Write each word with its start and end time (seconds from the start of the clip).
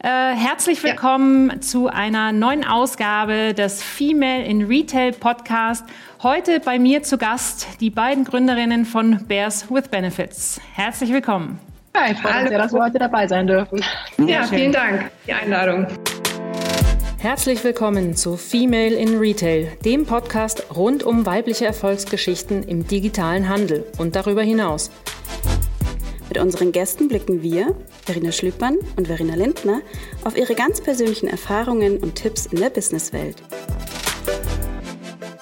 Äh, 0.00 0.08
herzlich 0.08 0.80
willkommen 0.84 1.50
ja. 1.50 1.60
zu 1.60 1.88
einer 1.88 2.30
neuen 2.30 2.64
Ausgabe 2.64 3.52
des 3.52 3.82
Female 3.82 4.44
in 4.44 4.66
Retail 4.66 5.10
Podcast. 5.10 5.84
Heute 6.22 6.60
bei 6.60 6.78
mir 6.78 7.02
zu 7.02 7.18
Gast 7.18 7.66
die 7.80 7.90
beiden 7.90 8.22
Gründerinnen 8.22 8.84
von 8.84 9.26
Bears 9.26 9.68
with 9.68 9.88
Benefits. 9.88 10.60
Herzlich 10.72 11.12
willkommen. 11.12 11.58
Hi, 11.96 12.12
ich 12.12 12.18
freue 12.18 12.42
mich 12.42 12.48
sehr, 12.50 12.58
dass 12.58 12.72
wir 12.72 12.80
heute 12.80 13.00
dabei 13.00 13.26
sein 13.26 13.48
dürfen. 13.48 13.82
Ja, 14.18 14.44
vielen 14.44 14.70
Dank 14.70 15.02
für 15.02 15.26
die 15.26 15.32
Einladung. 15.32 15.88
Herzlich 17.18 17.64
willkommen 17.64 18.14
zu 18.14 18.36
Female 18.36 18.94
in 18.94 19.18
Retail, 19.18 19.76
dem 19.84 20.06
Podcast 20.06 20.76
rund 20.76 21.02
um 21.02 21.26
weibliche 21.26 21.66
Erfolgsgeschichten 21.66 22.62
im 22.62 22.86
digitalen 22.86 23.48
Handel 23.48 23.84
und 23.98 24.14
darüber 24.14 24.42
hinaus. 24.42 24.92
Mit 26.28 26.38
unseren 26.38 26.72
Gästen 26.72 27.08
blicken 27.08 27.42
wir, 27.42 27.74
Verena 28.04 28.32
Schlüppmann 28.32 28.76
und 28.96 29.06
Verena 29.06 29.34
Lindner, 29.34 29.80
auf 30.24 30.36
ihre 30.36 30.54
ganz 30.54 30.82
persönlichen 30.82 31.26
Erfahrungen 31.26 31.98
und 31.98 32.16
Tipps 32.16 32.46
in 32.46 32.60
der 32.60 32.68
Businesswelt. 32.68 33.42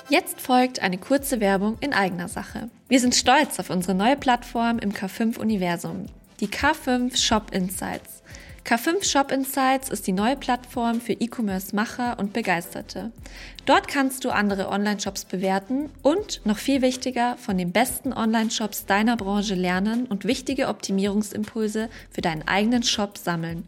Jetzt 0.08 0.41
folgt 0.41 0.80
eine 0.82 0.98
kurze 0.98 1.41
Werbung 1.41 1.77
in 1.80 1.92
eigener 1.92 2.28
Sache. 2.28 2.70
Wir 2.88 3.00
sind 3.00 3.16
stolz 3.16 3.58
auf 3.58 3.70
unsere 3.70 3.96
neue 3.96 4.16
Plattform 4.16 4.78
im 4.78 4.92
K5-Universum, 4.92 6.06
die 6.38 6.46
K5 6.46 7.16
Shop 7.16 7.50
Insights. 7.52 8.16
K5 8.66 9.09
Shop 9.09 9.30
Insights 9.30 9.88
ist 9.91 10.09
die 10.09 10.12
neue 10.12 10.34
Plattform 10.34 11.01
für 11.01 11.12
E-Commerce-Macher 11.12 12.19
und 12.19 12.33
Begeisterte. 12.33 13.12
Dort 13.65 13.87
kannst 13.87 14.25
du 14.25 14.30
andere 14.30 14.70
Online-Shops 14.70 15.27
bewerten 15.27 15.89
und, 16.02 16.41
noch 16.45 16.59
viel 16.59 16.83
wichtiger, 16.83 17.37
von 17.37 17.59
den 17.59 17.70
besten 17.70 18.12
Online-Shops 18.12 18.87
deiner 18.87 19.16
Branche 19.16 19.55
lernen 19.55 20.06
und 20.06 20.25
wichtige 20.25 20.66
Optimierungsimpulse 20.66 21.89
für 22.11 22.23
deinen 22.23 22.48
eigenen 22.48 22.83
Shop 22.83 23.16
sammeln. 23.19 23.62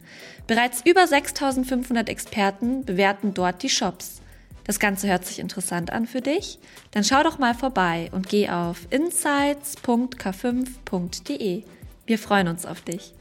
Bereits 0.47 0.81
über 0.83 1.07
6500 1.07 2.09
Experten 2.09 2.83
bewerten 2.83 3.33
dort 3.33 3.63
die 3.63 3.69
Shops. 3.69 4.19
Das 4.65 4.81
Ganze 4.81 5.07
hört 5.07 5.25
sich 5.25 5.39
interessant 5.39 5.93
an 5.93 6.07
für 6.07 6.19
dich? 6.19 6.59
Dann 6.91 7.05
schau 7.05 7.23
doch 7.23 7.39
mal 7.39 7.53
vorbei 7.53 8.09
und 8.11 8.27
geh 8.27 8.49
auf 8.49 8.85
insights.k5.de. 8.89 11.63
Wir 12.05 12.19
freuen 12.19 12.49
uns 12.49 12.65
auf 12.65 12.81
dich. 12.81 13.13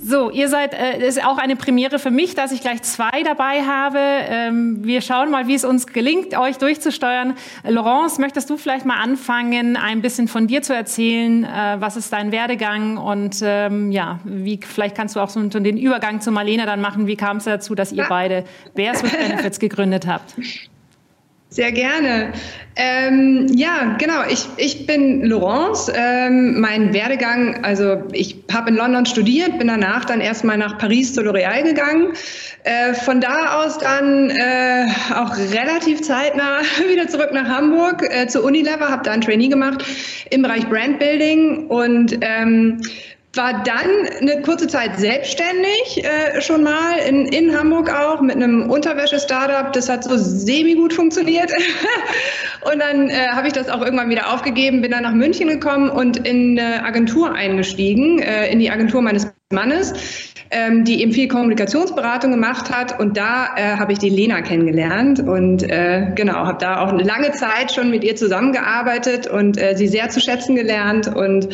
So, 0.00 0.30
ihr 0.30 0.48
seid, 0.48 0.74
äh, 0.74 1.04
ist 1.04 1.24
auch 1.24 1.38
eine 1.38 1.56
Premiere 1.56 1.98
für 1.98 2.12
mich, 2.12 2.36
dass 2.36 2.52
ich 2.52 2.60
gleich 2.60 2.82
zwei 2.82 3.24
dabei 3.24 3.62
habe. 3.62 3.98
Ähm, 3.98 4.84
wir 4.84 5.00
schauen 5.00 5.28
mal, 5.32 5.48
wie 5.48 5.54
es 5.54 5.64
uns 5.64 5.88
gelingt, 5.88 6.38
euch 6.38 6.56
durchzusteuern. 6.56 7.34
Laurence, 7.64 8.18
möchtest 8.18 8.48
du 8.48 8.56
vielleicht 8.56 8.86
mal 8.86 9.02
anfangen, 9.02 9.76
ein 9.76 10.00
bisschen 10.00 10.28
von 10.28 10.46
dir 10.46 10.62
zu 10.62 10.72
erzählen? 10.72 11.42
Äh, 11.42 11.80
was 11.80 11.96
ist 11.96 12.12
dein 12.12 12.30
Werdegang? 12.30 12.96
Und 12.96 13.40
ähm, 13.42 13.90
ja, 13.90 14.20
wie, 14.22 14.60
vielleicht 14.64 14.96
kannst 14.96 15.16
du 15.16 15.20
auch 15.20 15.30
so 15.30 15.42
den 15.42 15.76
Übergang 15.76 16.20
zu 16.20 16.30
Marlene 16.30 16.64
dann 16.64 16.80
machen. 16.80 17.08
Wie 17.08 17.16
kam 17.16 17.38
es 17.38 17.44
dazu, 17.44 17.74
dass 17.74 17.90
ihr 17.90 18.06
beide 18.08 18.44
Bears 18.76 19.02
with 19.02 19.12
Benefits 19.12 19.58
gegründet 19.58 20.06
habt? 20.06 20.36
Sehr 21.50 21.72
gerne. 21.72 22.32
Ähm, 22.76 23.46
ja, 23.54 23.96
genau. 23.98 24.22
Ich, 24.30 24.46
ich 24.58 24.86
bin 24.86 25.24
Laurence. 25.24 25.90
Ähm, 25.94 26.60
mein 26.60 26.92
Werdegang, 26.92 27.64
also 27.64 28.02
ich 28.12 28.44
habe 28.52 28.68
in 28.68 28.76
London 28.76 29.06
studiert, 29.06 29.58
bin 29.58 29.68
danach 29.68 30.04
dann 30.04 30.20
erstmal 30.20 30.58
nach 30.58 30.76
Paris 30.76 31.14
zu 31.14 31.22
L'Oréal 31.22 31.64
gegangen. 31.64 32.12
Äh, 32.64 32.92
von 32.92 33.22
da 33.22 33.62
aus 33.62 33.78
dann 33.78 34.28
äh, 34.28 34.86
auch 35.14 35.36
relativ 35.36 36.02
zeitnah 36.02 36.58
wieder 36.90 37.08
zurück 37.08 37.30
nach 37.32 37.48
Hamburg 37.48 38.02
äh, 38.02 38.26
zur 38.26 38.44
Unilever, 38.44 38.90
habe 38.90 39.02
da 39.04 39.12
ein 39.12 39.22
Trainee 39.22 39.48
gemacht 39.48 39.82
im 40.30 40.42
Bereich 40.42 40.68
Brandbuilding 40.68 41.68
und 41.68 42.18
ähm, 42.20 42.82
war 43.38 43.62
dann 43.62 43.88
eine 44.20 44.42
kurze 44.42 44.66
Zeit 44.66 44.98
selbstständig, 44.98 46.04
äh, 46.04 46.42
schon 46.42 46.62
mal 46.64 46.98
in, 47.08 47.24
in 47.24 47.56
Hamburg 47.56 47.90
auch, 47.90 48.20
mit 48.20 48.36
einem 48.36 48.68
Unterwäsche-Startup. 48.68 49.72
Das 49.72 49.88
hat 49.88 50.04
so 50.04 50.16
semi-gut 50.16 50.92
funktioniert. 50.92 51.50
und 52.70 52.80
dann 52.80 53.08
äh, 53.08 53.28
habe 53.28 53.46
ich 53.46 53.54
das 53.54 53.70
auch 53.70 53.80
irgendwann 53.80 54.10
wieder 54.10 54.34
aufgegeben, 54.34 54.82
bin 54.82 54.90
dann 54.90 55.04
nach 55.04 55.14
München 55.14 55.48
gekommen 55.48 55.88
und 55.88 56.18
in 56.26 56.58
eine 56.58 56.84
Agentur 56.84 57.32
eingestiegen, 57.32 58.18
äh, 58.18 58.50
in 58.50 58.58
die 58.58 58.70
Agentur 58.70 59.00
meines 59.00 59.32
Mannes, 59.50 59.94
ähm, 60.50 60.84
die 60.84 61.00
eben 61.00 61.12
viel 61.12 61.28
Kommunikationsberatung 61.28 62.32
gemacht 62.32 62.70
hat. 62.70 63.00
Und 63.00 63.16
da 63.16 63.54
äh, 63.56 63.76
habe 63.76 63.92
ich 63.92 63.98
die 63.98 64.10
Lena 64.10 64.42
kennengelernt 64.42 65.20
und 65.20 65.62
äh, 65.62 66.12
genau, 66.14 66.34
habe 66.34 66.58
da 66.60 66.80
auch 66.80 66.92
eine 66.92 67.04
lange 67.04 67.32
Zeit 67.32 67.72
schon 67.72 67.88
mit 67.88 68.04
ihr 68.04 68.16
zusammengearbeitet 68.16 69.26
und 69.26 69.56
äh, 69.56 69.76
sie 69.76 69.86
sehr 69.86 70.10
zu 70.10 70.20
schätzen 70.20 70.56
gelernt 70.56 71.08
und 71.08 71.48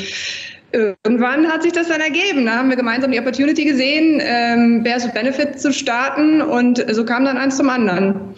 irgendwann 0.75 1.47
hat 1.47 1.63
sich 1.63 1.73
das 1.73 1.89
dann 1.89 2.01
ergeben. 2.01 2.47
Da 2.47 2.57
haben 2.57 2.69
wir 2.69 2.77
gemeinsam 2.77 3.13
die 3.13 3.21
Opportunity 3.21 3.65
gesehen, 3.65 4.21
ähm, 4.23 4.83
Bears 4.83 5.05
with 5.05 5.15
Benefit 5.15 5.61
zu 5.61 5.73
starten 5.73 6.43
und 6.43 6.85
so 6.93 7.05
kam 7.05 7.25
dann 7.25 7.37
eins 7.37 7.57
zum 7.57 7.71
anderen. 7.71 8.35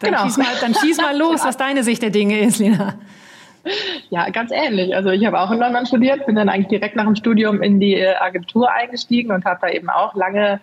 Dann, 0.00 0.12
genau. 0.12 0.24
schieß, 0.24 0.38
mal, 0.38 0.46
dann 0.60 0.74
schieß 0.74 0.96
mal 0.96 1.16
los, 1.16 1.44
was 1.44 1.58
deine 1.58 1.82
Sicht 1.82 2.02
der 2.02 2.10
Dinge 2.10 2.40
ist, 2.40 2.58
Lina. 2.58 2.94
Ja, 4.08 4.30
ganz 4.30 4.50
ähnlich. 4.50 4.96
Also 4.96 5.10
ich 5.10 5.26
habe 5.26 5.38
auch 5.38 5.50
in 5.50 5.58
London 5.58 5.84
studiert, 5.84 6.24
bin 6.24 6.34
dann 6.34 6.48
eigentlich 6.48 6.68
direkt 6.68 6.96
nach 6.96 7.04
dem 7.04 7.14
Studium 7.14 7.62
in 7.62 7.78
die 7.78 7.94
äh, 7.94 8.14
Agentur 8.14 8.72
eingestiegen 8.72 9.30
und 9.32 9.44
habe 9.44 9.58
da 9.60 9.68
eben 9.68 9.90
auch 9.90 10.14
lange 10.14 10.60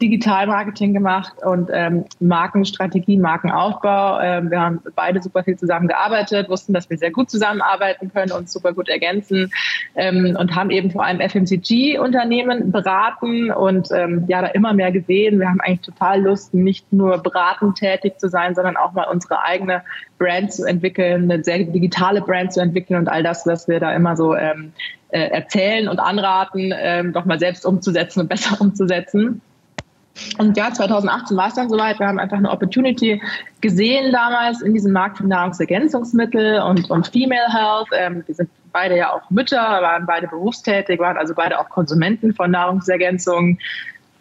Digitalmarketing 0.00 0.94
gemacht 0.94 1.34
und 1.44 1.70
ähm, 1.72 2.04
Markenstrategie, 2.20 3.18
Markenaufbau. 3.18 4.20
Ähm, 4.20 4.50
wir 4.50 4.60
haben 4.60 4.80
beide 4.94 5.22
super 5.22 5.44
viel 5.44 5.56
zusammengearbeitet, 5.56 6.48
wussten, 6.48 6.72
dass 6.72 6.88
wir 6.88 6.98
sehr 6.98 7.10
gut 7.10 7.30
zusammenarbeiten 7.30 8.10
können, 8.12 8.32
und 8.32 8.50
super 8.50 8.72
gut 8.72 8.88
ergänzen 8.88 9.50
ähm, 9.94 10.36
und 10.38 10.54
haben 10.54 10.70
eben 10.70 10.90
vor 10.90 11.04
allem 11.04 11.20
FMCG-Unternehmen 11.20 12.72
beraten 12.72 13.50
und 13.50 13.88
ähm, 13.92 14.24
ja, 14.28 14.40
da 14.40 14.48
immer 14.48 14.72
mehr 14.72 14.92
gesehen. 14.92 15.38
Wir 15.38 15.48
haben 15.48 15.60
eigentlich 15.60 15.80
total 15.80 16.22
Lust, 16.22 16.54
nicht 16.54 16.92
nur 16.92 17.18
beratend 17.18 17.78
tätig 17.78 18.18
zu 18.18 18.28
sein, 18.28 18.54
sondern 18.54 18.76
auch 18.76 18.92
mal 18.92 19.04
unsere 19.04 19.42
eigene 19.42 19.82
Brand 20.18 20.52
zu 20.52 20.64
entwickeln, 20.64 21.30
eine 21.30 21.44
sehr 21.44 21.58
digitale 21.58 22.20
Brand 22.20 22.52
zu 22.52 22.60
entwickeln 22.60 22.98
und 22.98 23.08
all 23.08 23.22
das, 23.22 23.46
was 23.46 23.68
wir 23.68 23.80
da 23.80 23.92
immer 23.92 24.16
so 24.16 24.34
ähm, 24.34 24.72
äh, 25.10 25.28
erzählen 25.30 25.88
und 25.88 25.98
anraten, 25.98 26.72
ähm, 26.76 27.12
doch 27.12 27.24
mal 27.24 27.38
selbst 27.38 27.66
umzusetzen 27.66 28.20
und 28.20 28.28
besser 28.28 28.60
umzusetzen. 28.60 29.42
Und 30.38 30.56
ja, 30.56 30.72
2018 30.72 31.36
war 31.36 31.48
es 31.48 31.54
dann 31.54 31.68
soweit. 31.68 31.98
Wir 31.98 32.06
haben 32.06 32.18
einfach 32.18 32.36
eine 32.36 32.50
Opportunity 32.50 33.22
gesehen 33.60 34.12
damals 34.12 34.62
in 34.62 34.74
diesem 34.74 34.92
Markt 34.92 35.18
für 35.18 35.26
Nahrungsergänzungsmittel 35.26 36.60
und, 36.60 36.90
und 36.90 37.08
Female 37.08 37.52
Health. 37.52 37.88
Ähm, 37.92 38.22
wir 38.26 38.34
sind 38.34 38.50
beide 38.72 38.96
ja 38.96 39.12
auch 39.12 39.28
Mütter, 39.30 39.56
waren 39.56 40.06
beide 40.06 40.28
berufstätig, 40.28 41.00
waren 41.00 41.16
also 41.16 41.34
beide 41.34 41.58
auch 41.58 41.68
Konsumenten 41.68 42.34
von 42.34 42.50
Nahrungsergänzungen. 42.50 43.58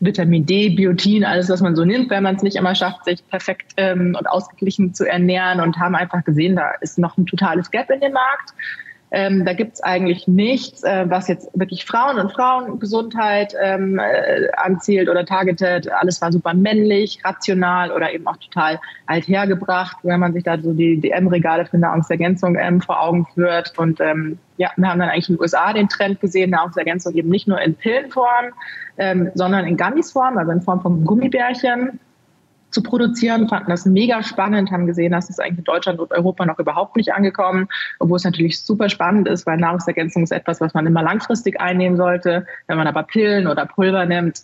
Vitamin 0.02 0.46
D, 0.46 0.70
Biotin, 0.70 1.26
alles, 1.26 1.50
was 1.50 1.62
man 1.62 1.76
so 1.76 1.84
nimmt, 1.84 2.10
wenn 2.10 2.24
man 2.24 2.36
es 2.36 2.42
nicht 2.42 2.56
immer 2.56 2.74
schafft, 2.74 3.04
sich 3.04 3.26
perfekt 3.28 3.74
ähm, 3.76 4.16
und 4.18 4.28
ausgeglichen 4.28 4.94
zu 4.94 5.06
ernähren 5.06 5.60
und 5.60 5.78
haben 5.78 5.96
einfach 5.96 6.24
gesehen, 6.24 6.56
da 6.56 6.72
ist 6.80 6.98
noch 6.98 7.18
ein 7.18 7.26
totales 7.26 7.70
Gap 7.70 7.90
in 7.90 8.00
dem 8.00 8.14
Markt. 8.14 8.54
Ähm, 9.12 9.44
da 9.44 9.54
gibt's 9.54 9.82
eigentlich 9.82 10.28
nichts, 10.28 10.84
äh, 10.84 11.06
was 11.10 11.28
jetzt 11.28 11.50
wirklich 11.54 11.86
Frauen 11.86 12.20
und 12.20 12.32
Frauengesundheit 12.32 13.56
ähm, 13.60 14.00
äh, 14.00 14.50
anzielt 14.56 15.10
oder 15.10 15.26
targetet. 15.26 15.92
Alles 15.92 16.22
war 16.22 16.32
super 16.32 16.54
männlich, 16.54 17.20
rational 17.24 17.92
oder 17.92 18.14
eben 18.14 18.28
auch 18.28 18.38
total 18.38 18.80
althergebracht, 19.08 19.98
wenn 20.04 20.20
man 20.20 20.34
sich 20.34 20.44
da 20.44 20.60
so 20.60 20.74
die 20.74 21.00
DM-Regale 21.00 21.66
für 21.66 21.80
Nahrungsergänzung 21.80 22.56
ähm, 22.56 22.82
vor 22.82 23.02
Augen 23.02 23.26
führt. 23.34 23.78
Und 23.80 24.00
ähm, 24.00 24.38
ja, 24.58 24.72
wir 24.76 24.90
haben 24.90 25.00
dann 25.00 25.10
eigentlich 25.10 25.30
in 25.30 25.36
den 25.36 25.42
USA 25.42 25.74
den 25.74 25.90
Trend 25.90 26.20
gesehen, 26.20 26.52
Nahrungsergänzung 26.52 27.16
eben 27.16 27.30
nicht 27.30 27.48
nur 27.48 27.60
in 27.60 27.76
Pillenform, 27.76 28.54
ähm, 28.98 29.32
sondern 29.34 29.66
in 29.66 29.76
Gummisform, 29.76 30.38
also 30.38 30.52
in 30.52 30.62
Form 30.62 30.82
von 30.82 31.04
Gummibärchen 31.04 32.00
zu 32.72 32.84
produzieren, 32.84 33.48
fanden 33.48 33.70
das 33.70 33.86
mega 33.86 34.22
spannend, 34.24 34.72
haben 34.72 34.86
gesehen, 34.86 35.12
dass 35.12 35.30
es 35.30 35.40
eigentlich 35.40 35.60
in 35.60 35.64
Deutschland 35.64 36.00
und 36.00 36.12
Europa 36.12 36.46
noch 36.46 36.60
überhaupt 36.60 36.96
nicht 36.96 37.14
angekommen, 37.14 37.68
obwohl 38.00 38.18
es 38.18 38.24
natürlich 38.24 38.62
super 38.62 38.90
spannend 38.90 39.28
ist, 39.28 39.46
weil 39.46 39.58
Nahrungsergänzung 39.58 40.24
ist 40.24 40.32
etwas, 40.32 40.62
was 40.62 40.74
man 40.74 40.86
immer 40.86 41.04
langfristig 41.04 41.60
einnehmen 41.60 41.98
sollte. 41.98 42.46
Wenn 42.68 42.78
man 42.78 42.88
aber 42.88 43.04
Pillen 43.04 43.48
oder 43.48 43.66
Pulver 43.66 44.06
nimmt, 44.06 44.44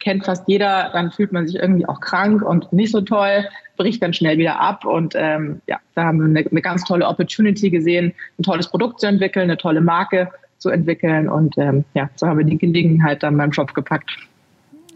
kennt 0.00 0.24
fast 0.24 0.46
jeder, 0.46 0.90
dann 0.92 1.10
fühlt 1.10 1.32
man 1.32 1.46
sich 1.46 1.56
irgendwie 1.56 1.86
auch 1.86 2.00
krank 2.00 2.42
und 2.42 2.72
nicht 2.72 2.92
so 2.92 3.00
toll, 3.00 3.48
bricht 3.76 4.02
dann 4.02 4.12
schnell 4.12 4.38
wieder 4.38 4.60
ab. 4.60 4.84
Und 4.84 5.14
ähm, 5.16 5.60
ja, 5.66 5.78
da 5.94 6.04
haben 6.04 6.18
wir 6.18 6.26
eine, 6.26 6.48
eine 6.48 6.62
ganz 6.62 6.84
tolle 6.84 7.06
Opportunity 7.06 7.70
gesehen, 7.70 8.12
ein 8.38 8.42
tolles 8.42 8.68
Produkt 8.68 9.00
zu 9.00 9.06
entwickeln, 9.06 9.44
eine 9.44 9.56
tolle 9.56 9.80
Marke 9.80 10.30
zu 10.58 10.70
entwickeln. 10.70 11.28
Und 11.28 11.56
ähm, 11.58 11.84
ja, 11.94 12.10
so 12.14 12.26
haben 12.26 12.38
wir 12.38 12.44
die 12.44 12.58
Gelegenheit 12.58 13.22
dann 13.22 13.36
beim 13.36 13.52
Shop 13.52 13.74
gepackt. 13.74 14.10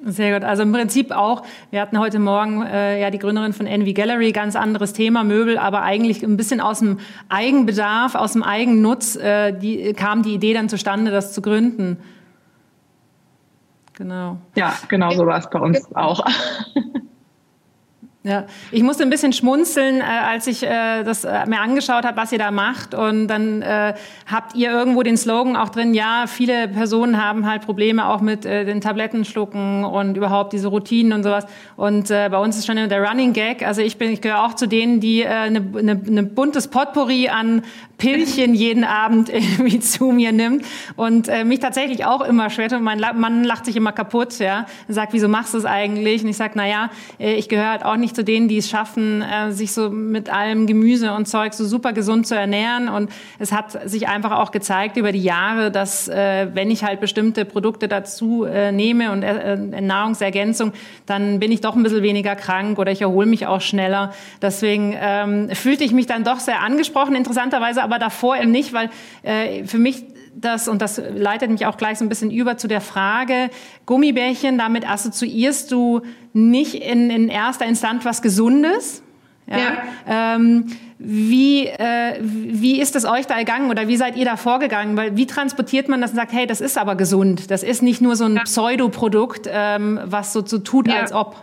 Sehr 0.02 0.32
gut. 0.32 0.48
Also 0.48 0.62
im 0.62 0.72
Prinzip 0.72 1.12
auch, 1.12 1.42
wir 1.70 1.80
hatten 1.80 1.98
heute 1.98 2.18
Morgen 2.18 2.62
äh, 2.62 2.98
ja 3.00 3.10
die 3.10 3.18
Gründerin 3.18 3.52
von 3.52 3.66
Envy 3.66 3.92
Gallery, 3.92 4.32
ganz 4.32 4.56
anderes 4.56 4.94
Thema, 4.94 5.24
Möbel, 5.24 5.58
aber 5.58 5.82
eigentlich 5.82 6.22
ein 6.22 6.38
bisschen 6.38 6.60
aus 6.62 6.78
dem 6.78 7.00
Eigenbedarf, 7.28 8.14
aus 8.14 8.32
dem 8.32 8.42
Eigennutz, 8.42 9.16
äh, 9.16 9.52
die, 9.52 9.92
kam 9.92 10.22
die 10.22 10.32
Idee 10.32 10.54
dann 10.54 10.70
zustande, 10.70 11.10
das 11.10 11.34
zu 11.34 11.42
gründen. 11.42 11.98
Genau. 13.92 14.38
Ja, 14.54 14.72
genau 14.88 15.10
so 15.10 15.26
war 15.26 15.38
es 15.38 15.50
bei 15.50 15.58
uns 15.58 15.94
auch. 15.94 16.24
Ja, 18.22 18.44
ich 18.70 18.82
musste 18.82 19.02
ein 19.02 19.08
bisschen 19.08 19.32
schmunzeln, 19.32 20.02
äh, 20.02 20.04
als 20.04 20.46
ich 20.46 20.62
äh, 20.62 21.04
das 21.04 21.24
äh, 21.24 21.46
mir 21.46 21.60
angeschaut 21.60 22.04
habe, 22.04 22.18
was 22.18 22.30
ihr 22.32 22.38
da 22.38 22.50
macht. 22.50 22.92
Und 22.92 23.28
dann 23.28 23.62
äh, 23.62 23.94
habt 24.30 24.54
ihr 24.54 24.70
irgendwo 24.70 25.02
den 25.02 25.16
Slogan 25.16 25.56
auch 25.56 25.70
drin, 25.70 25.94
ja, 25.94 26.26
viele 26.26 26.68
Personen 26.68 27.16
haben 27.16 27.48
halt 27.48 27.62
Probleme 27.62 28.06
auch 28.06 28.20
mit 28.20 28.44
äh, 28.44 28.66
den 28.66 28.82
Tabletten 28.82 29.24
schlucken 29.24 29.84
und 29.84 30.18
überhaupt 30.18 30.52
diese 30.52 30.68
Routinen 30.68 31.14
und 31.14 31.22
sowas. 31.22 31.46
Und 31.76 32.10
äh, 32.10 32.28
bei 32.30 32.36
uns 32.36 32.58
ist 32.58 32.66
schon 32.66 32.76
der 32.76 33.02
Running 33.02 33.32
Gag. 33.32 33.66
Also 33.66 33.80
ich 33.80 33.96
bin, 33.96 34.10
ich 34.10 34.20
gehöre 34.20 34.44
auch 34.44 34.52
zu 34.52 34.68
denen, 34.68 35.00
die 35.00 35.22
äh, 35.22 35.28
eine, 35.28 35.64
eine, 35.78 35.92
eine 36.06 36.22
buntes 36.22 36.68
Potpourri 36.68 37.30
an 37.30 37.62
Pillchen 38.00 38.54
jeden 38.54 38.82
Abend 38.82 39.28
irgendwie 39.28 39.78
zu 39.80 40.06
mir 40.06 40.32
nimmt 40.32 40.64
und 40.96 41.28
äh, 41.28 41.44
mich 41.44 41.60
tatsächlich 41.60 42.06
auch 42.06 42.22
immer 42.22 42.50
schwer 42.50 42.72
Und 42.72 42.82
mein 42.82 42.98
Mann 42.98 43.44
lacht 43.44 43.66
sich 43.66 43.76
immer 43.76 43.92
kaputt, 43.92 44.38
ja, 44.38 44.66
sagt, 44.88 45.12
wieso 45.12 45.28
machst 45.28 45.54
du 45.54 45.58
es 45.58 45.66
eigentlich? 45.66 46.24
Und 46.24 46.30
ich 46.30 46.36
sage, 46.36 46.54
na 46.56 46.66
ja, 46.66 46.90
äh, 47.18 47.34
ich 47.34 47.48
gehöre 47.48 47.68
halt 47.68 47.84
auch 47.84 47.96
nicht 47.96 48.16
zu 48.16 48.24
denen, 48.24 48.48
die 48.48 48.56
es 48.56 48.70
schaffen, 48.70 49.22
äh, 49.22 49.52
sich 49.52 49.72
so 49.72 49.90
mit 49.90 50.32
allem 50.32 50.66
Gemüse 50.66 51.12
und 51.12 51.28
Zeug 51.28 51.52
so 51.52 51.64
super 51.64 51.92
gesund 51.92 52.26
zu 52.26 52.34
ernähren. 52.34 52.88
Und 52.88 53.10
es 53.38 53.52
hat 53.52 53.88
sich 53.88 54.08
einfach 54.08 54.32
auch 54.32 54.50
gezeigt 54.50 54.96
über 54.96 55.12
die 55.12 55.22
Jahre, 55.22 55.70
dass 55.70 56.08
äh, 56.08 56.48
wenn 56.54 56.70
ich 56.70 56.82
halt 56.82 57.00
bestimmte 57.00 57.44
Produkte 57.44 57.86
dazu 57.86 58.44
äh, 58.44 58.72
nehme 58.72 59.12
und 59.12 59.22
äh, 59.22 59.54
äh 59.54 59.80
Nahrungsergänzung, 59.80 60.72
dann 61.04 61.38
bin 61.38 61.52
ich 61.52 61.60
doch 61.60 61.76
ein 61.76 61.82
bisschen 61.82 62.02
weniger 62.02 62.34
krank 62.34 62.78
oder 62.78 62.90
ich 62.92 63.02
erhole 63.02 63.26
mich 63.26 63.46
auch 63.46 63.60
schneller. 63.60 64.14
Deswegen 64.40 64.96
ähm, 64.98 65.50
fühlte 65.50 65.84
ich 65.84 65.92
mich 65.92 66.06
dann 66.06 66.24
doch 66.24 66.38
sehr 66.38 66.60
angesprochen. 66.62 67.14
Interessanterweise 67.14 67.82
aber 67.90 67.98
davor 67.98 68.36
eben 68.36 68.50
nicht, 68.50 68.72
weil 68.72 68.90
äh, 69.22 69.64
für 69.64 69.78
mich 69.78 70.04
das, 70.34 70.68
und 70.68 70.80
das 70.80 71.00
leitet 71.12 71.50
mich 71.50 71.66
auch 71.66 71.76
gleich 71.76 71.98
so 71.98 72.04
ein 72.04 72.08
bisschen 72.08 72.30
über 72.30 72.56
zu 72.56 72.68
der 72.68 72.80
Frage, 72.80 73.50
Gummibärchen, 73.86 74.58
damit 74.58 74.88
assoziierst 74.88 75.70
du 75.72 76.02
nicht 76.32 76.74
in, 76.74 77.10
in 77.10 77.28
erster 77.28 77.66
Instanz 77.66 78.04
was 78.04 78.22
Gesundes? 78.22 79.02
Ja. 79.48 79.58
ja. 79.58 80.36
Ähm, 80.36 80.66
wie, 80.98 81.66
äh, 81.66 82.18
wie 82.20 82.80
ist 82.80 82.94
es 82.94 83.04
euch 83.04 83.26
da 83.26 83.36
ergangen 83.36 83.70
oder 83.70 83.88
wie 83.88 83.96
seid 83.96 84.16
ihr 84.16 84.24
da 84.24 84.36
vorgegangen? 84.36 84.96
Weil 84.96 85.16
wie 85.16 85.26
transportiert 85.26 85.88
man 85.88 86.00
das 86.00 86.10
und 86.10 86.16
sagt, 86.16 86.32
hey, 86.32 86.46
das 86.46 86.60
ist 86.60 86.78
aber 86.78 86.94
gesund. 86.94 87.50
Das 87.50 87.62
ist 87.62 87.82
nicht 87.82 88.00
nur 88.00 88.16
so 88.16 88.24
ein 88.24 88.36
ja. 88.36 88.42
Pseudoprodukt, 88.42 89.48
ähm, 89.50 89.98
was 90.04 90.32
so, 90.32 90.44
so 90.44 90.58
tut, 90.58 90.88
ja. 90.88 91.00
als 91.00 91.12
ob. 91.12 91.36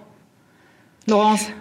Laurence. 1.07 1.51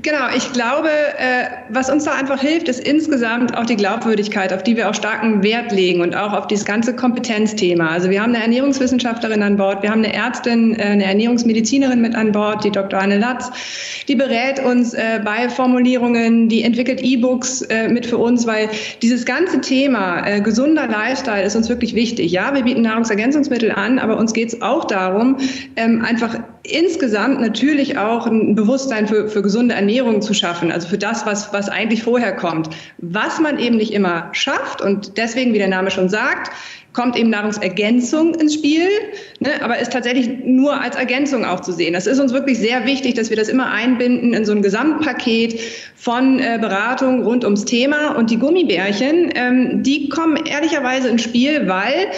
Genau, 0.00 0.28
ich 0.34 0.50
glaube, 0.54 0.88
äh, 0.88 1.48
was 1.68 1.90
uns 1.90 2.04
da 2.04 2.12
einfach 2.12 2.40
hilft, 2.40 2.66
ist 2.66 2.80
insgesamt 2.80 3.56
auch 3.58 3.66
die 3.66 3.76
Glaubwürdigkeit, 3.76 4.50
auf 4.50 4.62
die 4.62 4.74
wir 4.74 4.88
auch 4.88 4.94
starken 4.94 5.42
Wert 5.42 5.70
legen 5.70 6.00
und 6.00 6.16
auch 6.16 6.32
auf 6.32 6.46
dieses 6.46 6.64
ganze 6.64 6.96
Kompetenzthema. 6.96 7.88
Also 7.88 8.08
wir 8.08 8.22
haben 8.22 8.34
eine 8.34 8.42
Ernährungswissenschaftlerin 8.42 9.42
an 9.42 9.58
Bord, 9.58 9.82
wir 9.82 9.90
haben 9.90 10.02
eine 10.02 10.14
Ärztin, 10.14 10.74
äh, 10.78 10.84
eine 10.84 11.04
Ernährungsmedizinerin 11.04 12.00
mit 12.00 12.14
an 12.14 12.32
Bord, 12.32 12.64
die 12.64 12.70
Dr. 12.70 12.98
Anne 12.98 13.18
Latz, 13.18 13.50
die 14.08 14.14
berät 14.14 14.64
uns 14.64 14.94
äh, 14.94 15.20
bei 15.22 15.50
Formulierungen, 15.50 16.48
die 16.48 16.62
entwickelt 16.62 17.02
E-Books 17.02 17.60
äh, 17.62 17.88
mit 17.88 18.06
für 18.06 18.16
uns, 18.16 18.46
weil 18.46 18.70
dieses 19.02 19.26
ganze 19.26 19.60
Thema 19.60 20.26
äh, 20.26 20.40
gesunder 20.40 20.86
Lifestyle 20.86 21.42
ist 21.42 21.54
uns 21.54 21.68
wirklich 21.68 21.94
wichtig. 21.94 22.32
Ja, 22.32 22.54
wir 22.54 22.62
bieten 22.62 22.80
Nahrungsergänzungsmittel 22.80 23.70
an, 23.70 23.98
aber 23.98 24.16
uns 24.16 24.32
geht 24.32 24.48
es 24.48 24.62
auch 24.62 24.86
darum, 24.86 25.36
ähm, 25.76 26.02
einfach 26.02 26.38
insgesamt 26.64 27.40
natürlich 27.40 27.98
auch 27.98 28.26
ein 28.26 28.54
Bewusstsein 28.54 29.06
für, 29.06 29.28
für 29.28 29.42
gesunde 29.42 29.74
Ernährung 29.74 30.22
zu 30.22 30.34
schaffen, 30.34 30.70
also 30.70 30.88
für 30.88 30.98
das, 30.98 31.26
was, 31.26 31.52
was 31.52 31.68
eigentlich 31.68 32.02
vorher 32.02 32.36
kommt. 32.36 32.70
Was 32.98 33.40
man 33.40 33.58
eben 33.58 33.76
nicht 33.76 33.92
immer 33.92 34.28
schafft 34.32 34.80
und 34.80 35.16
deswegen, 35.18 35.52
wie 35.54 35.58
der 35.58 35.68
Name 35.68 35.90
schon 35.90 36.08
sagt, 36.08 36.52
kommt 36.92 37.16
eben 37.16 37.30
Nahrungsergänzung 37.30 38.34
ins 38.34 38.54
Spiel, 38.54 38.86
ne, 39.40 39.62
aber 39.62 39.78
ist 39.78 39.92
tatsächlich 39.92 40.44
nur 40.44 40.78
als 40.80 40.94
Ergänzung 40.96 41.44
auch 41.44 41.60
zu 41.60 41.72
sehen. 41.72 41.94
Das 41.94 42.06
ist 42.06 42.20
uns 42.20 42.32
wirklich 42.32 42.58
sehr 42.58 42.84
wichtig, 42.84 43.14
dass 43.14 43.30
wir 43.30 43.36
das 43.36 43.48
immer 43.48 43.70
einbinden 43.70 44.34
in 44.34 44.44
so 44.44 44.52
ein 44.52 44.62
Gesamtpaket 44.62 45.58
von 45.96 46.38
äh, 46.38 46.58
Beratung 46.60 47.22
rund 47.22 47.44
ums 47.44 47.64
Thema. 47.64 48.14
Und 48.16 48.30
die 48.30 48.38
Gummibärchen, 48.38 49.30
ähm, 49.34 49.82
die 49.82 50.08
kommen 50.10 50.44
ehrlicherweise 50.44 51.08
ins 51.08 51.22
Spiel, 51.22 51.66
weil 51.66 52.08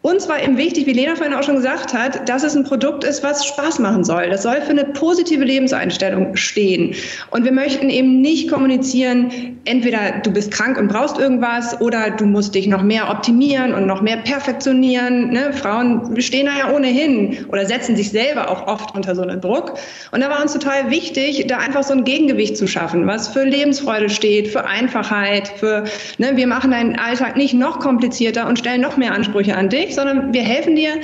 uns 0.00 0.28
war 0.28 0.40
eben 0.40 0.56
wichtig, 0.56 0.86
wie 0.86 0.92
Lena 0.92 1.16
vorhin 1.16 1.34
auch 1.34 1.42
schon 1.42 1.56
gesagt 1.56 1.92
hat, 1.92 2.28
dass 2.28 2.44
es 2.44 2.54
ein 2.54 2.62
Produkt 2.62 3.02
ist, 3.02 3.24
was 3.24 3.44
Spaß 3.44 3.80
machen 3.80 4.04
soll. 4.04 4.30
Das 4.30 4.44
soll 4.44 4.60
für 4.60 4.70
eine 4.70 4.84
positive 4.84 5.44
Lebenseinstellung 5.44 6.36
stehen. 6.36 6.94
Und 7.32 7.44
wir 7.44 7.50
möchten 7.50 7.90
eben 7.90 8.20
nicht 8.20 8.48
kommunizieren, 8.48 9.58
entweder 9.64 10.20
du 10.22 10.30
bist 10.30 10.52
krank 10.52 10.78
und 10.78 10.86
brauchst 10.86 11.18
irgendwas 11.18 11.80
oder 11.80 12.10
du 12.10 12.26
musst 12.26 12.54
dich 12.54 12.68
noch 12.68 12.82
mehr 12.82 13.10
optimieren 13.10 13.74
und 13.74 13.86
noch 13.86 14.00
mehr 14.00 14.18
perfektionieren. 14.18 15.30
Ne? 15.30 15.52
Frauen 15.52 16.20
stehen 16.20 16.46
da 16.46 16.56
ja 16.56 16.74
ohnehin 16.74 17.46
oder 17.48 17.66
setzen 17.66 17.96
sich 17.96 18.10
selber 18.10 18.50
auch 18.50 18.68
oft 18.68 18.94
unter 18.94 19.16
so 19.16 19.22
einen 19.22 19.40
Druck. 19.40 19.74
Und 20.12 20.20
da 20.20 20.30
war 20.30 20.40
uns 20.40 20.52
total 20.52 20.90
wichtig, 20.90 21.44
da 21.48 21.58
einfach 21.58 21.82
so 21.82 21.92
ein 21.92 22.04
Gegengewicht 22.04 22.56
zu 22.56 22.68
schaffen, 22.68 23.08
was 23.08 23.28
für 23.28 23.42
Lebensfreude 23.42 24.08
steht, 24.08 24.48
für 24.48 24.64
Einfachheit, 24.64 25.48
für, 25.56 25.84
ne, 26.18 26.36
wir 26.36 26.46
machen 26.46 26.70
deinen 26.70 26.96
Alltag 26.96 27.36
nicht 27.36 27.54
noch 27.54 27.80
komplizierter 27.80 28.46
und 28.46 28.60
stellen 28.60 28.80
noch 28.80 28.96
mehr 28.96 29.12
Ansprüche 29.12 29.56
an 29.56 29.68
dich, 29.68 29.87
sondern 29.94 30.32
wir 30.32 30.42
helfen 30.42 30.76
dir 30.76 31.00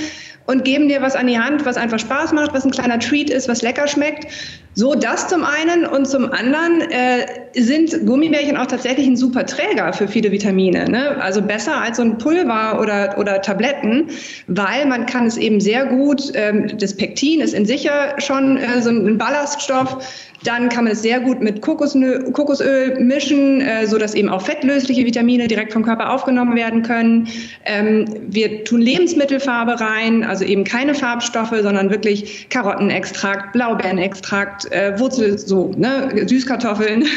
und 0.46 0.64
geben 0.64 0.88
dir 0.88 1.00
was 1.00 1.16
an 1.16 1.26
die 1.26 1.38
Hand, 1.38 1.64
was 1.64 1.76
einfach 1.76 1.98
Spaß 1.98 2.32
macht, 2.32 2.52
was 2.52 2.64
ein 2.64 2.70
kleiner 2.70 2.98
Treat 2.98 3.30
ist, 3.30 3.48
was 3.48 3.62
lecker 3.62 3.86
schmeckt. 3.86 4.26
So 4.74 4.94
das 4.94 5.28
zum 5.28 5.44
einen 5.44 5.86
und 5.86 6.06
zum 6.06 6.32
anderen 6.32 6.80
äh, 6.90 7.26
sind 7.54 8.06
Gummibärchen 8.06 8.56
auch 8.56 8.66
tatsächlich 8.66 9.06
ein 9.06 9.16
super 9.16 9.46
Träger 9.46 9.92
für 9.92 10.08
viele 10.08 10.32
Vitamine. 10.32 10.88
Ne? 10.90 11.16
Also 11.22 11.40
besser 11.40 11.80
als 11.80 11.96
so 11.96 12.02
ein 12.02 12.18
Pulver 12.18 12.80
oder, 12.80 13.16
oder 13.16 13.40
Tabletten, 13.40 14.08
weil 14.48 14.84
man 14.86 15.06
kann 15.06 15.26
es 15.26 15.36
eben 15.36 15.60
sehr 15.60 15.86
gut, 15.86 16.32
ähm, 16.34 16.76
das 16.78 16.94
Pektin 16.96 17.40
ist 17.40 17.54
in 17.54 17.64
sich 17.66 17.84
ja 17.84 18.20
schon 18.20 18.56
äh, 18.56 18.82
so 18.82 18.90
ein 18.90 19.16
Ballaststoff, 19.16 20.04
dann 20.44 20.68
kann 20.68 20.84
man 20.84 20.92
es 20.92 21.02
sehr 21.02 21.20
gut 21.20 21.40
mit 21.40 21.60
Kokosöl, 21.60 22.30
Kokosöl 22.32 23.00
mischen, 23.00 23.60
äh, 23.60 23.86
so 23.86 23.98
dass 23.98 24.14
eben 24.14 24.28
auch 24.28 24.42
fettlösliche 24.42 25.04
Vitamine 25.04 25.48
direkt 25.48 25.72
vom 25.72 25.82
Körper 25.82 26.12
aufgenommen 26.12 26.54
werden 26.54 26.82
können. 26.82 27.28
Ähm, 27.64 28.06
wir 28.28 28.64
tun 28.64 28.80
Lebensmittelfarbe 28.80 29.80
rein, 29.80 30.22
also 30.22 30.44
eben 30.44 30.64
keine 30.64 30.94
Farbstoffe, 30.94 31.54
sondern 31.62 31.90
wirklich 31.90 32.48
Karottenextrakt, 32.50 33.52
Blaubeerenextrakt, 33.52 34.70
äh, 34.70 34.98
Wurzel, 34.98 35.38
so, 35.38 35.72
ne, 35.76 36.26
Süßkartoffeln. 36.26 37.06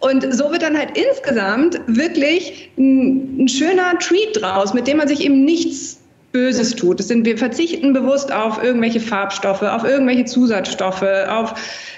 Und 0.00 0.32
so 0.32 0.52
wird 0.52 0.62
dann 0.62 0.78
halt 0.78 0.96
insgesamt 0.96 1.80
wirklich 1.86 2.70
ein, 2.78 3.44
ein 3.44 3.48
schöner 3.48 3.98
Treat 3.98 4.40
draus, 4.40 4.72
mit 4.72 4.86
dem 4.86 4.98
man 4.98 5.08
sich 5.08 5.24
eben 5.24 5.44
nichts 5.44 5.97
Böses 6.32 6.76
tut. 6.76 7.00
Das 7.00 7.08
sind, 7.08 7.24
wir 7.24 7.38
verzichten 7.38 7.92
bewusst 7.92 8.32
auf 8.32 8.62
irgendwelche 8.62 9.00
Farbstoffe, 9.00 9.62
auf 9.62 9.84
irgendwelche 9.84 10.26
Zusatzstoffe, 10.26 11.04
auf 11.28 11.54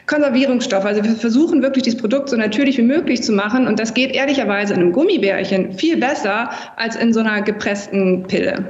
Konservierungsstoffe. 0.07 0.85
Also 0.85 1.03
wir 1.03 1.13
versuchen 1.13 1.63
wirklich 1.63 1.85
dieses 1.85 2.01
Produkt 2.01 2.29
so 2.29 2.37
natürlich 2.37 2.79
wie 2.79 2.83
möglich 2.83 3.23
zu 3.23 3.33
machen 3.33 3.67
und 3.67 3.81
das 3.81 3.93
geht 3.93 4.13
ehrlicherweise 4.13 4.75
in 4.75 4.81
einem 4.81 4.93
Gummibärchen 4.93 5.73
viel 5.73 5.97
besser 5.97 6.51
als 6.77 6.97
in 6.97 7.13
so 7.13 7.21
einer 7.21 7.43
gepressten 7.43 8.25
Pille. 8.29 8.65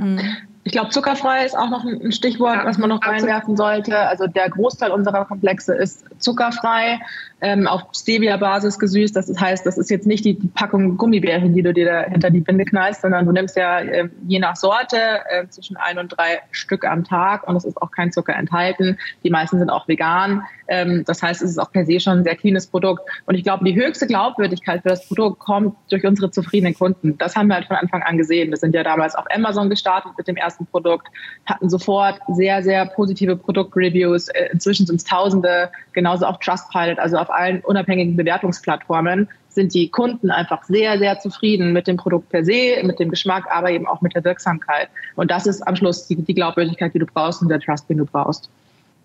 Mhm. 0.00 0.20
Ich 0.62 0.72
glaube, 0.72 0.90
zuckerfrei 0.90 1.46
ist 1.46 1.56
auch 1.56 1.70
noch 1.70 1.84
ein 1.84 2.12
Stichwort, 2.12 2.56
ja, 2.56 2.64
was 2.66 2.76
man 2.76 2.90
noch 2.90 3.04
reinwerfen 3.04 3.56
sollte. 3.56 3.98
Also 3.98 4.26
der 4.26 4.50
Großteil 4.50 4.90
unserer 4.90 5.24
Komplexe 5.24 5.74
ist 5.74 6.04
zuckerfrei 6.18 7.00
ähm, 7.40 7.66
auf 7.66 7.82
Stevia-Basis 7.94 8.78
gesüßt. 8.78 9.16
Das 9.16 9.32
heißt, 9.38 9.64
das 9.64 9.78
ist 9.78 9.90
jetzt 9.90 10.06
nicht 10.06 10.24
die, 10.24 10.38
die 10.38 10.48
Packung 10.48 10.96
Gummibärchen, 10.96 11.54
die 11.54 11.62
du 11.62 11.72
dir 11.72 11.86
da 11.86 12.02
hinter 12.02 12.30
die 12.30 12.40
Binde 12.40 12.64
knallst, 12.64 13.02
sondern 13.02 13.26
du 13.26 13.32
nimmst 13.32 13.56
ja 13.56 13.80
äh, 13.80 14.08
je 14.26 14.38
nach 14.38 14.56
Sorte 14.56 14.98
äh, 15.30 15.46
zwischen 15.48 15.76
ein 15.76 15.98
und 15.98 16.08
drei 16.08 16.40
Stück 16.50 16.84
am 16.84 17.04
Tag 17.04 17.48
und 17.48 17.56
es 17.56 17.64
ist 17.64 17.80
auch 17.80 17.90
kein 17.90 18.12
Zucker 18.12 18.34
enthalten. 18.34 18.98
Die 19.24 19.30
meisten 19.30 19.58
sind 19.58 19.70
auch 19.70 19.88
vegan. 19.88 20.42
Ähm, 20.68 21.04
das 21.06 21.22
heißt, 21.22 21.42
es 21.42 21.50
ist 21.50 21.58
auch 21.58 21.72
per 21.72 21.86
se 21.86 22.00
schon 22.00 22.18
ein 22.18 22.24
sehr 22.24 22.36
cleanes 22.36 22.66
Produkt. 22.66 23.02
Und 23.26 23.34
ich 23.34 23.42
glaube, 23.42 23.64
die 23.64 23.74
höchste 23.74 24.06
Glaubwürdigkeit 24.06 24.82
für 24.82 24.90
das 24.90 25.06
Produkt 25.08 25.38
kommt 25.38 25.76
durch 25.90 26.04
unsere 26.04 26.30
zufriedenen 26.30 26.74
Kunden. 26.74 27.16
Das 27.18 27.36
haben 27.36 27.48
wir 27.48 27.54
halt 27.54 27.66
von 27.66 27.76
Anfang 27.76 28.02
an 28.02 28.18
gesehen. 28.18 28.50
Wir 28.50 28.56
sind 28.56 28.74
ja 28.74 28.82
damals 28.82 29.14
auf 29.14 29.24
Amazon 29.34 29.70
gestartet 29.70 30.12
mit 30.18 30.28
dem 30.28 30.36
ersten 30.36 30.49
Produkt, 30.66 31.08
hatten 31.46 31.68
sofort 31.68 32.20
sehr, 32.28 32.62
sehr 32.62 32.86
positive 32.86 33.36
Produktreviews. 33.36 34.28
Äh, 34.28 34.48
inzwischen 34.52 34.86
sind 34.86 34.96
es 34.96 35.04
Tausende, 35.04 35.70
genauso 35.92 36.26
auf 36.26 36.38
Trustpilot, 36.38 36.98
also 36.98 37.16
auf 37.16 37.30
allen 37.30 37.60
unabhängigen 37.60 38.16
Bewertungsplattformen 38.16 39.28
sind 39.48 39.74
die 39.74 39.88
Kunden 39.88 40.30
einfach 40.30 40.62
sehr, 40.64 40.98
sehr 40.98 41.18
zufrieden 41.18 41.72
mit 41.72 41.86
dem 41.86 41.96
Produkt 41.96 42.28
per 42.28 42.44
se, 42.44 42.80
mit 42.84 42.98
dem 43.00 43.10
Geschmack, 43.10 43.46
aber 43.50 43.70
eben 43.70 43.86
auch 43.86 44.00
mit 44.00 44.14
der 44.14 44.24
Wirksamkeit. 44.24 44.88
Und 45.16 45.30
das 45.30 45.46
ist 45.46 45.66
am 45.66 45.76
Schluss 45.76 46.06
die, 46.06 46.16
die 46.16 46.34
Glaubwürdigkeit, 46.34 46.94
die 46.94 47.00
du 47.00 47.06
brauchst 47.06 47.42
und 47.42 47.48
der 47.48 47.60
Trust, 47.60 47.88
den 47.90 47.98
du 47.98 48.06
brauchst. 48.06 48.48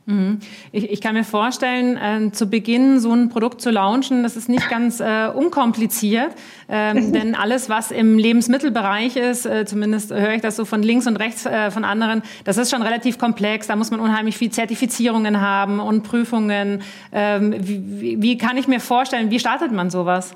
Mhm. 0.07 0.39
Ich, 0.71 0.91
ich, 0.91 1.01
kann 1.01 1.15
mir 1.15 1.23
vorstellen, 1.23 1.97
äh, 1.97 2.31
zu 2.31 2.47
Beginn 2.47 2.99
so 2.99 3.11
ein 3.11 3.29
Produkt 3.29 3.59
zu 3.59 3.71
launchen, 3.71 4.21
das 4.21 4.37
ist 4.37 4.47
nicht 4.47 4.69
ganz 4.69 4.99
äh, 4.99 5.29
unkompliziert, 5.33 6.31
ähm, 6.69 7.11
denn 7.13 7.33
alles, 7.33 7.69
was 7.69 7.89
im 7.89 8.19
Lebensmittelbereich 8.19 9.15
ist, 9.15 9.47
äh, 9.47 9.65
zumindest 9.65 10.11
höre 10.11 10.33
ich 10.33 10.41
das 10.41 10.57
so 10.57 10.65
von 10.65 10.83
links 10.83 11.07
und 11.07 11.17
rechts 11.17 11.47
äh, 11.47 11.71
von 11.71 11.83
anderen, 11.83 12.21
das 12.43 12.57
ist 12.57 12.69
schon 12.69 12.83
relativ 12.83 13.17
komplex. 13.17 13.65
Da 13.65 13.75
muss 13.75 13.89
man 13.89 13.99
unheimlich 13.99 14.37
viel 14.37 14.51
Zertifizierungen 14.51 15.41
haben 15.41 15.79
und 15.79 16.03
Prüfungen. 16.03 16.83
Ähm, 17.11 17.55
wie, 17.59 18.21
wie 18.21 18.37
kann 18.37 18.57
ich 18.57 18.67
mir 18.67 18.79
vorstellen, 18.79 19.31
wie 19.31 19.39
startet 19.39 19.71
man 19.71 19.89
sowas? 19.89 20.35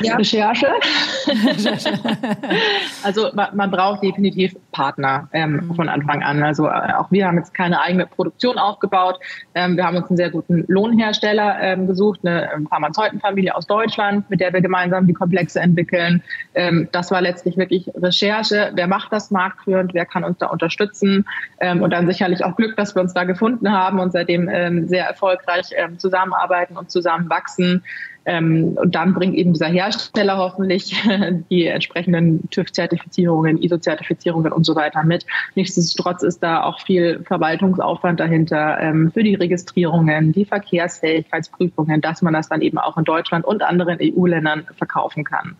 Ja. 0.00 0.16
Recherche. 0.16 0.66
also 3.04 3.28
man, 3.34 3.54
man, 3.54 3.70
braucht 3.70 4.02
definitiv 4.02 4.54
Partner 4.72 5.28
ähm, 5.32 5.52
mhm. 5.52 5.74
von 5.74 5.88
Anfang 5.88 6.22
an. 6.22 6.42
Also 6.42 6.66
äh, 6.66 6.92
auch 6.96 7.10
wir 7.10 7.26
haben 7.26 7.36
jetzt 7.36 7.52
keine 7.52 7.80
eigene 7.80 8.06
Produktion 8.06 8.58
aufgebaut. 8.58 9.18
Ähm, 9.54 9.76
wir 9.76 9.84
haben 9.84 9.96
uns 9.96 10.08
einen 10.08 10.16
sehr 10.16 10.30
guten 10.30 10.64
Lohnhersteller 10.68 11.60
ähm, 11.60 11.86
gesucht, 11.86 12.20
eine 12.24 12.48
Pharmazeutenfamilie 12.68 13.54
aus 13.54 13.66
Deutschland, 13.66 14.28
mit 14.30 14.40
der 14.40 14.52
wir 14.52 14.62
gemeinsam 14.62 15.06
die 15.06 15.12
Komplexe 15.12 15.60
entwickeln. 15.60 16.22
Ähm, 16.54 16.88
das 16.92 17.10
war 17.10 17.20
letztlich 17.20 17.58
wirklich 17.58 17.90
Recherche. 17.94 18.72
Wer 18.74 18.86
macht 18.86 19.12
das 19.12 19.30
marktführend? 19.30 19.92
Wer 19.92 20.06
kann 20.06 20.24
uns 20.24 20.38
da 20.38 20.46
unterstützen? 20.46 21.26
Ähm, 21.60 21.82
und 21.82 21.90
dann 21.90 22.06
sicherlich 22.06 22.44
auch 22.44 22.56
Glück, 22.56 22.76
dass 22.76 22.94
wir 22.94 23.02
uns 23.02 23.12
da 23.12 23.24
gefunden 23.24 23.70
haben 23.70 24.00
und 24.00 24.12
seitdem 24.12 24.48
ähm, 24.48 24.88
sehr 24.88 25.04
erfolgreich 25.06 25.66
zusammenarbeiten 25.98 26.76
und 26.76 26.90
zusammenwachsen. 26.90 27.82
Ähm, 28.26 28.76
und 28.80 28.94
dann 28.94 29.14
bringt 29.14 29.34
eben 29.34 29.52
dieser 29.52 29.68
Hersteller 29.68 30.36
hoffentlich 30.36 30.94
die 31.50 31.66
entsprechenden 31.66 32.48
TÜV-Zertifizierungen, 32.50 33.62
ISO-Zertifizierungen 33.62 34.52
und 34.52 34.64
so 34.64 34.74
weiter 34.74 35.02
mit. 35.04 35.26
Nichtsdestotrotz 35.54 36.22
ist 36.22 36.42
da 36.42 36.62
auch 36.62 36.80
viel 36.80 37.22
Verwaltungsaufwand 37.24 38.20
dahinter 38.20 38.78
ähm, 38.80 39.10
für 39.12 39.22
die 39.22 39.34
Registrierungen, 39.34 40.32
die 40.32 40.44
Verkehrsfähigkeitsprüfungen, 40.44 42.00
dass 42.00 42.22
man 42.22 42.34
das 42.34 42.48
dann 42.48 42.60
eben 42.60 42.78
auch 42.78 42.96
in 42.98 43.04
Deutschland 43.04 43.44
und 43.44 43.62
anderen 43.62 43.98
EU-Ländern 44.00 44.66
verkaufen 44.76 45.24
kann. 45.24 45.56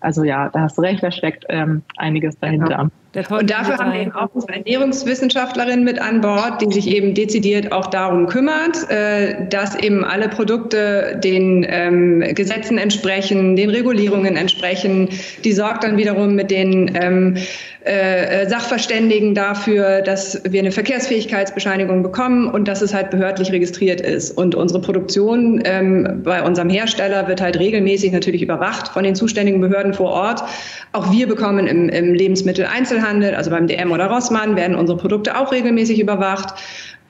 Also 0.00 0.24
ja, 0.24 0.48
da 0.48 0.62
hast 0.62 0.76
du 0.76 0.82
recht, 0.82 1.02
da 1.02 1.12
steckt 1.12 1.44
ähm, 1.48 1.82
einiges 1.96 2.38
dahinter. 2.38 2.76
Genau. 2.76 3.01
Und 3.14 3.50
dafür 3.50 3.76
haben 3.76 3.92
wir 3.92 4.00
eben 4.00 4.12
auch 4.12 4.30
unsere 4.32 4.54
Ernährungswissenschaftlerin 4.54 5.84
mit 5.84 6.00
an 6.00 6.22
Bord, 6.22 6.62
die 6.62 6.72
sich 6.72 6.86
eben 6.88 7.12
dezidiert 7.12 7.70
auch 7.70 7.88
darum 7.88 8.26
kümmert, 8.26 8.88
äh, 8.90 9.46
dass 9.50 9.76
eben 9.76 10.02
alle 10.02 10.30
Produkte 10.30 11.20
den 11.22 11.66
ähm, 11.68 12.24
Gesetzen 12.34 12.78
entsprechen, 12.78 13.54
den 13.54 13.68
Regulierungen 13.68 14.36
entsprechen. 14.36 15.10
Die 15.44 15.52
sorgt 15.52 15.84
dann 15.84 15.98
wiederum 15.98 16.34
mit 16.34 16.50
den 16.50 16.90
ähm, 16.94 17.36
äh, 17.84 18.48
Sachverständigen 18.48 19.34
dafür, 19.34 20.00
dass 20.00 20.40
wir 20.48 20.60
eine 20.60 20.72
Verkehrsfähigkeitsbescheinigung 20.72 22.02
bekommen 22.02 22.48
und 22.48 22.66
dass 22.66 22.80
es 22.80 22.94
halt 22.94 23.10
behördlich 23.10 23.52
registriert 23.52 24.00
ist. 24.00 24.30
Und 24.30 24.54
unsere 24.54 24.80
Produktion 24.80 25.60
ähm, 25.64 26.22
bei 26.24 26.42
unserem 26.42 26.70
Hersteller 26.70 27.28
wird 27.28 27.42
halt 27.42 27.58
regelmäßig 27.58 28.12
natürlich 28.12 28.40
überwacht 28.40 28.88
von 28.88 29.04
den 29.04 29.14
zuständigen 29.14 29.60
Behörden 29.60 29.92
vor 29.92 30.12
Ort. 30.12 30.44
Auch 30.92 31.10
wir 31.10 31.26
bekommen 31.26 31.66
im, 31.66 31.88
im 31.88 32.14
Lebensmitteleinzelhandel, 32.14 33.01
also 33.34 33.50
beim 33.50 33.66
DM 33.66 33.90
oder 33.90 34.06
Rossmann, 34.06 34.56
werden 34.56 34.76
unsere 34.76 34.98
Produkte 34.98 35.36
auch 35.38 35.52
regelmäßig 35.52 36.00
überwacht. 36.00 36.54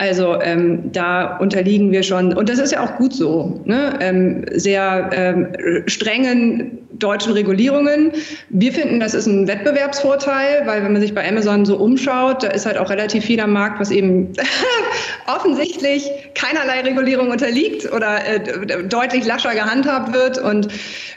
Also 0.02 0.42
ähm, 0.42 0.90
da 0.90 1.37
unterliegen 1.37 1.92
wir 1.92 2.02
schon, 2.02 2.32
und 2.32 2.49
das 2.49 2.59
ist 2.59 2.73
ja 2.73 2.82
auch 2.82 2.97
gut 2.97 3.14
so, 3.14 3.61
ne? 3.66 3.97
ähm, 4.00 4.44
sehr 4.50 5.11
ähm, 5.12 5.47
strengen 5.87 6.82
deutschen 7.02 7.32
Regulierungen. 7.32 8.12
Wir 8.49 8.73
finden, 8.73 9.00
das 9.00 9.14
ist 9.14 9.26
ein 9.26 9.47
Wettbewerbsvorteil, 9.47 10.62
weil 10.66 10.85
wenn 10.85 10.92
man 10.92 11.00
sich 11.00 11.14
bei 11.14 11.26
Amazon 11.26 11.64
so 11.64 11.76
umschaut, 11.76 12.42
da 12.42 12.49
ist 12.49 12.66
halt 12.66 12.78
auch 12.78 12.90
relativ 12.90 13.25
viel 13.25 13.40
am 13.40 13.52
Markt, 13.52 13.80
was 13.80 13.90
eben 13.90 14.32
offensichtlich 15.26 16.11
keinerlei 16.35 16.80
Regulierung 16.80 17.30
unterliegt 17.30 17.90
oder 17.92 18.26
äh, 18.26 18.85
deutlich 18.85 19.25
lascher 19.25 19.54
gehandhabt 19.54 20.12
wird. 20.12 20.38
Und 20.38 20.68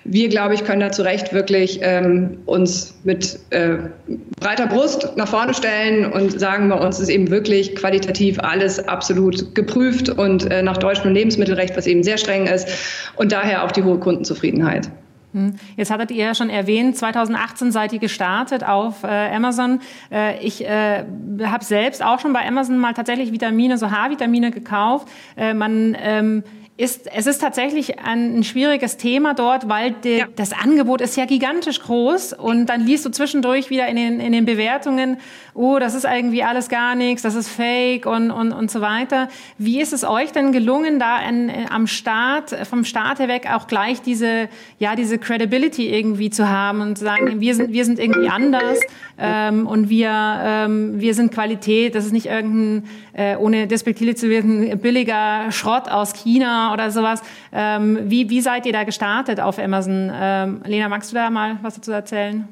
wir, 0.04 0.30
glaube 0.30 0.54
ich, 0.54 0.63
können 0.63 0.82
da 0.82 0.92
zu 0.92 1.04
Recht 1.04 1.34
wirklich 1.34 1.80
ähm, 1.82 2.38
uns 2.46 2.94
mit 3.04 3.39
äh, 3.50 3.77
breiter 4.39 4.68
Brust 4.68 5.10
nach 5.15 5.27
vorne 5.27 5.54
stellen 5.54 6.12
und 6.12 6.39
sagen, 6.39 6.70
bei 6.70 6.77
uns 6.77 7.00
ist 7.00 7.10
eben 7.10 7.30
wirklich 7.30 7.75
qualitativ 7.75 8.39
alles 8.39 8.75
absolut 8.79 9.55
geprüft 9.55 10.10
und 10.10 10.51
äh, 10.51 10.62
nach 10.62 10.77
deutschem 10.77 11.13
Lebensmittelrecht, 11.13 11.75
was 11.75 11.88
eben 11.88 12.03
sehr 12.03 12.17
streng 12.17 12.48
ist 12.48 12.67
und 13.15 13.32
daher 13.32 13.63
auch 13.63 13.72
die 13.72 13.84
hohe 13.84 14.00
Kundenzufriedenheit. 14.00 14.89
Hm. 15.36 15.55
Jetzt 15.75 15.91
hattet 15.91 16.12
ihr 16.12 16.24
ja 16.24 16.34
schon 16.34 16.50
erwähnt, 16.50 16.96
2018 16.96 17.74
seid 17.74 17.91
ihr 17.91 18.00
gestartet 18.00 18.63
auf 18.63 19.03
äh, 19.03 19.08
Amazon. 19.08 19.82
Äh, 20.10 20.39
ich 20.39 20.65
äh, 20.65 21.03
habe 21.44 21.63
selbst 21.65 22.01
auch 22.01 22.22
schon 22.22 22.32
bei 22.32 22.48
Amazon 22.48 22.77
mal 22.77 22.94
tatsächlich 22.94 23.34
Vitamine, 23.34 23.77
so 23.77 23.91
H-Vitamine 23.91 24.51
gekauft. 24.51 25.10
Äh, 25.36 25.53
man 25.53 25.98
ähm, 26.00 26.44
ist, 26.77 27.08
es 27.13 27.25
ist 27.25 27.39
tatsächlich 27.39 28.00
ein, 28.00 28.39
ein 28.39 28.44
schwieriges 28.44 28.98
Thema 28.98 29.34
dort, 29.34 29.70
weil 29.70 29.91
die, 29.91 30.17
ja. 30.17 30.25
das 30.36 30.51
Angebot 30.51 31.00
ist 31.00 31.15
ja 31.15 31.25
gigantisch 31.25 31.79
groß 31.79 32.34
und 32.34 32.65
dann 32.65 32.86
liest 32.86 33.05
du 33.05 33.12
zwischendurch 33.12 33.70
wieder 33.70 33.88
in 33.88 33.96
den, 33.96 34.20
in 34.20 34.34
den 34.34 34.44
Bewertungen, 34.44 35.17
oh, 35.53 35.79
das 35.79 35.96
ist 35.96 36.03
irgendwie 36.03 36.44
alles 36.44 36.67
gar 36.67 36.96
nichts, 36.96 37.22
das 37.22 37.36
ist 37.36 37.48
fake 37.48 38.05
und, 38.05 38.29
und, 38.29 38.51
und 38.51 38.70
so 38.70 38.82
weiter. 38.82 39.29
Wie 39.58 39.79
ist 39.79 39.94
es 39.94 40.03
euch 40.03 40.34
denn 40.34 40.51
gelungen, 40.51 41.00
da 41.00 41.22
in, 41.22 41.50
am 41.70 41.88
Start, 41.88 42.53
vom 42.70 42.84
Start 42.84 43.20
weg 43.20 43.48
auch 43.53 43.67
gleich 43.67 44.01
diese, 44.01 44.50
ja, 44.77 44.98
diese 44.98 45.17
Credibility 45.17 45.89
irgendwie 45.89 46.29
zu 46.29 46.50
haben 46.50 46.82
und 46.82 46.98
zu 46.98 47.05
sagen, 47.05 47.39
wir 47.39 47.55
sind, 47.55 47.72
wir 47.72 47.86
sind 47.86 48.00
irgendwie 48.00 48.27
anders 48.27 48.82
ähm, 49.17 49.65
und 49.65 49.89
wir, 49.89 50.12
ähm, 50.12 51.00
wir 51.00 51.13
sind 51.13 51.32
Qualität, 51.32 51.96
das 51.96 52.05
ist 52.05 52.12
nicht 52.12 52.25
irgendein, 52.25 52.84
äh, 53.13 53.38
ohne 53.38 53.65
despektierlich 53.67 54.17
zu 54.17 54.29
werden, 54.29 54.77
billiger 54.79 55.53
Schrott 55.53 55.88
aus 55.88 56.12
China 56.12 56.65
oder 56.74 56.92
sowas. 56.92 57.22
Ähm, 57.52 58.00
wie, 58.04 58.30
wie 58.30 58.42
seid 58.42 58.66
ihr 58.66 58.74
da 58.74 58.84
gestartet 58.84 59.40
auf 59.40 59.60
Amazon? 59.60 60.12
Ähm, 60.14 60.62
Lena, 60.66 60.90
magst 60.90 61.12
du 61.12 61.16
da 61.16 61.30
mal 61.30 61.58
was 61.62 61.76
dazu 61.76 61.92
erzählen? 61.92 62.48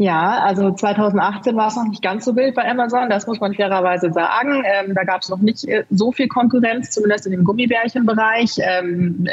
Ja, 0.00 0.38
also 0.44 0.70
2018 0.70 1.56
war 1.56 1.66
es 1.68 1.76
noch 1.76 1.88
nicht 1.88 2.02
ganz 2.02 2.24
so 2.24 2.36
wild 2.36 2.54
bei 2.54 2.70
Amazon, 2.70 3.10
das 3.10 3.26
muss 3.26 3.40
man 3.40 3.52
fairerweise 3.52 4.12
sagen. 4.12 4.62
Ähm, 4.64 4.94
da 4.94 5.02
gab 5.02 5.22
es 5.22 5.28
noch 5.28 5.38
nicht 5.38 5.64
äh, 5.64 5.84
so 5.90 6.12
viel 6.12 6.28
Konkurrenz, 6.28 6.90
zumindest 6.90 7.26
in 7.26 7.32
dem 7.32 7.42
Gummibärchenbereich. 7.42 8.58
Ähm, 8.58 9.26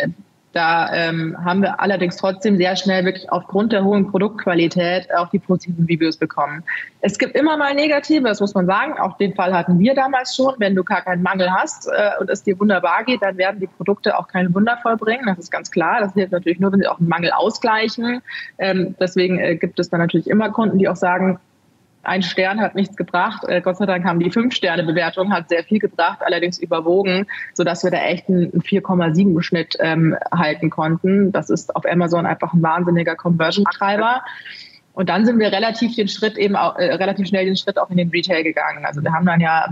da 0.55 0.89
ähm, 0.93 1.35
haben 1.43 1.61
wir 1.61 1.81
allerdings 1.81 2.15
trotzdem 2.15 2.55
sehr 2.55 2.77
schnell 2.77 3.03
wirklich 3.03 3.29
aufgrund 3.29 3.73
der 3.73 3.83
hohen 3.83 4.09
Produktqualität 4.09 5.13
auch 5.13 5.27
die 5.29 5.39
positiven 5.39 5.85
Reviews 5.85 6.15
bekommen. 6.15 6.63
Es 7.01 7.17
gibt 7.17 7.35
immer 7.35 7.57
mal 7.57 7.75
negative, 7.75 8.23
das 8.23 8.39
muss 8.39 8.53
man 8.53 8.65
sagen. 8.65 8.97
Auch 8.97 9.17
den 9.17 9.35
Fall 9.35 9.53
hatten 9.53 9.77
wir 9.79 9.93
damals 9.95 10.33
schon. 10.33 10.55
Wenn 10.59 10.73
du 10.73 10.85
gar 10.85 11.01
keinen 11.01 11.23
Mangel 11.23 11.51
hast 11.51 11.87
äh, 11.87 12.11
und 12.21 12.29
es 12.29 12.43
dir 12.43 12.57
wunderbar 12.57 13.03
geht, 13.03 13.21
dann 13.21 13.37
werden 13.37 13.59
die 13.59 13.67
Produkte 13.67 14.17
auch 14.17 14.29
keinen 14.29 14.55
Wunder 14.55 14.79
vollbringen. 14.81 15.25
Das 15.25 15.39
ist 15.39 15.51
ganz 15.51 15.69
klar. 15.71 15.99
Das 15.99 16.13
hilft 16.13 16.31
natürlich 16.31 16.61
nur, 16.61 16.71
wenn 16.71 16.79
sie 16.79 16.87
auch 16.87 16.99
einen 16.99 17.09
Mangel 17.09 17.31
ausgleichen. 17.31 18.21
Ähm, 18.57 18.95
deswegen 18.97 19.37
äh, 19.39 19.57
gibt 19.57 19.77
es 19.77 19.89
dann 19.89 19.99
natürlich 19.99 20.29
immer 20.29 20.51
Kunden, 20.51 20.77
die 20.77 20.87
auch 20.87 20.95
sagen, 20.95 21.37
ein 22.05 22.23
Stern 22.23 22.61
hat 22.61 22.75
nichts 22.75 22.95
gebracht. 22.95 23.43
Äh, 23.47 23.61
Gott 23.61 23.77
sei 23.77 23.85
Dank 23.85 24.05
haben 24.05 24.19
die 24.19 24.31
Fünf-Sterne-Bewertung 24.31 25.33
hat 25.33 25.49
sehr 25.49 25.63
viel 25.63 25.79
gebracht, 25.79 26.19
allerdings 26.21 26.59
überwogen, 26.59 27.27
sodass 27.53 27.83
wir 27.83 27.91
da 27.91 27.97
echt 27.97 28.29
einen 28.29 28.51
4,7 28.51 29.41
Schnitt 29.41 29.75
ähm, 29.79 30.15
halten 30.31 30.69
konnten. 30.69 31.31
Das 31.31 31.49
ist 31.49 31.75
auf 31.75 31.85
Amazon 31.85 32.25
einfach 32.25 32.53
ein 32.53 32.61
wahnsinniger 32.61 33.15
Conversion-Treiber. 33.15 34.21
Und 34.93 35.09
dann 35.09 35.25
sind 35.25 35.39
wir 35.39 35.51
relativ 35.51 35.95
den 35.95 36.07
Schritt 36.07 36.37
eben 36.37 36.55
auch, 36.55 36.77
äh, 36.77 36.93
relativ 36.93 37.27
schnell 37.27 37.45
den 37.45 37.57
Schritt 37.57 37.77
auch 37.77 37.89
in 37.89 37.97
den 37.97 38.09
Retail 38.09 38.43
gegangen. 38.43 38.85
Also 38.85 39.03
wir 39.03 39.11
haben 39.11 39.25
dann 39.25 39.41
ja 39.41 39.67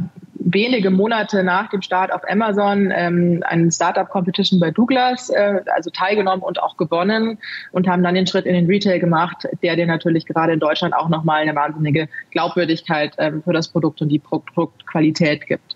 wenige 0.45 0.89
Monate 0.89 1.43
nach 1.43 1.69
dem 1.69 1.81
Start 1.81 2.11
auf 2.11 2.21
Amazon 2.29 2.91
ähm, 2.95 3.43
einen 3.45 3.71
Startup 3.71 4.07
Competition 4.09 4.59
bei 4.59 4.71
Douglas, 4.71 5.29
äh, 5.29 5.61
also 5.73 5.89
teilgenommen 5.89 6.43
und 6.43 6.61
auch 6.61 6.77
gewonnen 6.77 7.37
und 7.71 7.87
haben 7.87 8.03
dann 8.03 8.15
den 8.15 8.27
Schritt 8.27 8.45
in 8.45 8.53
den 8.53 8.65
Retail 8.65 8.99
gemacht, 8.99 9.47
der 9.61 9.75
dir 9.75 9.85
natürlich 9.85 10.25
gerade 10.25 10.53
in 10.53 10.59
Deutschland 10.59 10.93
auch 10.95 11.09
nochmal 11.09 11.41
eine 11.41 11.55
wahnsinnige 11.55 12.09
Glaubwürdigkeit 12.31 13.13
ähm, 13.17 13.41
für 13.43 13.53
das 13.53 13.67
Produkt 13.67 14.01
und 14.01 14.09
die 14.09 14.19
Produktqualität 14.19 15.47
gibt. 15.47 15.75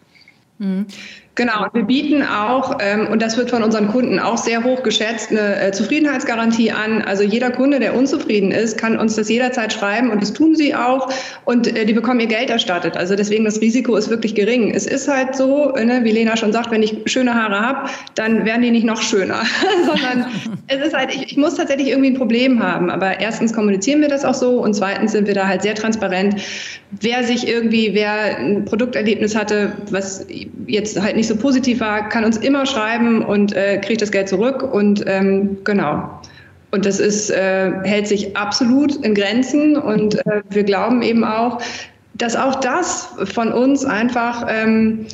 Mhm. 0.57 0.87
Genau, 1.37 1.67
wir 1.71 1.83
bieten 1.83 2.23
auch, 2.23 2.79
ähm, 2.81 3.09
und 3.11 3.21
das 3.21 3.37
wird 3.37 3.51
von 3.51 3.61
unseren 3.61 3.89
Kunden 3.89 4.17
auch 4.17 4.37
sehr 4.37 4.63
hoch 4.63 4.81
geschätzt, 4.81 5.29
eine 5.29 5.67
äh, 5.67 5.71
Zufriedenheitsgarantie 5.71 6.71
an. 6.71 7.03
Also 7.03 7.21
jeder 7.21 7.51
Kunde, 7.51 7.79
der 7.79 7.95
unzufrieden 7.95 8.49
ist, 8.49 8.75
kann 8.75 8.97
uns 8.97 9.15
das 9.17 9.29
jederzeit 9.29 9.71
schreiben 9.71 10.09
und 10.09 10.19
das 10.19 10.33
tun 10.33 10.55
sie 10.55 10.73
auch 10.73 11.13
und 11.45 11.67
äh, 11.67 11.85
die 11.85 11.93
bekommen 11.93 12.19
ihr 12.21 12.27
Geld 12.27 12.49
erstattet. 12.49 12.97
Also 12.97 13.15
deswegen 13.15 13.45
das 13.45 13.61
Risiko 13.61 13.95
ist 13.95 14.09
wirklich 14.09 14.33
gering. 14.33 14.73
Es 14.73 14.87
ist 14.87 15.07
halt 15.07 15.35
so, 15.35 15.73
ne, 15.73 15.99
wie 16.01 16.11
Lena 16.11 16.37
schon 16.37 16.51
sagt, 16.51 16.71
wenn 16.71 16.81
ich 16.81 16.97
schöne 17.05 17.35
Haare 17.35 17.59
habe, 17.59 17.89
dann 18.15 18.43
werden 18.43 18.63
die 18.63 18.71
nicht 18.71 18.87
noch 18.87 19.03
schöner, 19.03 19.43
sondern 19.85 20.25
es 20.67 20.87
ist 20.87 20.95
halt, 20.95 21.13
ich, 21.13 21.33
ich 21.33 21.37
muss 21.37 21.53
tatsächlich 21.53 21.89
irgendwie 21.89 22.09
ein 22.09 22.17
Problem 22.17 22.63
haben. 22.63 22.89
Aber 22.89 23.19
erstens 23.19 23.53
kommunizieren 23.53 24.01
wir 24.01 24.07
das 24.07 24.25
auch 24.25 24.33
so 24.33 24.59
und 24.59 24.73
zweitens 24.73 25.11
sind 25.11 25.27
wir 25.27 25.35
da 25.35 25.47
halt 25.47 25.61
sehr 25.61 25.75
transparent. 25.75 26.41
Wer 26.99 27.23
sich 27.23 27.47
irgendwie, 27.47 27.93
wer 27.93 28.37
ein 28.39 28.65
Produkterlebnis 28.65 29.35
hatte, 29.35 29.73
was 29.91 30.25
jetzt 30.65 30.99
halt 30.99 31.15
nicht 31.15 31.26
nicht 31.27 31.39
so 31.39 31.41
positiv 31.41 31.79
war, 31.79 32.07
kann 32.09 32.23
uns 32.23 32.37
immer 32.37 32.65
schreiben 32.65 33.23
und 33.23 33.53
äh, 33.53 33.79
kriegt 33.79 34.01
das 34.01 34.11
Geld 34.11 34.29
zurück. 34.29 34.63
Und 34.63 35.03
ähm, 35.07 35.57
genau. 35.63 36.21
Und 36.71 36.85
das 36.85 36.99
ist, 36.99 37.29
äh, 37.29 37.71
hält 37.83 38.07
sich 38.07 38.35
absolut 38.35 38.95
in 38.97 39.13
Grenzen. 39.13 39.77
Und 39.77 40.15
äh, 40.25 40.41
wir 40.49 40.63
glauben 40.63 41.01
eben 41.01 41.23
auch, 41.23 41.61
dass 42.13 42.35
auch 42.35 42.55
das 42.55 43.09
von 43.25 43.51
uns 43.51 43.85
einfach 43.85 44.45
ähm, 44.49 45.05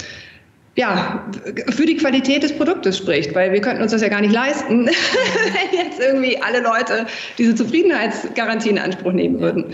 ja, 0.75 1.23
für 1.69 1.85
die 1.85 1.97
Qualität 1.97 2.41
des 2.43 2.55
Produktes 2.55 2.97
spricht, 2.97 3.35
weil 3.35 3.51
wir 3.51 3.61
könnten 3.61 3.83
uns 3.83 3.91
das 3.91 4.01
ja 4.01 4.09
gar 4.09 4.21
nicht 4.21 4.33
leisten, 4.33 4.85
wenn 4.87 5.79
jetzt 5.79 5.99
irgendwie 5.99 6.41
alle 6.41 6.61
Leute 6.61 7.05
diese 7.37 7.53
Zufriedenheitsgarantie 7.53 8.69
in 8.69 8.79
Anspruch 8.79 9.11
nehmen 9.11 9.39
würden. 9.39 9.65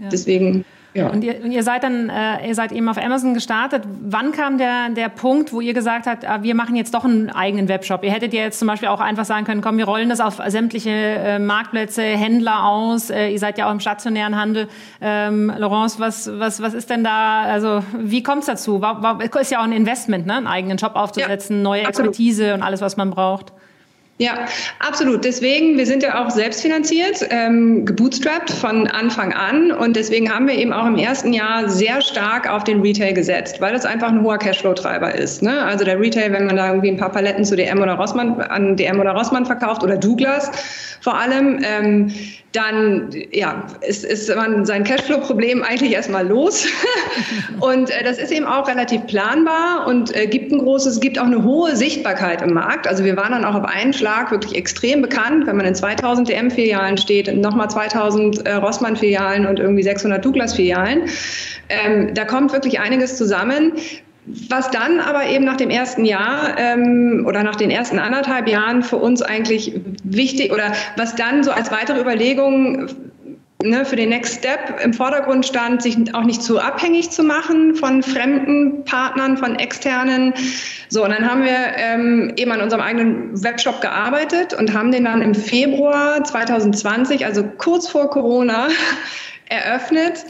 Ja. 0.00 0.08
Deswegen 0.10 0.64
Ja. 0.94 1.08
Und 1.08 1.24
ihr, 1.24 1.44
ihr, 1.44 1.62
seid 1.64 1.82
dann, 1.82 2.08
äh, 2.08 2.46
ihr 2.46 2.54
seid 2.54 2.70
eben 2.70 2.88
auf 2.88 2.96
Amazon 2.98 3.34
gestartet. 3.34 3.82
Wann 4.00 4.30
kam 4.30 4.58
der, 4.58 4.90
der 4.90 5.08
Punkt, 5.08 5.52
wo 5.52 5.60
ihr 5.60 5.74
gesagt 5.74 6.06
habt, 6.06 6.24
ah, 6.24 6.44
wir 6.44 6.54
machen 6.54 6.76
jetzt 6.76 6.94
doch 6.94 7.04
einen 7.04 7.30
eigenen 7.30 7.68
Webshop? 7.68 8.04
Ihr 8.04 8.12
hättet 8.12 8.32
ja 8.32 8.42
jetzt 8.42 8.60
zum 8.60 8.68
Beispiel 8.68 8.88
auch 8.88 9.00
einfach 9.00 9.24
sagen 9.24 9.44
können, 9.44 9.60
komm, 9.60 9.76
wir 9.76 9.86
rollen 9.86 10.08
das 10.08 10.20
auf 10.20 10.40
sämtliche 10.46 10.90
äh, 10.90 11.38
Marktplätze, 11.40 12.02
Händler 12.02 12.64
aus. 12.64 13.10
Äh, 13.10 13.30
ihr 13.30 13.38
seid 13.40 13.58
ja 13.58 13.66
auch 13.66 13.72
im 13.72 13.80
stationären 13.80 14.36
Handel. 14.36 14.68
Ähm, 15.00 15.52
Laurence, 15.56 15.98
was, 15.98 16.30
was, 16.38 16.62
was 16.62 16.74
ist 16.74 16.90
denn 16.90 17.02
da, 17.02 17.42
also 17.42 17.82
wie 17.98 18.22
kommt 18.22 18.42
es 18.42 18.46
dazu? 18.46 18.80
War, 18.80 19.02
war, 19.02 19.20
ist 19.20 19.50
ja 19.50 19.58
auch 19.58 19.64
ein 19.64 19.72
Investment, 19.72 20.26
ne? 20.26 20.34
einen 20.34 20.46
eigenen 20.46 20.78
Shop 20.78 20.94
aufzusetzen, 20.94 21.56
ja, 21.56 21.62
neue 21.62 21.82
Expertise 21.82 22.44
absolut. 22.44 22.60
und 22.60 22.62
alles, 22.62 22.80
was 22.80 22.96
man 22.96 23.10
braucht. 23.10 23.52
Ja, 24.18 24.46
absolut. 24.78 25.24
Deswegen, 25.24 25.76
wir 25.76 25.86
sind 25.86 26.04
ja 26.04 26.24
auch 26.24 26.30
selbstfinanziert, 26.30 27.26
ähm, 27.30 27.84
gebootstrapped 27.84 28.48
von 28.48 28.86
Anfang 28.86 29.32
an. 29.32 29.72
Und 29.72 29.96
deswegen 29.96 30.32
haben 30.32 30.46
wir 30.46 30.54
eben 30.54 30.72
auch 30.72 30.86
im 30.86 30.96
ersten 30.96 31.32
Jahr 31.32 31.68
sehr 31.68 32.00
stark 32.00 32.48
auf 32.48 32.62
den 32.62 32.80
Retail 32.80 33.12
gesetzt, 33.12 33.60
weil 33.60 33.72
das 33.72 33.84
einfach 33.84 34.08
ein 34.08 34.22
hoher 34.22 34.38
Cashflow-Treiber 34.38 35.16
ist. 35.16 35.42
Ne? 35.42 35.60
Also 35.62 35.84
der 35.84 35.98
Retail, 35.98 36.30
wenn 36.32 36.46
man 36.46 36.56
da 36.56 36.68
irgendwie 36.68 36.90
ein 36.90 36.96
paar 36.96 37.10
Paletten 37.10 37.44
zu 37.44 37.56
DM 37.56 37.82
oder 37.82 37.94
Rossmann, 37.94 38.40
an 38.40 38.76
DM 38.76 39.00
oder 39.00 39.10
Rossmann 39.12 39.46
verkauft 39.46 39.82
oder 39.82 39.96
Douglas 39.96 40.48
vor 41.00 41.18
allem, 41.18 41.58
ähm, 41.64 42.12
dann 42.54 43.10
ja, 43.32 43.66
ist, 43.80 44.04
ist 44.04 44.34
man 44.34 44.64
sein 44.64 44.84
Cashflow-Problem 44.84 45.64
eigentlich 45.64 45.92
erstmal 45.92 46.26
los. 46.26 46.66
und 47.60 47.90
äh, 47.90 48.04
das 48.04 48.18
ist 48.18 48.30
eben 48.30 48.46
auch 48.46 48.68
relativ 48.68 49.04
planbar 49.08 49.86
und 49.88 50.16
äh, 50.16 50.28
gibt 50.28 50.52
ein 50.52 50.60
großes, 50.60 51.00
gibt 51.00 51.18
auch 51.18 51.24
eine 51.24 51.42
hohe 51.42 51.74
Sichtbarkeit 51.74 52.42
im 52.42 52.54
Markt. 52.54 52.86
Also 52.86 53.04
wir 53.04 53.16
waren 53.16 53.32
dann 53.32 53.44
auch 53.44 53.56
auf 53.56 53.64
einen 53.64 53.92
Schlag 53.92 54.30
wirklich 54.30 54.54
extrem 54.54 55.02
bekannt, 55.02 55.48
wenn 55.48 55.56
man 55.56 55.66
in 55.66 55.74
2000 55.74 56.28
DM-Filialen 56.28 56.96
steht, 56.96 57.34
nochmal 57.36 57.68
2000 57.68 58.46
äh, 58.46 58.52
Rossmann-Filialen 58.52 59.46
und 59.46 59.58
irgendwie 59.58 59.82
600 59.82 60.24
Douglas-Filialen. 60.24 61.08
Ähm, 61.68 62.14
da 62.14 62.24
kommt 62.24 62.52
wirklich 62.52 62.78
einiges 62.78 63.16
zusammen. 63.16 63.72
Was 64.26 64.70
dann 64.70 65.00
aber 65.00 65.26
eben 65.26 65.44
nach 65.44 65.58
dem 65.58 65.68
ersten 65.68 66.06
Jahr 66.06 66.58
ähm, 66.58 67.24
oder 67.28 67.42
nach 67.42 67.56
den 67.56 67.70
ersten 67.70 67.98
anderthalb 67.98 68.48
Jahren 68.48 68.82
für 68.82 68.96
uns 68.96 69.20
eigentlich 69.20 69.72
wichtig 70.02 70.50
oder 70.50 70.72
was 70.96 71.14
dann 71.14 71.44
so 71.44 71.50
als 71.50 71.70
weitere 71.70 72.00
Überlegung 72.00 72.88
ne, 73.62 73.84
für 73.84 73.96
den 73.96 74.10
Next 74.10 74.38
Step 74.38 74.80
im 74.82 74.94
Vordergrund 74.94 75.44
stand, 75.44 75.82
sich 75.82 75.96
auch 76.14 76.24
nicht 76.24 76.42
zu 76.42 76.58
abhängig 76.58 77.10
zu 77.10 77.22
machen 77.22 77.74
von 77.74 78.02
fremden 78.02 78.84
Partnern, 78.84 79.36
von 79.36 79.56
externen. 79.56 80.32
So, 80.88 81.04
und 81.04 81.10
dann 81.10 81.28
haben 81.28 81.42
wir 81.42 81.58
ähm, 81.76 82.32
eben 82.36 82.52
an 82.52 82.60
unserem 82.60 82.82
eigenen 82.82 83.42
Webshop 83.42 83.80
gearbeitet 83.80 84.54
und 84.54 84.72
haben 84.72 84.90
den 84.90 85.04
dann 85.04 85.20
im 85.20 85.34
Februar 85.34 86.22
2020, 86.24 87.26
also 87.26 87.44
kurz 87.58 87.88
vor 87.88 88.10
Corona, 88.10 88.68
eröffnet 89.48 90.24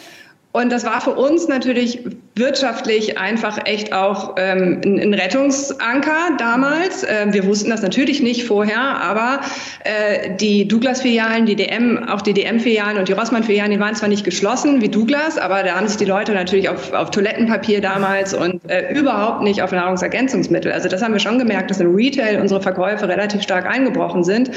und 0.54 0.70
das 0.70 0.84
war 0.84 1.00
für 1.00 1.10
uns 1.10 1.48
natürlich 1.48 1.98
wirtschaftlich 2.36 3.18
einfach 3.18 3.58
echt 3.64 3.92
auch 3.92 4.36
ähm, 4.38 4.80
ein, 4.84 5.12
Rettungsanker 5.12 6.36
damals. 6.38 7.02
Äh, 7.02 7.26
wir 7.32 7.44
wussten 7.48 7.70
das 7.70 7.82
natürlich 7.82 8.22
nicht 8.22 8.44
vorher, 8.44 8.80
aber 8.80 9.40
äh, 9.82 10.36
die 10.36 10.68
Douglas-Filialen, 10.68 11.46
die 11.46 11.56
DM, 11.56 12.08
auch 12.08 12.22
die 12.22 12.34
DM-Filialen 12.34 12.98
und 12.98 13.08
die 13.08 13.14
Rossmann-Filialen, 13.14 13.72
die 13.72 13.80
waren 13.80 13.96
zwar 13.96 14.08
nicht 14.08 14.22
geschlossen 14.22 14.80
wie 14.80 14.88
Douglas, 14.88 15.38
aber 15.38 15.64
da 15.64 15.74
haben 15.74 15.88
sich 15.88 15.96
die 15.96 16.04
Leute 16.04 16.30
natürlich 16.34 16.68
auf, 16.68 16.92
auf 16.92 17.10
Toilettenpapier 17.10 17.80
damals 17.80 18.32
und 18.32 18.60
äh, 18.70 18.94
überhaupt 18.94 19.42
nicht 19.42 19.60
auf 19.60 19.72
Nahrungsergänzungsmittel. 19.72 20.70
Also 20.70 20.88
das 20.88 21.02
haben 21.02 21.14
wir 21.14 21.20
schon 21.20 21.40
gemerkt, 21.40 21.70
dass 21.70 21.80
im 21.80 21.92
Retail 21.96 22.40
unsere 22.40 22.62
Verkäufe 22.62 23.08
relativ 23.08 23.42
stark 23.42 23.66
eingebrochen 23.66 24.22
sind 24.22 24.52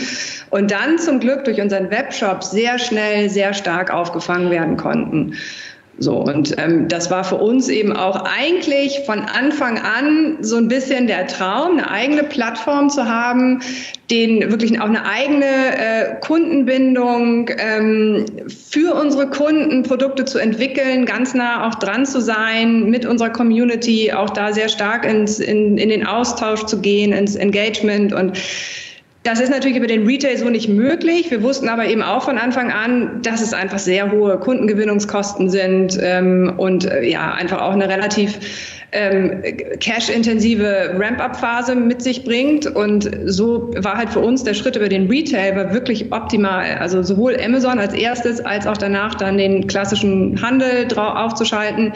und 0.52 0.70
dann 0.70 1.00
zum 1.00 1.20
Glück 1.20 1.44
durch 1.46 1.60
unseren 1.60 1.90
Webshop 1.90 2.44
sehr 2.44 2.78
schnell, 2.78 3.32
sehr 3.32 3.56
stark 3.56 3.92
aufgefangen 3.92 4.52
werden 4.52 4.78
konnten. 4.78 5.34
So, 6.00 6.18
und 6.18 6.56
ähm, 6.60 6.88
das 6.88 7.10
war 7.10 7.24
für 7.24 7.38
uns 7.38 7.70
eben 7.70 7.92
auch 7.92 8.24
eigentlich 8.26 9.02
von 9.06 9.20
Anfang 9.20 9.80
an 9.80 10.38
so 10.42 10.58
ein 10.58 10.68
bisschen 10.68 11.08
der 11.08 11.26
Traum, 11.26 11.74
eine 11.74 11.90
eigene 11.90 12.24
Plattform 12.24 12.90
zu 12.90 13.06
haben, 13.06 13.62
den 14.12 14.52
wirklich 14.52 14.80
auch 14.80 14.86
eine 14.86 15.06
eigene 15.06 15.46
äh, 15.46 16.16
Kundenbindung 16.22 17.50
ähm, 17.58 18.26
für 18.48 18.94
unsere 18.94 19.28
Kunden 19.28 19.82
Produkte 19.82 20.26
zu 20.26 20.38
entwickeln, 20.38 21.06
ganz 21.06 21.34
nah 21.34 21.68
auch 21.68 21.76
dran 21.76 22.06
zu 22.06 22.22
sein, 22.22 22.90
mit 22.92 23.06
unserer 23.06 23.32
Community 23.32 24.14
auch 24.14 24.30
da 24.30 24.54
sehr 24.54 24.70
stark 24.70 25.04
ins, 25.04 25.40
in, 25.40 25.80
in 25.80 25.90
den 25.90 26.06
Austausch 26.06 26.66
zu 26.66 26.80
gehen, 26.80 27.12
ins 27.12 27.36
Engagement 27.36 28.14
und 28.14 28.38
das 29.28 29.42
ist 29.42 29.50
natürlich 29.50 29.76
über 29.76 29.88
den 29.88 30.08
Retail 30.08 30.38
so 30.38 30.50
nicht 30.50 30.70
möglich. 30.70 31.30
Wir 31.30 31.44
wussten 31.44 31.68
aber 31.68 31.86
eben 31.86 32.02
auch 32.02 32.24
von 32.24 32.38
Anfang 32.38 32.72
an, 32.72 33.22
dass 33.24 33.42
es 33.42 33.54
einfach 33.54 33.78
sehr 33.78 34.10
hohe 34.10 34.38
Kundengewinnungskosten 34.40 35.50
sind 35.50 36.00
ähm, 36.02 36.54
und 36.56 36.90
äh, 36.90 37.04
ja, 37.04 37.34
einfach 37.34 37.62
auch 37.62 37.74
eine 37.74 37.90
relativ 37.90 38.40
ähm, 38.94 39.44
cash-intensive 39.82 40.96
Ramp-up-Phase 40.98 41.76
mit 41.76 42.02
sich 42.02 42.24
bringt. 42.24 42.68
Und 42.68 43.12
so 43.26 43.70
war 43.76 43.98
halt 43.98 44.12
für 44.12 44.22
uns 44.22 44.46
der 44.46 44.54
Schritt 44.54 44.78
über 44.78 44.88
den 44.88 45.08
Retail 45.10 45.58
war 45.58 45.74
wirklich 45.74 46.10
optimal. 46.14 46.78
Also 46.80 47.04
sowohl 47.04 47.36
Amazon 47.44 47.80
als 47.80 47.94
erstes 47.94 48.40
als 48.40 48.66
auch 48.66 48.78
danach 48.78 49.16
dann 49.16 49.38
den 49.38 49.68
klassischen 49.68 50.42
Handel 50.42 50.88
drauf 50.88 51.18
aufzuschalten 51.18 51.92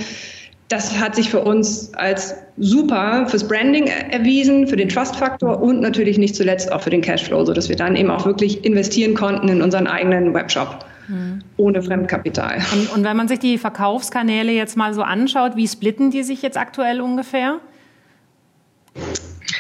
das 0.72 0.98
hat 0.98 1.16
sich 1.16 1.30
für 1.30 1.42
uns 1.42 1.94
als 1.96 2.36
super 2.58 3.26
fürs 3.28 3.48
Branding 3.48 3.88
erwiesen, 3.88 4.68
für 4.68 4.78
den 4.78 4.88
Trust-Faktor 4.88 5.62
und 5.62 5.82
natürlich 5.82 6.18
nicht 6.18 6.36
zuletzt 6.36 6.72
auch 6.72 6.82
für 6.82 6.90
den 6.90 7.02
Cashflow, 7.02 7.46
sodass 7.46 7.68
wir 7.68 7.76
dann 7.76 7.96
eben 7.96 8.10
auch 8.10 8.26
wirklich 8.26 8.64
investieren 8.64 9.14
konnten 9.14 9.50
in 9.50 9.62
unseren 9.62 9.88
eigenen 9.88 10.34
Webshop. 10.34 10.86
Mhm. 11.08 11.42
Ohne 11.58 11.82
Fremdkapital. 11.82 12.60
Und, 12.72 12.96
und 12.96 13.04
wenn 13.04 13.18
man 13.18 13.28
sich 13.28 13.40
die 13.40 13.58
Verkaufskanäle 13.58 14.52
jetzt 14.52 14.78
mal 14.78 14.94
so 14.94 15.02
anschaut, 15.02 15.56
wie 15.56 15.68
splitten 15.68 16.12
die 16.12 16.24
sich 16.24 16.42
jetzt 16.42 16.58
aktuell 16.58 17.02
ungefähr? 17.02 17.60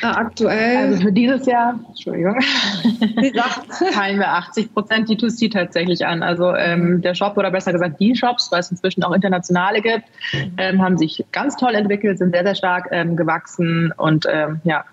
Aktuell. 0.01 0.77
Also 0.77 1.01
für 1.01 1.11
dieses 1.11 1.45
Jahr, 1.45 1.79
Entschuldigung, 1.87 2.39
teilen 3.93 4.19
wir 4.19 4.29
80 4.29 4.73
Prozent 4.73 5.09
D2C 5.09 5.51
tatsächlich 5.51 6.05
an. 6.05 6.23
Also 6.23 6.55
ähm, 6.55 7.01
der 7.01 7.15
Shop 7.15 7.37
oder 7.37 7.51
besser 7.51 7.71
gesagt 7.71 7.99
die 7.99 8.15
Shops, 8.15 8.51
weil 8.51 8.59
es 8.59 8.71
inzwischen 8.71 9.03
auch 9.03 9.13
internationale 9.13 9.81
gibt, 9.81 10.05
ähm, 10.57 10.81
haben 10.81 10.97
sich 10.97 11.23
ganz 11.31 11.55
toll 11.55 11.75
entwickelt, 11.75 12.17
sind 12.17 12.33
sehr, 12.33 12.43
sehr 12.43 12.55
stark 12.55 12.87
ähm, 12.91 13.15
gewachsen 13.15 13.93
und 13.97 14.25
ähm, 14.29 14.61
ja, 14.63 14.85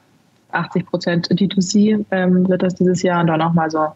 80 0.53 0.87
Prozent 0.87 1.29
D2C 1.29 2.05
ähm, 2.11 2.49
wird 2.49 2.63
das 2.63 2.75
dieses 2.75 3.03
Jahr 3.03 3.21
und 3.21 3.27
dann 3.29 3.41
nochmal 3.41 3.71
so 3.71 3.89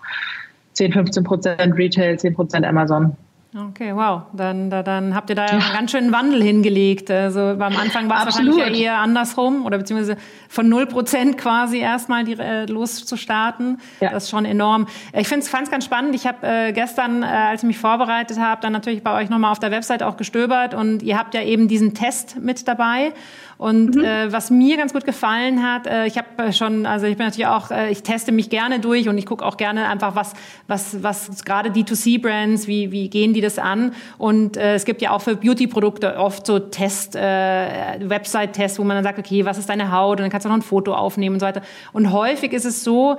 10, 0.74 0.92
15 0.92 1.24
Prozent 1.24 1.76
Retail, 1.76 2.18
10 2.18 2.34
Prozent 2.34 2.66
Amazon. 2.66 3.16
Okay, 3.54 3.94
wow. 3.94 4.22
Dann, 4.32 4.70
dann 4.70 5.14
habt 5.14 5.28
ihr 5.28 5.36
da 5.36 5.44
ja 5.44 5.52
einen 5.52 5.72
ganz 5.74 5.90
schönen 5.90 6.10
Wandel 6.10 6.42
hingelegt. 6.42 7.10
Also 7.10 7.40
am 7.40 7.60
Anfang 7.60 8.08
war 8.08 8.20
es 8.20 8.24
wahrscheinlich 8.36 8.56
ja 8.56 8.66
eher 8.66 8.98
andersrum 8.98 9.66
oder 9.66 9.76
beziehungsweise 9.76 10.16
von 10.48 10.70
null 10.70 10.86
Prozent 10.86 11.36
quasi 11.36 11.78
erstmal 11.78 12.24
die, 12.24 12.38
äh, 12.38 12.64
loszustarten. 12.64 13.78
Ja. 14.00 14.10
Das 14.10 14.24
ist 14.24 14.30
schon 14.30 14.46
enorm. 14.46 14.86
Ich 15.12 15.28
finde 15.28 15.44
es 15.44 15.70
ganz 15.70 15.84
spannend. 15.84 16.14
Ich 16.14 16.26
habe 16.26 16.46
äh, 16.46 16.72
gestern, 16.72 17.22
äh, 17.22 17.26
als 17.26 17.62
ich 17.62 17.66
mich 17.66 17.78
vorbereitet 17.78 18.38
habe, 18.38 18.62
dann 18.62 18.72
natürlich 18.72 19.02
bei 19.02 19.20
euch 19.20 19.28
nochmal 19.28 19.52
auf 19.52 19.58
der 19.58 19.70
Website 19.70 20.02
auch 20.02 20.16
gestöbert 20.16 20.72
und 20.72 21.02
ihr 21.02 21.18
habt 21.18 21.34
ja 21.34 21.42
eben 21.42 21.68
diesen 21.68 21.92
Test 21.92 22.40
mit 22.40 22.66
dabei. 22.66 23.12
Und 23.58 23.96
mhm. 23.96 24.04
äh, 24.04 24.32
was 24.32 24.50
mir 24.50 24.76
ganz 24.76 24.92
gut 24.92 25.04
gefallen 25.04 25.62
hat, 25.62 25.86
äh, 25.86 26.06
ich 26.06 26.18
habe 26.18 26.52
schon, 26.52 26.86
also 26.86 27.06
ich 27.06 27.16
bin 27.16 27.26
natürlich 27.26 27.46
auch, 27.46 27.70
äh, 27.70 27.90
ich 27.90 28.02
teste 28.02 28.32
mich 28.32 28.50
gerne 28.50 28.80
durch 28.80 29.08
und 29.08 29.18
ich 29.18 29.26
gucke 29.26 29.44
auch 29.44 29.56
gerne 29.56 29.88
einfach, 29.88 30.14
was, 30.14 30.34
was, 30.66 31.02
was 31.02 31.44
gerade 31.44 31.70
D2C-Brands, 31.70 32.66
wie, 32.66 32.90
wie 32.90 33.08
gehen 33.08 33.34
die 33.34 33.40
das 33.40 33.58
an? 33.58 33.94
Und 34.18 34.56
äh, 34.56 34.74
es 34.74 34.84
gibt 34.84 35.02
ja 35.02 35.10
auch 35.10 35.22
für 35.22 35.36
Beauty-Produkte 35.36 36.16
oft 36.16 36.46
so 36.46 36.58
Test, 36.58 37.16
äh, 37.16 37.98
Website-Tests, 38.00 38.78
wo 38.78 38.84
man 38.84 38.96
dann 38.96 39.04
sagt, 39.04 39.18
okay, 39.18 39.44
was 39.44 39.58
ist 39.58 39.68
deine 39.68 39.92
Haut? 39.92 40.18
Und 40.18 40.22
dann 40.22 40.30
kannst 40.30 40.44
du 40.44 40.48
noch 40.48 40.56
ein 40.56 40.62
Foto 40.62 40.94
aufnehmen 40.94 41.34
und 41.36 41.40
so 41.40 41.46
weiter. 41.46 41.62
Und 41.92 42.12
häufig 42.12 42.52
ist 42.52 42.64
es 42.64 42.82
so, 42.84 43.16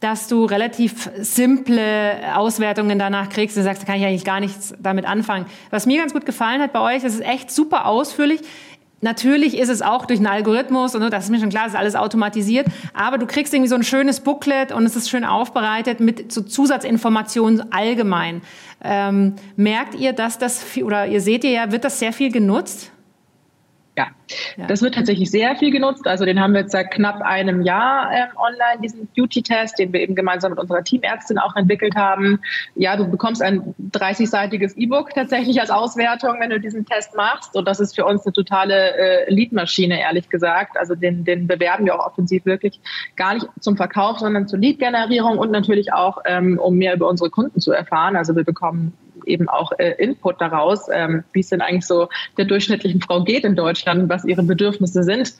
dass 0.00 0.28
du 0.28 0.44
relativ 0.44 1.10
simple 1.16 2.36
Auswertungen 2.36 2.98
danach 2.98 3.30
kriegst 3.30 3.56
und 3.56 3.62
sagst, 3.62 3.82
da 3.82 3.86
kann 3.86 3.96
ich 3.96 4.04
eigentlich 4.04 4.24
gar 4.24 4.40
nichts 4.40 4.74
damit 4.78 5.06
anfangen. 5.06 5.46
Was 5.70 5.86
mir 5.86 5.98
ganz 6.00 6.12
gut 6.12 6.26
gefallen 6.26 6.60
hat 6.60 6.72
bei 6.72 6.80
euch, 6.80 7.02
das 7.02 7.14
ist 7.14 7.24
echt 7.24 7.50
super 7.50 7.86
ausführlich. 7.86 8.40
Natürlich 9.02 9.58
ist 9.58 9.68
es 9.68 9.82
auch 9.82 10.06
durch 10.06 10.18
einen 10.18 10.26
Algorithmus, 10.26 10.94
und 10.94 11.10
das 11.12 11.24
ist 11.24 11.30
mir 11.30 11.38
schon 11.38 11.50
klar, 11.50 11.64
das 11.64 11.74
ist 11.74 11.78
alles 11.78 11.96
automatisiert, 11.96 12.66
aber 12.94 13.18
du 13.18 13.26
kriegst 13.26 13.52
irgendwie 13.52 13.68
so 13.68 13.74
ein 13.74 13.82
schönes 13.82 14.20
Booklet 14.20 14.72
und 14.72 14.86
es 14.86 14.96
ist 14.96 15.10
schön 15.10 15.24
aufbereitet 15.24 16.00
mit 16.00 16.32
so 16.32 16.40
Zusatzinformationen 16.40 17.72
allgemein. 17.72 18.40
Ähm, 18.82 19.34
merkt 19.56 19.94
ihr, 19.94 20.14
dass 20.14 20.38
das, 20.38 20.64
oder 20.82 21.06
ihr 21.06 21.20
seht 21.20 21.44
ihr 21.44 21.50
ja, 21.50 21.72
wird 21.72 21.84
das 21.84 21.98
sehr 21.98 22.12
viel 22.12 22.32
genutzt? 22.32 22.90
Ja. 23.96 24.08
ja. 24.58 24.66
das 24.66 24.82
wird 24.82 24.94
tatsächlich 24.94 25.30
sehr 25.30 25.56
viel 25.56 25.70
genutzt. 25.70 26.06
Also 26.06 26.26
den 26.26 26.38
haben 26.38 26.52
wir 26.52 26.60
jetzt 26.60 26.72
seit 26.72 26.90
knapp 26.90 27.22
einem 27.22 27.62
Jahr 27.62 28.10
ähm, 28.12 28.28
online, 28.36 28.82
diesen 28.82 29.08
Beauty-Test, 29.16 29.78
den 29.78 29.92
wir 29.92 30.00
eben 30.00 30.14
gemeinsam 30.14 30.50
mit 30.50 30.60
unserer 30.60 30.84
Teamärztin 30.84 31.38
auch 31.38 31.56
entwickelt 31.56 31.96
haben. 31.96 32.40
Ja, 32.74 32.96
du 32.96 33.08
bekommst 33.08 33.40
ein 33.40 33.74
30-seitiges 33.92 34.76
E-Book 34.76 35.10
tatsächlich 35.14 35.60
als 35.60 35.70
Auswertung, 35.70 36.36
wenn 36.40 36.50
du 36.50 36.60
diesen 36.60 36.84
Test 36.84 37.16
machst. 37.16 37.56
Und 37.56 37.66
das 37.66 37.80
ist 37.80 37.94
für 37.94 38.04
uns 38.04 38.26
eine 38.26 38.34
totale 38.34 38.96
äh, 38.96 39.32
Lead-Maschine, 39.32 39.98
ehrlich 39.98 40.28
gesagt. 40.28 40.76
Also 40.76 40.94
den, 40.94 41.24
den 41.24 41.46
bewerben 41.46 41.86
wir 41.86 41.98
auch 41.98 42.06
offensiv 42.06 42.44
wirklich 42.44 42.80
gar 43.16 43.34
nicht 43.34 43.46
zum 43.60 43.78
Verkauf, 43.78 44.18
sondern 44.18 44.46
zur 44.46 44.58
Lead-Generierung 44.58 45.38
und 45.38 45.50
natürlich 45.50 45.94
auch, 45.94 46.18
ähm, 46.26 46.58
um 46.58 46.76
mehr 46.76 46.94
über 46.94 47.08
unsere 47.08 47.30
Kunden 47.30 47.60
zu 47.60 47.72
erfahren. 47.72 48.16
Also 48.16 48.36
wir 48.36 48.44
bekommen 48.44 48.92
eben 49.26 49.48
auch 49.48 49.72
äh, 49.78 49.92
Input 49.98 50.40
daraus, 50.40 50.88
ähm, 50.92 51.24
wie 51.32 51.40
es 51.40 51.48
denn 51.48 51.60
eigentlich 51.60 51.86
so 51.86 52.08
der 52.36 52.44
durchschnittlichen 52.44 53.00
Frau 53.00 53.22
geht 53.22 53.44
in 53.44 53.56
Deutschland, 53.56 54.08
was 54.08 54.24
ihre 54.24 54.42
Bedürfnisse 54.42 55.02
sind. 55.02 55.34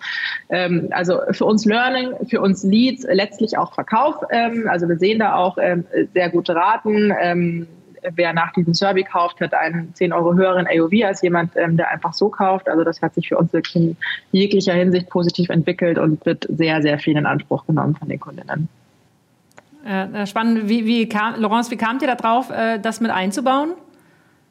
Ähm, 0.50 0.88
also 0.90 1.20
für 1.30 1.44
uns 1.44 1.64
Learning, 1.64 2.14
für 2.28 2.40
uns 2.40 2.64
Leads, 2.64 3.06
letztlich 3.10 3.58
auch 3.58 3.74
Verkauf. 3.74 4.16
Ähm, 4.30 4.66
also 4.68 4.88
wir 4.88 4.98
sehen 4.98 5.18
da 5.18 5.36
auch 5.36 5.58
ähm, 5.60 5.84
sehr 6.14 6.30
gute 6.30 6.54
Raten. 6.54 7.12
Ähm, 7.20 7.66
wer 8.14 8.32
nach 8.32 8.52
diesem 8.52 8.74
Survey 8.74 9.02
kauft, 9.02 9.40
hat 9.40 9.54
einen 9.54 9.94
10 9.94 10.12
Euro 10.12 10.34
höheren 10.34 10.66
AOV 10.66 11.04
als 11.04 11.22
jemand, 11.22 11.56
ähm, 11.56 11.76
der 11.76 11.90
einfach 11.90 12.12
so 12.12 12.28
kauft. 12.28 12.68
Also 12.68 12.84
das 12.84 13.02
hat 13.02 13.14
sich 13.14 13.28
für 13.28 13.38
uns 13.38 13.52
wirklich 13.52 13.76
in 13.76 13.96
jeglicher 14.32 14.74
Hinsicht 14.74 15.08
positiv 15.08 15.48
entwickelt 15.50 15.98
und 15.98 16.24
wird 16.26 16.46
sehr, 16.48 16.82
sehr 16.82 16.98
viel 16.98 17.16
in 17.16 17.26
Anspruch 17.26 17.66
genommen 17.66 17.96
von 17.96 18.08
den 18.08 18.20
Kundinnen. 18.20 18.68
Äh, 19.86 20.26
spannend. 20.26 20.68
Wie, 20.68 20.84
wie 20.84 21.08
kam, 21.08 21.40
Laurence, 21.40 21.70
wie 21.70 21.76
kamt 21.76 22.02
ihr 22.02 22.08
da 22.08 22.16
drauf, 22.16 22.50
äh, 22.50 22.78
das 22.78 23.00
mit 23.00 23.10
einzubauen? 23.12 23.74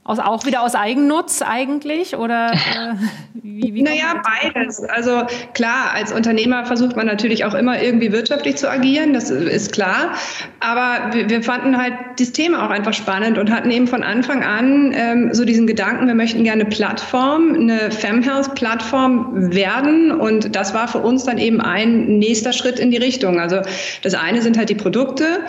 Aus, 0.07 0.19
auch 0.19 0.45
wieder 0.45 0.61
aus 0.61 0.75
Eigennutz 0.75 1.41
eigentlich? 1.41 2.15
Oder 2.15 2.51
äh, 2.53 2.93
wie, 3.33 3.73
wie 3.73 3.81
Naja, 3.85 4.21
beides. 4.23 4.83
Also 4.83 5.23
klar, 5.55 5.93
als 5.95 6.13
Unternehmer 6.13 6.63
versucht 6.67 6.95
man 6.95 7.07
natürlich 7.07 7.43
auch 7.43 7.55
immer 7.55 7.81
irgendwie 7.81 8.11
wirtschaftlich 8.11 8.55
zu 8.57 8.69
agieren, 8.69 9.13
das 9.13 9.31
ist 9.31 9.71
klar. 9.71 10.13
Aber 10.59 11.11
wir, 11.11 11.27
wir 11.31 11.41
fanden 11.41 11.75
halt 11.81 11.93
das 12.19 12.33
Thema 12.33 12.67
auch 12.67 12.69
einfach 12.69 12.93
spannend 12.93 13.39
und 13.39 13.49
hatten 13.49 13.71
eben 13.71 13.87
von 13.87 14.03
Anfang 14.03 14.43
an 14.43 14.93
ähm, 14.93 15.33
so 15.33 15.43
diesen 15.43 15.65
Gedanken, 15.65 16.05
wir 16.05 16.13
möchten 16.13 16.43
gerne 16.43 16.65
Plattform, 16.65 17.55
eine 17.55 17.89
Femhealth-Plattform 17.89 19.55
werden. 19.55 20.11
Und 20.11 20.55
das 20.55 20.75
war 20.75 20.87
für 20.87 20.99
uns 20.99 21.23
dann 21.23 21.39
eben 21.39 21.61
ein 21.61 22.19
nächster 22.19 22.53
Schritt 22.53 22.77
in 22.77 22.91
die 22.91 22.97
Richtung. 22.97 23.39
Also 23.39 23.61
das 24.03 24.13
eine 24.13 24.43
sind 24.43 24.55
halt 24.55 24.69
die 24.69 24.75
Produkte 24.75 25.39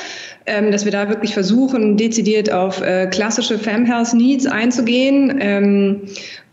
ähm, 0.47 0.71
dass 0.71 0.85
wir 0.85 0.93
da 0.93 1.09
wirklich 1.09 1.35
versuchen, 1.35 1.97
dezidiert 1.97 2.53
auf 2.53 2.81
äh, 2.81 3.07
klassische 3.07 3.59
Femhealth 3.59 4.15
Needs 4.15 4.47
einzugehen. 4.47 5.39
Ähm, 5.41 6.03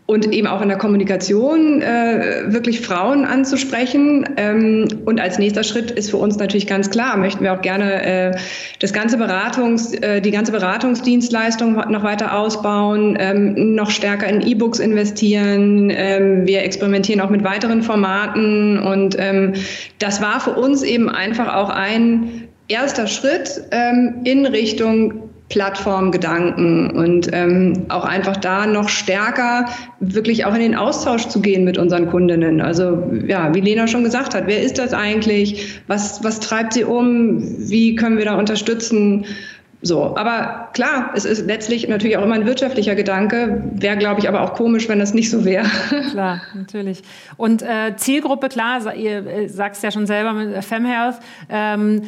und 0.06 0.30
eben 0.32 0.46
auch 0.46 0.60
in 0.60 0.68
der 0.68 0.76
Kommunikation 0.76 1.80
äh, 1.80 2.42
wirklich 2.48 2.82
Frauen 2.82 3.24
anzusprechen. 3.24 4.28
Ähm, 4.36 4.86
und 5.06 5.18
als 5.18 5.38
nächster 5.38 5.64
Schritt 5.64 5.90
ist 5.90 6.10
für 6.10 6.18
uns 6.18 6.36
natürlich 6.36 6.66
ganz 6.66 6.90
klar, 6.90 7.16
möchten 7.16 7.42
wir 7.42 7.54
auch 7.54 7.62
gerne 7.62 8.04
äh, 8.04 8.36
das 8.80 8.92
ganze 8.92 9.16
Beratungs, 9.16 9.94
äh, 9.94 10.20
die 10.20 10.30
ganze 10.30 10.52
Beratungsdienstleistung 10.52 11.76
noch 11.88 12.02
weiter 12.02 12.36
ausbauen, 12.36 13.16
ähm, 13.18 13.74
noch 13.74 13.90
stärker 13.90 14.28
in 14.28 14.42
E-Books 14.42 14.78
investieren. 14.78 15.90
Ähm, 15.90 16.46
wir 16.46 16.62
experimentieren 16.64 17.22
auch 17.22 17.30
mit 17.30 17.42
weiteren 17.42 17.82
Formaten 17.82 18.78
und 18.78 19.16
ähm, 19.18 19.54
das 20.00 20.20
war 20.20 20.38
für 20.38 20.52
uns 20.52 20.82
eben 20.82 21.08
einfach 21.08 21.54
auch 21.54 21.70
ein 21.70 22.48
erster 22.68 23.06
Schritt 23.06 23.62
ähm, 23.70 24.20
in 24.24 24.46
Richtung 24.46 25.30
Plattformgedanken 25.50 26.90
und 26.90 27.28
ähm, 27.32 27.84
auch 27.90 28.04
einfach 28.04 28.36
da 28.38 28.66
noch 28.66 28.88
stärker 28.88 29.66
wirklich 30.00 30.46
auch 30.46 30.54
in 30.54 30.60
den 30.60 30.74
Austausch 30.74 31.28
zu 31.28 31.40
gehen 31.40 31.64
mit 31.64 31.76
unseren 31.76 32.08
Kundinnen. 32.08 32.60
Also 32.60 33.10
ja, 33.26 33.54
wie 33.54 33.60
Lena 33.60 33.86
schon 33.86 34.04
gesagt 34.04 34.34
hat, 34.34 34.46
wer 34.46 34.62
ist 34.62 34.78
das 34.78 34.94
eigentlich? 34.94 35.80
Was, 35.86 36.24
was 36.24 36.40
treibt 36.40 36.72
sie 36.72 36.84
um? 36.84 37.40
Wie 37.58 37.94
können 37.94 38.16
wir 38.16 38.24
da 38.24 38.36
unterstützen? 38.36 39.26
So, 39.82 40.16
aber 40.16 40.70
klar, 40.72 41.10
es 41.14 41.26
ist 41.26 41.46
letztlich 41.46 41.86
natürlich 41.88 42.16
auch 42.16 42.22
immer 42.22 42.36
ein 42.36 42.46
wirtschaftlicher 42.46 42.94
Gedanke. 42.94 43.62
Wäre, 43.74 43.98
glaube 43.98 44.20
ich, 44.20 44.28
aber 44.30 44.40
auch 44.40 44.54
komisch, 44.54 44.88
wenn 44.88 44.98
das 44.98 45.12
nicht 45.12 45.30
so 45.30 45.44
wäre. 45.44 45.66
Klar, 46.10 46.40
natürlich. 46.54 47.02
Und 47.36 47.60
äh, 47.60 47.94
Zielgruppe, 47.96 48.48
klar, 48.48 48.96
ihr 48.96 49.26
äh, 49.26 49.48
sagt 49.48 49.76
es 49.76 49.82
ja 49.82 49.90
schon 49.90 50.06
selber 50.06 50.32
mit 50.32 50.64
FemHealth. 50.64 51.16
Ähm, 51.50 52.00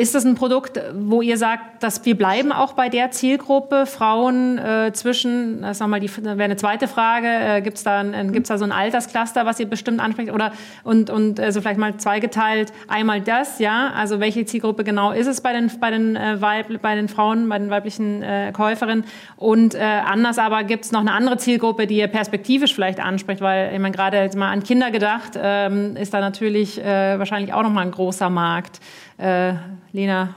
ist 0.00 0.14
das 0.14 0.24
ein 0.24 0.34
Produkt, 0.34 0.80
wo 0.94 1.20
ihr 1.20 1.36
sagt, 1.36 1.82
dass 1.82 2.02
wir 2.06 2.16
bleiben 2.16 2.52
auch 2.52 2.72
bei 2.72 2.88
der 2.88 3.10
Zielgruppe 3.10 3.84
Frauen 3.84 4.56
äh, 4.56 4.92
zwischen, 4.94 5.60
das 5.60 5.78
mal, 5.80 6.00
die 6.00 6.10
wäre 6.16 6.42
eine 6.42 6.56
zweite 6.56 6.88
Frage, 6.88 7.26
äh, 7.28 7.60
gibt 7.60 7.76
es 7.76 7.84
da, 7.84 8.00
ein, 8.00 8.32
gibt's 8.32 8.48
da 8.48 8.56
so 8.56 8.64
ein 8.64 8.72
Alterscluster, 8.72 9.44
was 9.44 9.60
ihr 9.60 9.68
bestimmt 9.68 10.00
anspricht? 10.00 10.32
Oder 10.32 10.52
und 10.84 11.10
und 11.10 11.38
also 11.38 11.60
vielleicht 11.60 11.78
mal 11.78 11.98
zweigeteilt, 11.98 12.72
einmal 12.88 13.20
das, 13.20 13.58
ja, 13.58 13.92
also 13.94 14.20
welche 14.20 14.46
Zielgruppe 14.46 14.84
genau 14.84 15.12
ist 15.12 15.26
es 15.26 15.42
bei 15.42 15.52
den 15.52 15.70
bei 15.78 15.90
den 15.90 16.16
äh, 16.16 16.40
Weib, 16.40 16.68
bei 16.80 16.94
den 16.94 17.08
Frauen, 17.08 17.46
bei 17.50 17.58
den 17.58 17.68
weiblichen 17.68 18.22
äh, 18.22 18.52
Käuferinnen? 18.52 19.04
Und 19.36 19.74
äh, 19.74 19.80
anders 19.80 20.38
aber 20.38 20.64
gibt 20.64 20.86
es 20.86 20.92
noch 20.92 21.00
eine 21.00 21.12
andere 21.12 21.36
Zielgruppe, 21.36 21.86
die 21.86 21.98
ihr 21.98 22.08
perspektivisch 22.08 22.74
vielleicht 22.74 23.00
anspricht, 23.00 23.42
weil 23.42 23.70
ich 23.74 23.78
meine 23.78 23.94
gerade 23.94 24.16
jetzt 24.16 24.36
mal 24.36 24.50
an 24.50 24.62
Kinder 24.62 24.90
gedacht, 24.90 25.32
ähm, 25.36 25.96
ist 25.96 26.14
da 26.14 26.20
natürlich 26.20 26.82
äh, 26.82 27.18
wahrscheinlich 27.18 27.52
auch 27.52 27.62
noch 27.62 27.70
mal 27.70 27.82
ein 27.82 27.90
großer 27.90 28.30
Markt. 28.30 28.80
Äh, 29.20 29.54
Lena, 29.92 30.34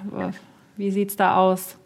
wie 0.76 0.92
sieht 0.92 1.10
es 1.12 1.16
da 1.16 1.38
aus? 1.38 1.78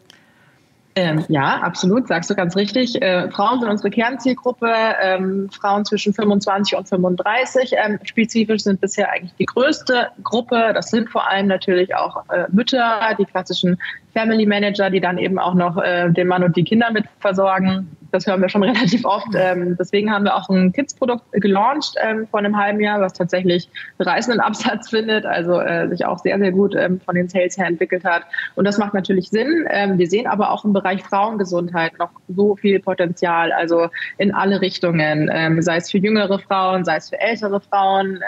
Ähm, 0.98 1.24
ja, 1.28 1.60
absolut, 1.60 2.08
sagst 2.08 2.28
du 2.28 2.34
ganz 2.34 2.56
richtig. 2.56 3.00
Äh, 3.00 3.30
Frauen 3.30 3.60
sind 3.60 3.68
unsere 3.68 3.88
Kernzielgruppe. 3.88 4.68
Ähm, 5.00 5.48
Frauen 5.48 5.84
zwischen 5.84 6.12
25 6.12 6.76
und 6.76 6.88
35 6.88 7.74
ähm, 7.76 8.00
spezifisch 8.02 8.62
sind 8.62 8.80
bisher 8.80 9.08
eigentlich 9.12 9.32
die 9.38 9.44
größte 9.44 10.08
Gruppe. 10.24 10.72
Das 10.74 10.90
sind 10.90 11.08
vor 11.08 11.28
allem 11.30 11.46
natürlich 11.46 11.94
auch 11.94 12.28
äh, 12.30 12.46
Mütter, 12.50 13.14
die 13.16 13.26
klassischen 13.26 13.78
Family 14.18 14.46
Manager, 14.46 14.90
die 14.90 15.00
dann 15.00 15.16
eben 15.16 15.38
auch 15.38 15.54
noch 15.54 15.78
äh, 15.78 16.10
den 16.10 16.26
Mann 16.26 16.42
und 16.42 16.56
die 16.56 16.64
Kinder 16.64 16.90
mit 16.90 17.04
versorgen. 17.20 17.96
Das 18.10 18.26
hören 18.26 18.40
wir 18.40 18.48
schon 18.48 18.62
relativ 18.64 19.04
oft. 19.04 19.28
Ähm, 19.36 19.76
deswegen 19.78 20.10
haben 20.10 20.24
wir 20.24 20.34
auch 20.34 20.48
ein 20.48 20.72
Kids-Produkt 20.72 21.22
gelauncht 21.30 21.94
ähm, 22.02 22.26
vor 22.26 22.40
einem 22.40 22.56
halben 22.56 22.80
Jahr, 22.80 23.00
was 23.00 23.12
tatsächlich 23.12 23.68
reißenden 24.00 24.40
Absatz 24.40 24.90
findet, 24.90 25.24
also 25.24 25.60
äh, 25.60 25.88
sich 25.88 26.04
auch 26.04 26.18
sehr, 26.18 26.36
sehr 26.38 26.50
gut 26.50 26.74
ähm, 26.74 27.00
von 27.00 27.14
den 27.14 27.28
Sales 27.28 27.56
her 27.56 27.66
entwickelt 27.66 28.04
hat. 28.04 28.24
Und 28.56 28.64
das 28.64 28.76
macht 28.76 28.92
natürlich 28.92 29.30
Sinn. 29.30 29.68
Ähm, 29.70 29.98
wir 29.98 30.08
sehen 30.08 30.26
aber 30.26 30.50
auch 30.50 30.64
im 30.64 30.72
Bereich 30.72 31.04
Frauengesundheit 31.04 31.96
noch 32.00 32.10
so 32.26 32.56
viel 32.56 32.80
Potenzial, 32.80 33.52
also 33.52 33.88
in 34.16 34.34
alle 34.34 34.60
Richtungen, 34.60 35.30
ähm, 35.32 35.62
sei 35.62 35.76
es 35.76 35.92
für 35.92 35.98
jüngere 35.98 36.40
Frauen, 36.40 36.84
sei 36.84 36.96
es 36.96 37.10
für 37.10 37.20
ältere 37.20 37.60
Frauen. 37.60 38.18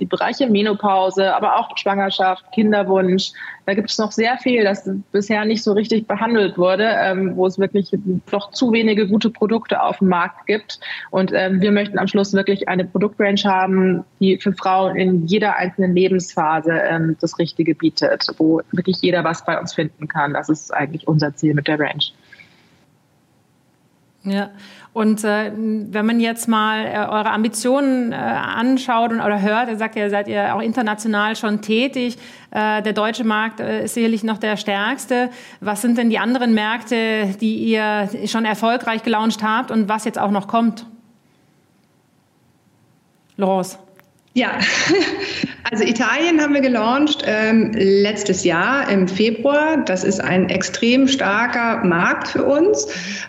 Die 0.00 0.06
Bereiche 0.06 0.48
Menopause, 0.48 1.34
aber 1.34 1.56
auch 1.56 1.76
Schwangerschaft, 1.76 2.44
Kinderwunsch. 2.52 3.32
Da 3.66 3.74
gibt 3.74 3.90
es 3.90 3.98
noch 3.98 4.10
sehr 4.10 4.38
viel, 4.38 4.64
das 4.64 4.88
bisher 5.12 5.44
nicht 5.44 5.62
so 5.62 5.72
richtig 5.72 6.08
behandelt 6.08 6.58
wurde, 6.58 6.84
ähm, 6.84 7.36
wo 7.36 7.46
es 7.46 7.58
wirklich 7.58 7.90
noch 8.32 8.50
zu 8.50 8.72
wenige 8.72 9.06
gute 9.06 9.30
Produkte 9.30 9.82
auf 9.82 9.98
dem 9.98 10.08
Markt 10.08 10.46
gibt. 10.46 10.80
Und 11.10 11.32
ähm, 11.34 11.60
wir 11.60 11.70
möchten 11.70 11.98
am 11.98 12.08
Schluss 12.08 12.32
wirklich 12.32 12.68
eine 12.68 12.84
Produktrange 12.84 13.44
haben, 13.44 14.04
die 14.18 14.38
für 14.38 14.52
Frauen 14.52 14.96
in 14.96 15.26
jeder 15.26 15.56
einzelnen 15.56 15.94
Lebensphase 15.94 16.72
ähm, 16.72 17.16
das 17.20 17.38
Richtige 17.38 17.74
bietet, 17.74 18.26
wo 18.38 18.62
wirklich 18.72 18.96
jeder 19.02 19.22
was 19.22 19.44
bei 19.44 19.60
uns 19.60 19.74
finden 19.74 20.08
kann. 20.08 20.32
Das 20.32 20.48
ist 20.48 20.72
eigentlich 20.72 21.06
unser 21.06 21.34
Ziel 21.36 21.54
mit 21.54 21.68
der 21.68 21.78
Range. 21.78 22.02
Ja, 24.22 24.50
und 24.92 25.24
äh, 25.24 25.50
wenn 25.54 26.04
man 26.04 26.20
jetzt 26.20 26.46
mal 26.46 26.84
äh, 26.84 26.98
eure 26.98 27.30
Ambitionen 27.30 28.12
äh, 28.12 28.16
anschaut 28.16 29.12
und 29.12 29.20
oder 29.20 29.40
hört, 29.40 29.70
ihr 29.70 29.78
sagt 29.78 29.96
ja, 29.96 30.10
seid 30.10 30.28
ihr 30.28 30.54
auch 30.54 30.60
international 30.60 31.36
schon 31.36 31.62
tätig. 31.62 32.18
Äh, 32.50 32.82
der 32.82 32.92
deutsche 32.92 33.24
Markt 33.24 33.60
äh, 33.60 33.84
ist 33.84 33.94
sicherlich 33.94 34.22
noch 34.22 34.36
der 34.36 34.58
stärkste. 34.58 35.30
Was 35.60 35.80
sind 35.80 35.96
denn 35.96 36.10
die 36.10 36.18
anderen 36.18 36.52
Märkte, 36.52 37.34
die 37.40 37.56
ihr 37.56 38.10
schon 38.26 38.44
erfolgreich 38.44 39.02
gelauncht 39.02 39.42
habt 39.42 39.70
und 39.70 39.88
was 39.88 40.04
jetzt 40.04 40.18
auch 40.18 40.30
noch 40.30 40.48
kommt? 40.48 40.84
Laurence. 43.36 43.78
Ja, 44.32 44.60
also 45.72 45.82
Italien 45.82 46.40
haben 46.40 46.54
wir 46.54 46.60
gelauncht 46.60 47.24
ähm, 47.26 47.72
letztes 47.74 48.44
Jahr 48.44 48.88
im 48.88 49.08
Februar. 49.08 49.78
Das 49.84 50.04
ist 50.04 50.20
ein 50.20 50.48
extrem 50.48 51.08
starker 51.08 51.82
Markt 51.82 52.28
für 52.28 52.44
uns. 52.44 52.86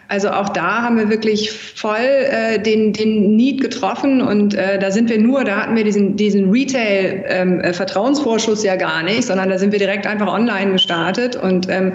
Also 0.09 0.29
auch 0.29 0.49
da 0.49 0.83
haben 0.83 0.99
wir 0.99 1.09
wirklich 1.09 1.51
voll 1.51 1.97
äh, 1.97 2.59
den, 2.59 2.93
den 2.93 3.35
Need 3.35 3.61
getroffen 3.61 4.21
und 4.21 4.53
äh, 4.53 4.77
da 4.77 4.91
sind 4.91 5.09
wir 5.09 5.19
nur, 5.19 5.43
da 5.43 5.61
hatten 5.61 5.75
wir 5.75 5.83
diesen, 5.83 6.17
diesen 6.17 6.51
Retail-Vertrauensvorschuss 6.51 8.63
ähm, 8.63 8.67
ja 8.67 8.75
gar 8.75 9.01
nicht, 9.01 9.23
sondern 9.23 9.49
da 9.49 9.57
sind 9.57 9.71
wir 9.71 9.79
direkt 9.79 10.05
einfach 10.05 10.27
online 10.27 10.73
gestartet 10.73 11.35
und 11.35 11.67
ähm, 11.69 11.93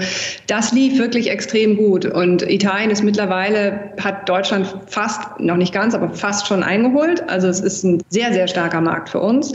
das 0.48 0.72
lief 0.72 0.98
wirklich 0.98 1.30
extrem 1.30 1.76
gut. 1.76 2.06
Und 2.06 2.42
Italien 2.42 2.90
ist 2.90 3.04
mittlerweile, 3.04 3.92
hat 4.02 4.28
Deutschland 4.28 4.66
fast, 4.86 5.38
noch 5.38 5.56
nicht 5.56 5.72
ganz, 5.72 5.94
aber 5.94 6.10
fast 6.10 6.48
schon 6.48 6.64
eingeholt. 6.64 7.22
Also 7.28 7.46
es 7.46 7.60
ist 7.60 7.84
ein 7.84 8.02
sehr, 8.08 8.32
sehr 8.32 8.48
starker 8.48 8.80
Markt. 8.80 8.95
Markt 8.96 9.10
für 9.10 9.20
uns. 9.20 9.52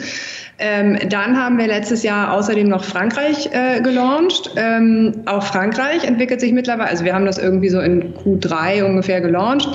Ähm, 0.60 1.00
dann 1.10 1.36
haben 1.42 1.58
wir 1.58 1.66
letztes 1.66 2.04
Jahr 2.04 2.34
außerdem 2.34 2.70
noch 2.70 2.84
Frankreich 2.84 3.50
äh, 3.52 3.82
gelauncht. 3.82 4.52
Ähm, 4.56 5.24
auch 5.26 5.44
Frankreich 5.44 6.04
entwickelt 6.04 6.40
sich 6.40 6.52
mittlerweile, 6.52 6.90
also 6.90 7.04
wir 7.04 7.16
haben 7.16 7.26
das 7.26 7.40
irgendwie 7.40 7.70
so 7.70 7.80
in 7.80 8.14
Q3 8.14 8.84
ungefähr 8.84 9.22
gelauncht, 9.22 9.70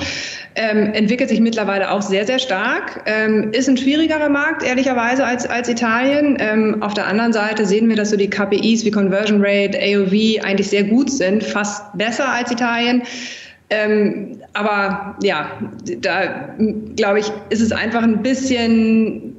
ähm, 0.55 0.93
entwickelt 0.93 1.27
sich 1.27 1.41
mittlerweile 1.41 1.91
auch 1.91 2.01
sehr, 2.01 2.25
sehr 2.25 2.39
stark. 2.39 3.03
Ähm, 3.05 3.51
ist 3.51 3.67
ein 3.67 3.75
schwierigerer 3.75 4.29
Markt, 4.29 4.63
ehrlicherweise, 4.63 5.25
als, 5.25 5.45
als 5.45 5.67
Italien. 5.67 6.37
Ähm, 6.39 6.81
auf 6.81 6.93
der 6.93 7.07
anderen 7.07 7.33
Seite 7.33 7.65
sehen 7.65 7.89
wir, 7.89 7.97
dass 7.97 8.11
so 8.11 8.17
die 8.17 8.29
KPIs 8.29 8.85
wie 8.85 8.91
Conversion 8.91 9.43
Rate, 9.43 9.77
AOV 9.77 10.45
eigentlich 10.45 10.69
sehr 10.69 10.85
gut 10.85 11.11
sind, 11.11 11.43
fast 11.43 11.83
besser 11.97 12.29
als 12.29 12.49
Italien. 12.49 13.03
Ähm, 13.69 14.37
aber 14.53 15.17
ja, 15.21 15.47
da 15.99 16.55
glaube 16.95 17.19
ich, 17.19 17.29
ist 17.49 17.61
es 17.61 17.73
einfach 17.73 18.01
ein 18.01 18.23
bisschen 18.23 19.36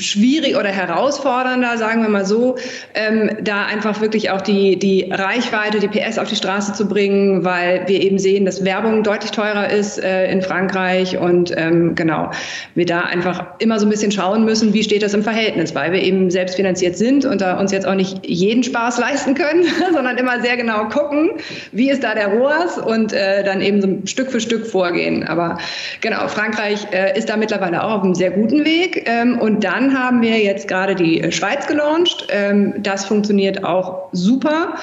schwierig 0.00 0.56
oder 0.56 0.68
herausfordernder, 0.68 1.78
sagen 1.78 2.02
wir 2.02 2.08
mal 2.08 2.24
so, 2.24 2.56
ähm, 2.94 3.30
da 3.42 3.66
einfach 3.66 4.00
wirklich 4.00 4.30
auch 4.30 4.40
die, 4.40 4.78
die 4.78 5.10
Reichweite, 5.10 5.78
die 5.78 5.88
PS 5.88 6.18
auf 6.18 6.28
die 6.28 6.36
Straße 6.36 6.72
zu 6.72 6.88
bringen, 6.88 7.44
weil 7.44 7.86
wir 7.86 8.00
eben 8.00 8.18
sehen, 8.18 8.44
dass 8.44 8.64
Werbung 8.64 9.02
deutlich 9.02 9.30
teurer 9.30 9.70
ist 9.70 10.02
äh, 10.02 10.30
in 10.30 10.42
Frankreich 10.42 11.18
und 11.18 11.52
ähm, 11.56 11.94
genau, 11.94 12.30
wir 12.74 12.86
da 12.86 13.00
einfach 13.00 13.44
immer 13.58 13.78
so 13.78 13.86
ein 13.86 13.90
bisschen 13.90 14.12
schauen 14.12 14.44
müssen, 14.44 14.74
wie 14.74 14.82
steht 14.82 15.02
das 15.02 15.14
im 15.14 15.22
Verhältnis, 15.22 15.74
weil 15.74 15.92
wir 15.92 16.02
eben 16.02 16.30
selbst 16.30 16.56
finanziert 16.56 16.96
sind 16.96 17.24
und 17.24 17.40
da 17.40 17.58
uns 17.58 17.72
jetzt 17.72 17.86
auch 17.86 17.94
nicht 17.94 18.26
jeden 18.26 18.62
Spaß 18.62 18.98
leisten 18.98 19.34
können, 19.34 19.64
sondern 19.92 20.16
immer 20.16 20.40
sehr 20.40 20.56
genau 20.56 20.88
gucken, 20.88 21.30
wie 21.72 21.90
ist 21.90 22.02
da 22.02 22.14
der 22.14 22.28
ROAS 22.28 22.78
und 22.78 23.12
äh, 23.12 23.44
dann 23.44 23.60
eben 23.60 23.80
so 23.80 23.88
Stück 24.06 24.30
für 24.30 24.40
Stück 24.40 24.66
vorgehen. 24.66 25.26
Aber 25.26 25.58
genau, 26.00 26.26
Frankreich 26.28 26.86
äh, 26.92 27.16
ist 27.18 27.28
da 27.28 27.36
mittlerweile 27.36 27.82
auch 27.82 27.98
auf 27.98 28.02
einem 28.02 28.14
sehr 28.14 28.30
guten 28.30 28.64
Weg 28.64 29.04
ähm, 29.06 29.38
und 29.38 29.64
dann 29.64 29.89
haben 29.94 30.22
wir 30.22 30.38
jetzt 30.38 30.68
gerade 30.68 30.94
die 30.94 31.20
äh, 31.20 31.32
Schweiz 31.32 31.66
gelauncht. 31.66 32.26
Ähm, 32.30 32.74
das 32.78 33.04
funktioniert 33.04 33.64
auch 33.64 34.08
super. 34.12 34.74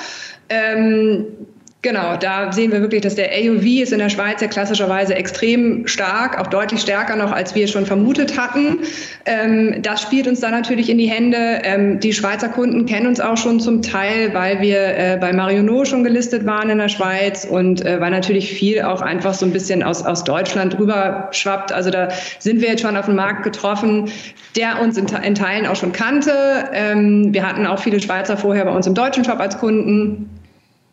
Genau, 1.88 2.18
da 2.18 2.52
sehen 2.52 2.74
wir 2.74 2.82
wirklich, 2.82 3.00
dass 3.04 3.16
der 3.16 3.30
AUV 3.32 3.64
ist 3.82 3.94
in 3.94 4.00
der 4.00 4.10
Schweiz 4.10 4.42
ja 4.42 4.50
klassischerweise 4.50 5.16
extrem 5.16 5.88
stark, 5.88 6.38
auch 6.38 6.48
deutlich 6.48 6.82
stärker 6.82 7.16
noch, 7.16 7.32
als 7.32 7.56
wir 7.56 7.66
schon 7.70 7.86
vermutet 7.86 8.38
hatten. 8.38 8.80
Ähm, 9.26 9.82
das 9.84 10.02
spielt 10.02 10.28
uns 10.28 10.42
dann 10.42 10.52
natürlich 10.52 10.90
in 10.90 10.98
die 10.98 11.06
Hände. 11.06 11.38
Ähm, 11.64 12.02
die 12.02 12.12
Schweizer 12.12 12.50
Kunden 12.50 12.86
kennen 12.88 13.08
uns 13.08 13.22
auch 13.22 13.38
schon 13.38 13.62
zum 13.62 13.82
Teil, 13.82 14.34
weil 14.34 14.60
wir 14.60 14.80
äh, 14.82 15.18
bei 15.18 15.32
Marionot 15.32 15.88
schon 15.88 16.04
gelistet 16.04 16.46
waren 16.46 16.70
in 16.70 16.80
der 16.80 16.90
Schweiz 16.90 17.46
und 17.46 17.86
äh, 17.86 18.02
weil 18.02 18.12
natürlich 18.12 18.52
viel 18.52 18.82
auch 18.82 19.00
einfach 19.00 19.34
so 19.34 19.46
ein 19.46 19.54
bisschen 19.54 19.82
aus, 19.82 20.06
aus 20.06 20.26
Deutschland 20.26 20.78
rüber 20.78 21.30
schwappt. 21.32 21.72
Also 21.72 21.90
da 21.90 22.10
sind 22.40 22.60
wir 22.60 22.68
jetzt 22.68 22.82
schon 22.82 22.98
auf 22.98 23.06
den 23.06 23.16
Markt 23.16 23.44
getroffen, 23.44 24.12
der 24.58 24.82
uns 24.82 24.98
in, 24.98 25.08
in 25.24 25.36
Teilen 25.36 25.66
auch 25.66 25.78
schon 25.78 25.94
kannte. 25.94 26.34
Ähm, 26.74 27.34
wir 27.34 27.48
hatten 27.48 27.66
auch 27.66 27.80
viele 27.80 28.02
Schweizer 28.02 28.36
vorher 28.36 28.66
bei 28.66 28.72
uns 28.72 28.88
im 28.88 28.94
deutschen 28.94 29.24
Shop 29.24 29.40
als 29.40 29.58
Kunden. 29.58 30.30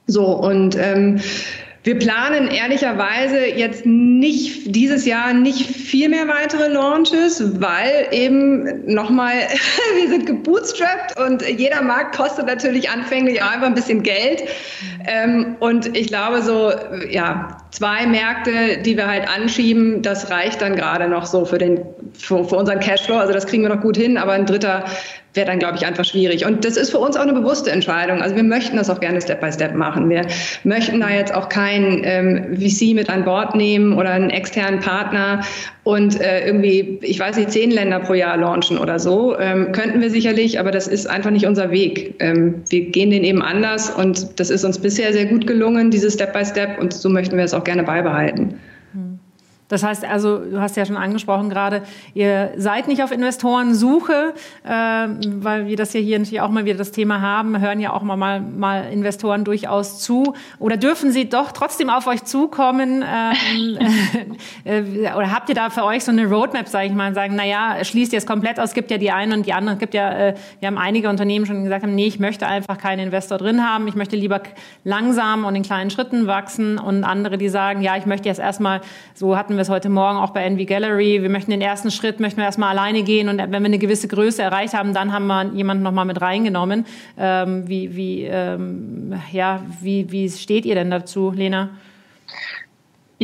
So, 0.07 0.25
und 0.27 0.77
ähm, 0.77 1.21
wir 1.85 1.99
planen 1.99 2.49
ehrlicherweise 2.49 3.47
jetzt 3.47 3.85
nicht 3.85 4.75
dieses 4.75 5.05
Jahr 5.05 5.35
nicht 5.35 5.67
viel 5.67 6.09
mehr 6.09 6.27
weitere 6.29 6.69
Launches, 6.69 7.61
weil 7.61 8.09
eben 8.11 8.87
nochmal, 8.87 9.35
wir 10.01 10.09
sind 10.09 10.25
gebootstrapped 10.25 11.21
und 11.21 11.47
jeder 11.47 11.83
Markt 11.83 12.17
kostet 12.17 12.47
natürlich 12.47 12.89
anfänglich 12.89 13.43
auch 13.43 13.51
einfach 13.51 13.67
ein 13.67 13.75
bisschen 13.75 14.03
Geld. 14.03 14.45
Ähm, 15.07 15.57
und 15.61 15.95
ich 15.95 16.07
glaube 16.07 16.41
so, 16.41 16.73
ja, 17.11 17.59
zwei 17.71 18.07
Märkte, 18.07 18.79
die 18.79 18.97
wir 18.97 19.07
halt 19.07 19.29
anschieben, 19.29 20.01
das 20.01 20.31
reicht 20.31 20.63
dann 20.63 20.77
gerade 20.77 21.07
noch 21.07 21.27
so 21.27 21.45
für 21.45 21.59
den, 21.59 21.81
für, 22.17 22.45
für 22.45 22.57
unseren 22.57 22.81
Cashflow. 22.81 23.17
Also 23.17 23.33
das 23.33 23.47
kriegen 23.47 23.63
wir 23.63 23.71
noch 23.71 23.83
gut 23.83 23.97
hin, 23.97 24.17
aber 24.17 24.33
ein 24.33 24.47
dritter 24.47 24.85
wäre 25.35 25.47
dann, 25.47 25.59
glaube 25.59 25.77
ich, 25.77 25.85
einfach 25.85 26.05
schwierig. 26.05 26.47
Und 26.47 26.65
das 26.65 26.77
ist 26.77 26.91
für 26.91 26.99
uns 26.99 27.17
auch 27.17 27.23
eine 27.23 27.33
bewusste 27.33 27.71
Entscheidung. 27.71 28.23
Also 28.23 28.37
wir 28.37 28.45
möchten 28.45 28.77
das 28.77 28.89
auch 28.89 29.01
gerne 29.01 29.21
Step 29.21 29.41
by 29.41 29.53
Step 29.53 29.75
machen. 29.75 30.09
Wir 30.09 30.27
möchten 30.63 31.01
da 31.01 31.11
jetzt 31.11 31.35
auch 31.35 31.49
kein 31.49 32.03
ähm, 32.05 32.57
VC 32.57 32.95
mit 32.95 33.11
an 33.11 33.25
Bord 33.25 33.55
nehmen 33.55 33.99
oder 33.99 34.11
einen 34.11 34.31
externen 34.31 34.81
Partner 34.81 35.41
und 35.83 36.21
äh, 36.21 36.47
irgendwie, 36.47 36.99
ich 37.03 37.19
weiß 37.19 37.37
nicht, 37.37 37.51
zehn 37.51 37.71
Länder 37.71 38.01
pro 38.01 38.15
Jahr 38.15 38.37
launchen 38.37 38.79
oder 38.79 38.99
so. 38.99 39.37
Ähm, 39.39 39.73
könnten 39.73 40.01
wir 40.01 40.11
sicherlich, 40.11 40.61
aber 40.61 40.71
das 40.71 40.87
ist 40.87 41.07
einfach 41.07 41.31
nicht 41.31 41.47
unser 41.47 41.71
Weg. 41.71 42.15
Ähm, 42.21 42.63
wir 42.69 42.91
gehen 42.91 43.11
den 43.11 43.25
eben 43.25 43.43
anders 43.43 43.91
und 43.91 44.39
das 44.39 44.51
ist 44.51 44.65
uns 44.65 44.79
bisher 44.79 45.13
sehr 45.13 45.27
gut 45.27 45.47
gelungen, 45.47 45.91
dieses 45.91 46.15
Step 46.15 46.33
by 46.33 46.45
Step 46.45 46.79
und 46.81 46.93
so 46.93 47.09
möchten 47.09 47.37
wir 47.37 47.45
es 47.45 47.55
auch 47.55 47.65
gerne 47.65 47.83
beibehalten. 47.83 48.61
Das 49.69 49.83
heißt 49.83 50.05
also, 50.05 50.39
du 50.39 50.61
hast 50.61 50.77
ja 50.77 50.85
schon 50.85 50.97
angesprochen 50.97 51.49
gerade, 51.49 51.83
ihr 52.13 52.53
seid 52.57 52.87
nicht 52.87 53.03
auf 53.03 53.11
Investorensuche, 53.11 54.35
äh, 54.63 54.69
weil 54.69 55.67
wir 55.67 55.77
das 55.77 55.95
ja 55.95 56.01
hier 56.01 56.19
natürlich 56.19 56.43
auch 56.43 56.51
mal 56.51 56.67
wieder 56.67 56.77
das 56.77 56.93
Thema 56.93 57.23
haben, 57.23 57.59
hören 57.61 57.81
ja 57.81 57.93
auch 57.93 58.03
mal, 58.03 58.17
mal, 58.17 58.41
mal 58.41 58.93
Investoren 58.93 59.43
durchaus 59.45 60.01
zu. 60.01 60.35
Oder 60.59 60.77
dürfen 60.77 61.13
sie 61.13 61.29
doch 61.29 61.53
trotzdem 61.53 61.89
auf 61.89 62.07
euch 62.07 62.25
zukommen? 62.25 63.03
Ähm, 63.03 63.79
äh, 64.65 64.83
oder 65.17 65.33
habt 65.33 65.49
ihr 65.49 65.55
da 65.55 65.71
für 65.71 65.85
euch 65.85 66.05
so 66.05 66.13
eine 66.13 66.27
Roadmap, 66.27 66.69
sage 66.69 66.87
ich 66.87 66.93
mal, 66.93 67.09
und 67.09 67.15
sagen, 67.15 67.35
naja, 67.35 67.83
schließt 67.83 68.13
ihr 68.13 68.19
es 68.19 68.27
komplett 68.27 68.61
aus, 68.61 68.75
gibt 68.75 68.91
ja 68.91 68.99
die 68.99 69.13
einen 69.13 69.33
und 69.33 69.47
die 69.47 69.55
anderen, 69.55 69.79
gibt 69.79 69.95
ja, 69.95 70.13
äh, 70.13 70.35
wir 70.61 70.67
haben 70.67 70.79
einige 70.79 71.09
Unternehmen 71.09 71.47
schon 71.47 71.65
gesagt, 71.65 71.85
haben, 71.85 71.95
nee, 71.95 72.07
ich 72.07 72.21
möchte 72.21 72.47
einfach 72.47 72.77
keinen 72.77 73.07
Investor 73.07 73.39
drin 73.39 73.67
haben, 73.67 73.89
ich 73.89 73.95
möchte 73.95 74.15
lieber 74.15 74.43
langsam 74.85 75.47
und 75.47 75.57
in 75.57 75.63
kleinen 75.63 75.89
Schritten 75.89 76.27
wachsen 76.27 76.79
und 76.79 77.03
andere, 77.05 77.39
die 77.39 77.49
sagen, 77.49 77.81
ja, 77.81 77.97
ich 77.97 78.05
möchte 78.05 78.29
jetzt 78.29 78.41
erstmal, 78.41 78.83
so 79.15 79.37
hatten 79.37 79.54
wir 79.57 79.63
es 79.63 79.69
heute 79.69 79.89
Morgen 79.89 80.19
auch 80.19 80.31
bei 80.31 80.43
Envy 80.43 80.65
Gallery. 80.65 81.23
Wir 81.23 81.31
möchten 81.31 81.51
den 81.51 81.61
ersten 81.61 81.91
Schritt, 81.91 82.21
möchten 82.21 82.39
wir 82.39 82.45
erstmal 82.45 82.71
alleine 82.71 83.03
gehen 83.03 83.29
und 83.29 83.39
wenn 83.39 83.51
wir 83.51 83.65
eine 83.65 83.79
gewisse 83.79 84.09
Größe 84.09 84.43
erreicht 84.43 84.75
haben, 84.75 84.95
dann 84.95 85.13
haben 85.13 85.27
wir 85.27 85.53
jemanden 85.55 85.83
nochmal 85.83 86.05
mit 86.05 86.21
reingenommen. 86.21 86.87
Ähm, 87.19 87.69
wie, 87.69 87.95
wie, 87.97 88.25
ähm, 88.25 89.15
ja, 89.33 89.63
wie, 89.81 90.11
wie 90.11 90.29
steht 90.31 90.67
ihr 90.67 90.75
denn 90.75 90.91
dazu, 90.91 91.31
Lena? 91.31 91.71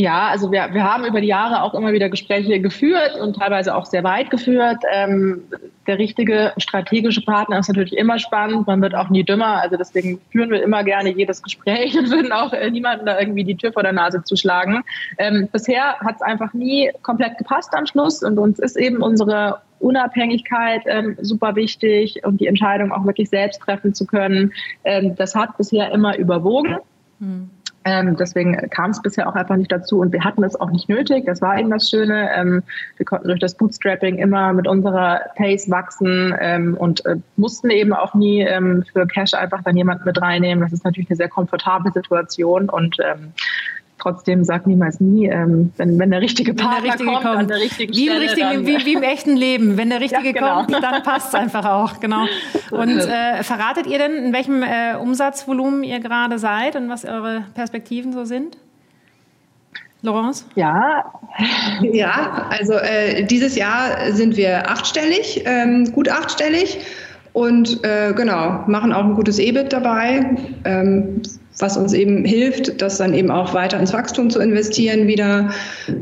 Ja, 0.01 0.29
also 0.29 0.51
wir, 0.51 0.73
wir 0.73 0.83
haben 0.83 1.05
über 1.05 1.21
die 1.21 1.27
Jahre 1.27 1.63
auch 1.63 1.75
immer 1.75 1.93
wieder 1.93 2.09
Gespräche 2.09 2.59
geführt 2.59 3.17
und 3.21 3.37
teilweise 3.37 3.75
auch 3.75 3.85
sehr 3.85 4.03
weit 4.03 4.31
geführt. 4.31 4.79
Ähm, 4.91 5.43
der 5.87 5.99
richtige 5.99 6.55
strategische 6.57 7.21
Partner 7.21 7.59
ist 7.59 7.69
natürlich 7.69 7.95
immer 7.95 8.19
spannend. 8.19 8.67
Man 8.67 8.81
wird 8.81 8.95
auch 8.95 9.11
nie 9.11 9.25
dümmer. 9.25 9.61
Also 9.61 9.77
deswegen 9.77 10.19
führen 10.31 10.49
wir 10.49 10.63
immer 10.63 10.85
gerne 10.85 11.11
jedes 11.11 11.43
Gespräch 11.43 11.95
und 11.99 12.11
würden 12.11 12.33
auch 12.33 12.55
äh, 12.55 12.71
niemanden 12.71 13.05
da 13.05 13.21
irgendwie 13.21 13.45
die 13.45 13.57
Tür 13.57 13.75
vor 13.75 13.83
der 13.83 13.93
Nase 13.93 14.25
zuschlagen. 14.25 14.83
Ähm, 15.19 15.51
bisher 15.53 15.99
hat 15.99 16.15
es 16.15 16.23
einfach 16.23 16.55
nie 16.55 16.91
komplett 17.03 17.37
gepasst 17.37 17.75
am 17.75 17.85
Schluss 17.85 18.23
und 18.23 18.39
uns 18.39 18.59
ist 18.59 18.79
eben 18.79 19.03
unsere 19.03 19.61
Unabhängigkeit 19.81 20.81
ähm, 20.87 21.19
super 21.21 21.57
wichtig 21.57 22.25
und 22.25 22.41
die 22.41 22.47
Entscheidung 22.47 22.91
auch 22.91 23.05
wirklich 23.05 23.29
selbst 23.29 23.61
treffen 23.61 23.93
zu 23.93 24.07
können. 24.07 24.55
Ähm, 24.85 25.15
das 25.17 25.35
hat 25.35 25.59
bisher 25.59 25.93
immer 25.93 26.17
überwogen. 26.17 26.79
Mhm. 27.19 27.51
Ähm, 27.85 28.17
deswegen 28.17 28.69
kam 28.69 28.91
es 28.91 29.01
bisher 29.01 29.27
auch 29.29 29.35
einfach 29.35 29.57
nicht 29.57 29.73
dazu 29.73 30.01
und 30.01 30.13
wir 30.13 30.23
hatten 30.23 30.45
es 30.45 30.55
auch 30.55 30.71
nicht 30.71 30.89
nötig. 30.89 31.25
Das 31.25 31.41
war 31.41 31.59
eben 31.59 31.71
das 31.71 31.89
Schöne. 31.89 32.29
Ähm, 32.37 32.63
wir 32.99 33.07
konnten 33.07 33.29
durch 33.29 33.41
das 33.41 33.55
Bootstrapping 33.55 34.19
immer 34.19 34.53
mit 34.53 34.69
unserer 34.69 35.21
Pace 35.37 35.71
wachsen 35.71 36.35
ähm, 36.41 36.77
und 36.77 37.05
äh, 37.07 37.17
mussten 37.37 37.71
eben 37.71 37.95
auch 37.95 38.15
nie 38.15 38.43
ähm, 38.43 38.85
für 38.93 39.07
Cash 39.07 39.33
einfach 39.33 39.63
dann 39.63 39.77
jemanden 39.77 40.05
mit 40.05 40.21
reinnehmen. 40.21 40.63
Das 40.63 40.73
ist 40.73 40.85
natürlich 40.85 41.09
eine 41.09 41.17
sehr 41.17 41.31
komfortable 41.31 41.91
Situation 41.93 42.69
und 42.69 42.99
ähm, 43.03 43.33
trotzdem 44.01 44.45
sag 44.45 44.67
niemals 44.67 45.01
nie, 45.01 45.27
ähm, 45.27 45.73
wenn, 45.77 45.99
wenn 45.99 46.11
der 46.11 46.21
richtige 46.21 46.55
Partner 46.55 46.81
der 46.81 46.93
richtige 46.93 47.11
kommt, 47.11 47.23
kommt, 47.23 47.37
an 47.37 47.49
der 47.49 47.59
richtigen 47.59 47.93
wie 47.93 48.09
Stelle. 48.09 48.17
Im 48.17 48.23
richtigen, 48.23 48.67
wie, 48.67 48.87
wie, 48.87 48.95
im 48.95 49.03
echten 49.03 49.37
Leben. 49.37 49.77
Wenn 49.77 49.91
der 49.91 50.01
richtige 50.07 50.27
ja, 50.27 50.33
genau. 50.33 50.55
kommt, 50.57 50.83
dann 50.83 51.03
passt 51.03 51.29
es 51.29 51.35
einfach 51.35 51.65
auch. 51.65 52.01
Genau. 52.01 52.27
Und 52.71 52.99
äh, 52.99 53.43
verratet 53.43 53.87
ihr 53.87 53.99
denn, 53.99 54.15
in 54.17 54.33
welchem 54.33 54.63
äh, 54.63 54.97
Umsatzvolumen 55.01 55.85
ihr 55.85 56.01
gerade 56.01 56.39
seid 56.39 56.77
und 56.77 56.89
was 56.89 57.05
eure 57.05 57.45
Perspektiven 57.55 58.13
so 58.13 58.25
sind? 58.25 58.57
Laurence? 60.03 60.47
Ja, 60.55 61.13
ja 61.83 62.49
also 62.51 62.73
äh, 62.75 63.25
dieses 63.25 63.57
Jahr 63.57 64.13
sind 64.13 64.37
wir 64.37 64.71
achtstellig, 64.71 65.43
ähm, 65.45 65.93
gut 65.93 66.09
achtstellig 66.09 66.79
und 67.33 67.85
äh, 67.85 68.13
genau, 68.15 68.65
machen 68.67 68.93
auch 68.93 69.05
ein 69.05 69.15
gutes 69.15 69.39
EBIT 69.39 69.73
dabei. 69.73 70.37
Ähm, 70.65 71.23
was 71.59 71.77
uns 71.77 71.93
eben 71.93 72.25
hilft, 72.25 72.81
das 72.81 72.99
dann 72.99 73.13
eben 73.13 73.31
auch 73.31 73.55
weiter 73.55 73.79
ins 73.79 73.93
Wachstum 73.93 74.31
zu 74.31 74.41
investieren 74.41 75.07
wieder. 75.07 75.51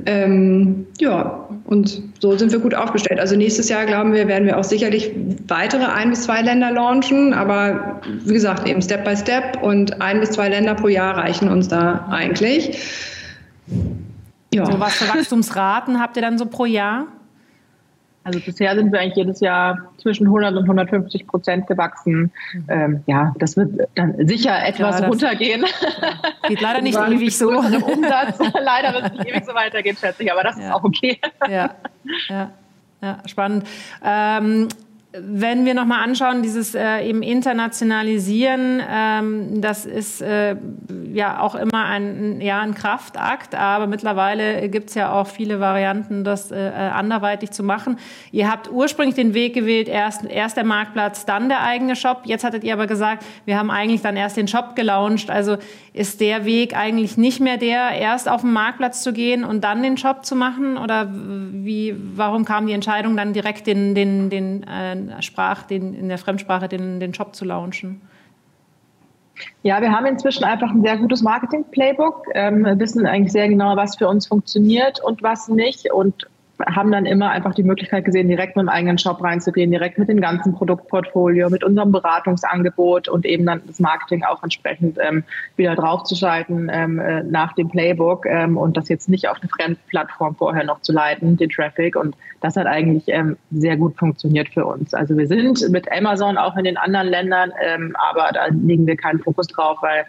Ähm, 0.06 0.86
ja, 1.00 1.48
und 1.64 2.02
so 2.20 2.36
sind 2.36 2.52
wir 2.52 2.60
gut 2.60 2.74
aufgestellt. 2.74 3.20
Also 3.20 3.36
nächstes 3.36 3.68
Jahr, 3.68 3.86
glauben 3.86 4.12
wir, 4.12 4.28
werden 4.28 4.46
wir 4.46 4.58
auch 4.58 4.64
sicherlich 4.64 5.10
weitere 5.48 5.84
ein 5.84 6.10
bis 6.10 6.22
zwei 6.24 6.42
Länder 6.42 6.70
launchen, 6.70 7.34
aber 7.34 8.00
wie 8.24 8.32
gesagt, 8.32 8.68
eben 8.68 8.82
Step 8.82 9.04
by 9.04 9.16
Step 9.16 9.62
und 9.62 10.00
ein 10.00 10.20
bis 10.20 10.30
zwei 10.30 10.48
Länder 10.48 10.74
pro 10.74 10.88
Jahr 10.88 11.16
reichen 11.16 11.48
uns 11.48 11.68
da 11.68 12.06
eigentlich. 12.10 12.78
Ja. 14.54 14.64
So 14.66 14.80
was 14.80 14.94
für 14.94 15.08
Wachstumsraten 15.08 16.00
habt 16.00 16.16
ihr 16.16 16.22
dann 16.22 16.38
so 16.38 16.46
pro 16.46 16.64
Jahr? 16.64 17.06
Also 18.28 18.40
bisher 18.40 18.74
sind 18.74 18.92
wir 18.92 19.00
eigentlich 19.00 19.16
jedes 19.16 19.40
Jahr 19.40 19.90
zwischen 19.96 20.26
100 20.26 20.54
und 20.54 20.64
150 20.64 21.26
Prozent 21.26 21.66
gewachsen. 21.66 22.30
Mhm. 22.52 22.64
Ähm, 22.68 23.04
ja, 23.06 23.34
das 23.38 23.56
wird 23.56 23.88
dann 23.94 24.14
sicher 24.26 24.66
etwas 24.66 24.98
Klar, 24.98 25.08
runtergehen. 25.08 25.64
Geht 26.46 26.60
leider 26.60 26.82
nicht 26.82 26.98
ewig 26.98 27.34
so. 27.34 27.48
Umsatz. 27.48 28.38
leider 28.62 28.92
wird 28.92 29.06
es 29.06 29.12
nicht 29.12 29.30
ewig 29.30 29.46
so 29.46 29.54
weitergehen, 29.54 29.96
schätze 29.96 30.24
ich, 30.24 30.30
aber 30.30 30.42
das 30.42 30.58
ja. 30.58 30.64
ist 30.64 30.72
auch 30.72 30.84
okay. 30.84 31.18
Ja, 31.48 31.70
ja. 32.28 32.50
ja 33.00 33.18
spannend. 33.24 33.66
Ähm, 34.04 34.68
wenn 35.12 35.64
wir 35.64 35.72
nochmal 35.72 36.04
anschauen, 36.04 36.42
dieses 36.42 36.74
äh, 36.74 37.00
eben 37.00 37.22
Internationalisieren, 37.22 38.82
ähm, 38.86 39.60
das 39.62 39.86
ist 39.86 40.20
äh, 40.20 40.56
ja 41.14 41.40
auch 41.40 41.54
immer 41.54 41.86
ein, 41.86 42.42
ja, 42.42 42.60
ein 42.60 42.74
Kraftakt, 42.74 43.54
aber 43.54 43.86
mittlerweile 43.86 44.68
gibt 44.68 44.90
es 44.90 44.94
ja 44.96 45.12
auch 45.12 45.26
viele 45.26 45.60
Varianten, 45.60 46.24
das 46.24 46.50
äh, 46.50 46.56
anderweitig 46.56 47.52
zu 47.52 47.62
machen. 47.62 47.98
Ihr 48.32 48.50
habt 48.50 48.70
ursprünglich 48.70 49.14
den 49.14 49.32
Weg 49.32 49.54
gewählt, 49.54 49.88
erst, 49.88 50.26
erst 50.26 50.58
der 50.58 50.64
Marktplatz, 50.64 51.24
dann 51.24 51.48
der 51.48 51.62
eigene 51.62 51.96
Shop. 51.96 52.22
Jetzt 52.24 52.44
hattet 52.44 52.62
ihr 52.62 52.74
aber 52.74 52.86
gesagt, 52.86 53.24
wir 53.46 53.58
haben 53.58 53.70
eigentlich 53.70 54.02
dann 54.02 54.16
erst 54.16 54.36
den 54.36 54.46
Shop 54.46 54.76
gelauncht. 54.76 55.30
Also 55.30 55.56
ist 55.94 56.20
der 56.20 56.44
Weg 56.44 56.76
eigentlich 56.76 57.16
nicht 57.16 57.40
mehr 57.40 57.56
der, 57.56 57.92
erst 57.92 58.28
auf 58.28 58.42
den 58.42 58.52
Marktplatz 58.52 59.02
zu 59.02 59.14
gehen 59.14 59.42
und 59.42 59.64
dann 59.64 59.82
den 59.82 59.96
Shop 59.96 60.26
zu 60.26 60.36
machen? 60.36 60.76
Oder 60.76 61.08
wie, 61.10 61.96
warum 62.14 62.44
kam 62.44 62.66
die 62.66 62.74
Entscheidung 62.74 63.16
dann 63.16 63.32
direkt 63.32 63.66
den, 63.66 63.94
den, 63.94 64.28
den 64.28 64.62
äh, 64.64 64.97
Sprach, 65.20 65.62
den, 65.62 65.94
in 65.94 66.08
der 66.08 66.18
Fremdsprache 66.18 66.68
den, 66.68 67.00
den 67.00 67.14
Shop 67.14 67.34
zu 67.34 67.44
launchen? 67.44 68.00
Ja, 69.62 69.80
wir 69.80 69.92
haben 69.92 70.06
inzwischen 70.06 70.44
einfach 70.44 70.70
ein 70.70 70.82
sehr 70.82 70.96
gutes 70.96 71.22
Marketing-Playbook, 71.22 72.26
ähm, 72.34 72.64
wissen 72.78 73.06
eigentlich 73.06 73.32
sehr 73.32 73.48
genau, 73.48 73.76
was 73.76 73.96
für 73.96 74.08
uns 74.08 74.26
funktioniert 74.26 75.02
und 75.02 75.22
was 75.22 75.48
nicht 75.48 75.92
und 75.92 76.28
haben 76.66 76.90
dann 76.90 77.06
immer 77.06 77.30
einfach 77.30 77.54
die 77.54 77.62
Möglichkeit 77.62 78.04
gesehen, 78.04 78.28
direkt 78.28 78.56
mit 78.56 78.64
dem 78.64 78.68
eigenen 78.68 78.98
Shop 78.98 79.22
reinzugehen, 79.22 79.70
direkt 79.70 79.98
mit 79.98 80.08
dem 80.08 80.20
ganzen 80.20 80.54
Produktportfolio, 80.54 81.50
mit 81.50 81.62
unserem 81.62 81.92
Beratungsangebot 81.92 83.08
und 83.08 83.24
eben 83.26 83.46
dann 83.46 83.62
das 83.66 83.78
Marketing 83.78 84.24
auch 84.24 84.42
entsprechend 84.42 84.98
ähm, 85.00 85.24
wieder 85.56 85.76
draufzuschalten 85.76 86.70
ähm, 86.72 86.98
äh, 86.98 87.22
nach 87.22 87.52
dem 87.54 87.68
Playbook 87.68 88.26
ähm, 88.26 88.56
und 88.56 88.76
das 88.76 88.88
jetzt 88.88 89.08
nicht 89.08 89.28
auf 89.28 89.38
eine 89.40 89.48
Fremdplattform 89.48 90.34
vorher 90.34 90.64
noch 90.64 90.80
zu 90.80 90.92
leiten, 90.92 91.36
den 91.36 91.48
Traffic. 91.48 91.94
Und 91.94 92.16
das 92.40 92.56
hat 92.56 92.66
eigentlich 92.66 93.04
ähm, 93.08 93.36
sehr 93.50 93.76
gut 93.76 93.96
funktioniert 93.96 94.48
für 94.48 94.64
uns. 94.64 94.94
Also 94.94 95.16
wir 95.16 95.26
sind 95.26 95.68
mit 95.70 95.90
Amazon 95.90 96.38
auch 96.38 96.56
in 96.56 96.64
den 96.64 96.76
anderen 96.76 97.08
Ländern, 97.08 97.52
ähm, 97.64 97.96
aber 98.10 98.30
da 98.32 98.46
legen 98.46 98.86
wir 98.86 98.96
keinen 98.96 99.20
Fokus 99.20 99.46
drauf, 99.48 99.78
weil 99.80 100.04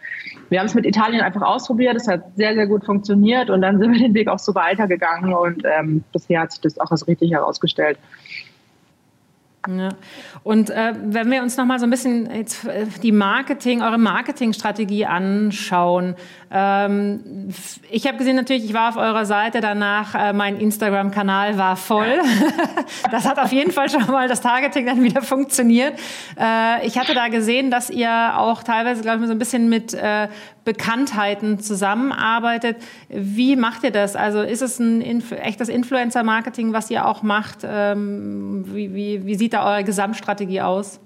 wir 0.49 0.59
haben 0.59 0.67
es 0.67 0.75
mit 0.75 0.85
Italien 0.85 1.21
einfach 1.21 1.41
ausprobiert. 1.41 1.95
Es 1.95 2.07
hat 2.07 2.23
sehr, 2.35 2.53
sehr 2.55 2.67
gut 2.67 2.85
funktioniert 2.85 3.49
und 3.49 3.61
dann 3.61 3.79
sind 3.79 3.91
wir 3.91 3.99
den 3.99 4.13
Weg 4.13 4.27
auch 4.27 4.39
so 4.39 4.55
weitergegangen 4.55 5.33
und 5.33 5.63
ähm, 5.65 6.03
bisher 6.39 6.43
hat 6.43 6.51
sich 6.51 6.61
das 6.61 6.79
auch 6.79 6.91
als 6.91 7.07
richtig 7.07 7.31
herausgestellt. 7.31 7.97
Ja. 9.77 9.89
Und 10.43 10.69
äh, 10.69 10.93
wenn 11.03 11.29
wir 11.29 11.41
uns 11.41 11.57
noch 11.57 11.65
mal 11.65 11.79
so 11.79 11.85
ein 11.85 11.89
bisschen 11.89 12.33
jetzt 12.33 12.65
äh, 12.65 12.85
die 13.03 13.11
Marketing, 13.11 13.81
eure 13.81 13.97
Marketingstrategie 13.97 15.05
anschauen. 15.05 16.15
Ähm, 16.51 17.49
ich 17.91 18.07
habe 18.07 18.17
gesehen 18.17 18.35
natürlich, 18.35 18.65
ich 18.65 18.73
war 18.73 18.89
auf 18.89 18.97
eurer 18.97 19.25
Seite 19.25 19.61
danach, 19.61 20.15
äh, 20.15 20.33
mein 20.33 20.57
Instagram-Kanal 20.57 21.57
war 21.57 21.75
voll. 21.75 22.19
das 23.11 23.27
hat 23.27 23.37
auf 23.37 23.51
jeden 23.51 23.71
Fall 23.71 23.89
schon 23.89 24.07
mal 24.07 24.27
das 24.27 24.41
Targeting 24.41 24.85
dann 24.85 25.03
wieder 25.03 25.21
funktioniert. 25.21 25.93
Äh, 26.39 26.87
ich 26.87 26.97
hatte 26.97 27.13
da 27.13 27.27
gesehen, 27.27 27.69
dass 27.69 27.89
ihr 27.89 28.37
auch 28.37 28.63
teilweise, 28.63 29.01
glaube 29.01 29.21
ich, 29.21 29.27
so 29.27 29.33
ein 29.33 29.39
bisschen 29.39 29.69
mit 29.69 29.93
äh, 29.93 30.27
Bekanntheiten 30.65 31.59
zusammenarbeitet. 31.59 32.77
Wie 33.09 33.55
macht 33.55 33.83
ihr 33.83 33.91
das? 33.91 34.15
Also 34.15 34.41
ist 34.41 34.61
es 34.61 34.79
ein 34.79 35.01
Inf 35.01 35.31
echtes 35.31 35.69
Influencer-Marketing, 35.69 36.73
was 36.73 36.91
ihr 36.91 37.07
auch 37.07 37.23
macht? 37.23 37.59
Ähm, 37.63 38.65
wie, 38.67 38.93
wie, 38.93 39.25
wie 39.25 39.35
sieht 39.35 39.53
da 39.53 39.58
eure 39.65 39.83
Gesamtstrategie 39.83 40.61
aus? 40.61 40.99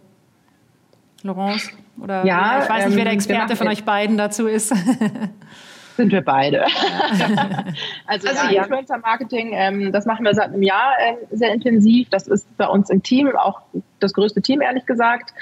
Laurence? 1.23 1.69
Oder 2.01 2.25
ja, 2.25 2.63
ich 2.63 2.69
weiß 2.69 2.87
nicht, 2.87 2.97
wer 2.97 3.05
der 3.05 3.13
ähm, 3.13 3.17
Experte 3.17 3.55
von 3.55 3.67
euch 3.67 3.83
beiden 3.83 4.17
dazu 4.17 4.47
ist. 4.47 4.73
sind 5.95 6.11
wir 6.11 6.21
beide. 6.21 6.63
also, 8.07 8.27
also 8.27 8.49
ja, 8.51 8.63
Influencer-Marketing, 8.63 9.51
ähm, 9.53 9.91
das 9.91 10.05
machen 10.05 10.25
wir 10.25 10.33
seit 10.33 10.47
einem 10.47 10.63
Jahr 10.63 10.93
ähm, 10.99 11.17
sehr 11.31 11.53
intensiv. 11.53 12.09
Das 12.09 12.27
ist 12.27 12.47
bei 12.57 12.67
uns 12.67 12.89
im 12.89 13.03
Team 13.03 13.33
auch 13.35 13.61
das 13.99 14.13
größte 14.13 14.41
Team, 14.41 14.61
ehrlich 14.61 14.85
gesagt, 14.85 15.33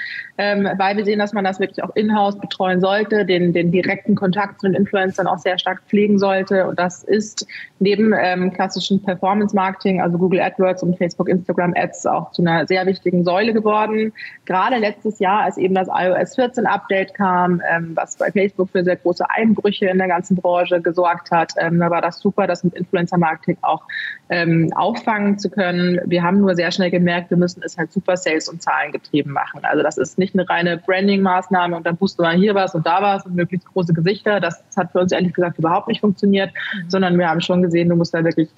ähm, 0.42 0.68
weil 0.76 0.96
wir 0.96 1.04
sehen, 1.04 1.20
dass 1.20 1.32
man 1.32 1.44
das 1.44 1.60
wirklich 1.60 1.84
auch 1.84 1.94
in-house 1.94 2.36
betreuen 2.36 2.80
sollte, 2.80 3.24
den, 3.24 3.52
den 3.52 3.70
direkten 3.70 4.16
Kontakt 4.16 4.60
zu 4.60 4.66
den 4.66 4.74
Influencern 4.74 5.28
auch 5.28 5.38
sehr 5.38 5.56
stark 5.56 5.82
pflegen 5.86 6.18
sollte. 6.18 6.66
Und 6.66 6.80
das 6.80 7.04
ist 7.04 7.46
neben 7.78 8.12
ähm, 8.18 8.52
klassischen 8.52 9.00
Performance-Marketing, 9.02 10.00
also 10.00 10.18
Google 10.18 10.40
AdWords 10.40 10.82
und 10.82 10.98
Facebook, 10.98 11.28
Instagram 11.28 11.74
Ads 11.76 12.06
auch 12.06 12.32
zu 12.32 12.42
einer 12.42 12.66
sehr 12.66 12.84
wichtigen 12.86 13.24
Säule 13.24 13.52
geworden. 13.52 14.12
Gerade 14.44 14.78
letztes 14.78 15.20
Jahr, 15.20 15.42
als 15.42 15.58
eben 15.58 15.74
das 15.74 15.88
iOS 15.88 16.34
14 16.34 16.66
Update 16.66 17.14
kam, 17.14 17.62
ähm, 17.72 17.92
was 17.94 18.16
bei 18.16 18.32
Facebook 18.32 18.70
für 18.70 18.82
sehr 18.82 18.96
große 18.96 19.24
Einbrüche 19.30 19.86
in 19.86 19.98
der 19.98 20.08
ganzen 20.08 20.36
Branche 20.36 20.80
gesorgt 20.80 21.30
hat, 21.30 21.52
ähm, 21.58 21.78
da 21.78 21.88
war 21.90 22.02
das 22.02 22.18
super, 22.18 22.48
das 22.48 22.64
mit 22.64 22.74
Influencer-Marketing 22.74 23.58
auch 23.62 23.82
ähm, 24.28 24.72
auffangen 24.74 25.38
zu 25.38 25.50
können. 25.50 26.00
Wir 26.06 26.22
haben 26.22 26.40
nur 26.40 26.54
sehr 26.56 26.72
schnell 26.72 26.90
gemerkt, 26.90 27.30
wir 27.30 27.36
müssen 27.36 27.62
es 27.64 27.78
halt 27.78 27.92
super 27.92 28.16
Sales 28.16 28.48
und 28.48 28.62
Zahlen 28.62 28.90
getrieben 28.90 29.32
machen. 29.32 29.60
Also 29.62 29.82
das 29.82 29.98
ist 29.98 30.18
nicht 30.18 30.31
eine 30.34 30.48
reine 30.48 30.76
Branding-Maßnahme 30.78 31.76
und 31.76 31.86
dann 31.86 31.96
du 31.98 32.22
mal 32.22 32.36
hier 32.36 32.54
was 32.54 32.74
und 32.74 32.86
da 32.86 33.02
was 33.02 33.24
und 33.26 33.34
möglichst 33.34 33.66
große 33.72 33.92
Gesichter. 33.92 34.40
Das 34.40 34.64
hat 34.76 34.92
für 34.92 35.00
uns 35.00 35.12
ehrlich 35.12 35.32
gesagt 35.32 35.58
überhaupt 35.58 35.88
nicht 35.88 36.00
funktioniert, 36.00 36.50
mhm. 36.52 36.90
sondern 36.90 37.18
wir 37.18 37.28
haben 37.28 37.40
schon 37.40 37.62
gesehen, 37.62 37.88
du 37.88 37.96
musst 37.96 38.14
da 38.14 38.24
wirklich 38.24 38.48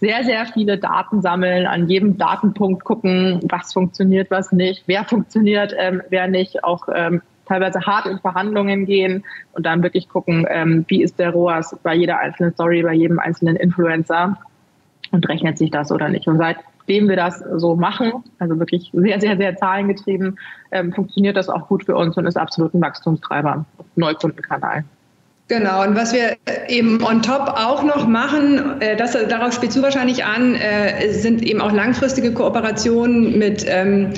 sehr, 0.00 0.24
sehr 0.24 0.46
viele 0.46 0.78
Daten 0.78 1.22
sammeln, 1.22 1.66
an 1.66 1.88
jedem 1.88 2.18
Datenpunkt 2.18 2.84
gucken, 2.84 3.40
was 3.48 3.72
funktioniert, 3.72 4.30
was 4.30 4.52
nicht, 4.52 4.84
wer 4.86 5.04
funktioniert, 5.04 5.74
ähm, 5.78 6.02
wer 6.10 6.28
nicht, 6.28 6.64
auch 6.64 6.88
ähm, 6.94 7.22
teilweise 7.46 7.80
hart 7.80 8.06
in 8.06 8.18
Verhandlungen 8.18 8.86
gehen 8.86 9.24
und 9.52 9.66
dann 9.66 9.82
wirklich 9.82 10.08
gucken, 10.08 10.46
ähm, 10.48 10.84
wie 10.88 11.02
ist 11.02 11.18
der 11.18 11.30
ROAS 11.30 11.78
bei 11.82 11.94
jeder 11.94 12.18
einzelnen 12.18 12.52
Story, 12.52 12.82
bei 12.82 12.94
jedem 12.94 13.18
einzelnen 13.18 13.56
Influencer 13.56 14.38
und 15.10 15.28
rechnet 15.28 15.58
sich 15.58 15.70
das 15.70 15.92
oder 15.92 16.08
nicht. 16.08 16.26
Und 16.26 16.38
seit 16.38 16.56
dem 16.88 17.08
wir 17.08 17.16
das 17.16 17.42
so 17.56 17.76
machen, 17.76 18.12
also 18.38 18.58
wirklich 18.58 18.90
sehr, 18.92 19.20
sehr, 19.20 19.36
sehr 19.36 19.56
zahlengetrieben, 19.56 20.38
ähm, 20.72 20.92
funktioniert 20.92 21.36
das 21.36 21.48
auch 21.48 21.68
gut 21.68 21.84
für 21.84 21.96
uns 21.96 22.16
und 22.16 22.26
ist 22.26 22.36
absolut 22.36 22.74
ein 22.74 22.82
Wachstumstreiber, 22.82 23.64
Neukundenkanal. 23.96 24.84
Genau, 25.48 25.82
und 25.82 25.94
was 25.94 26.14
wir 26.14 26.36
eben 26.68 27.02
on 27.04 27.20
top 27.20 27.48
auch 27.48 27.82
noch 27.82 28.08
machen, 28.08 28.80
äh, 28.80 28.96
das, 28.96 29.12
darauf 29.28 29.52
spielst 29.52 29.76
du 29.76 29.82
wahrscheinlich 29.82 30.24
an, 30.24 30.54
äh, 30.54 31.10
sind 31.10 31.42
eben 31.42 31.60
auch 31.60 31.70
langfristige 31.70 32.32
Kooperationen 32.32 33.38
mit 33.38 33.64
ähm, 33.68 34.10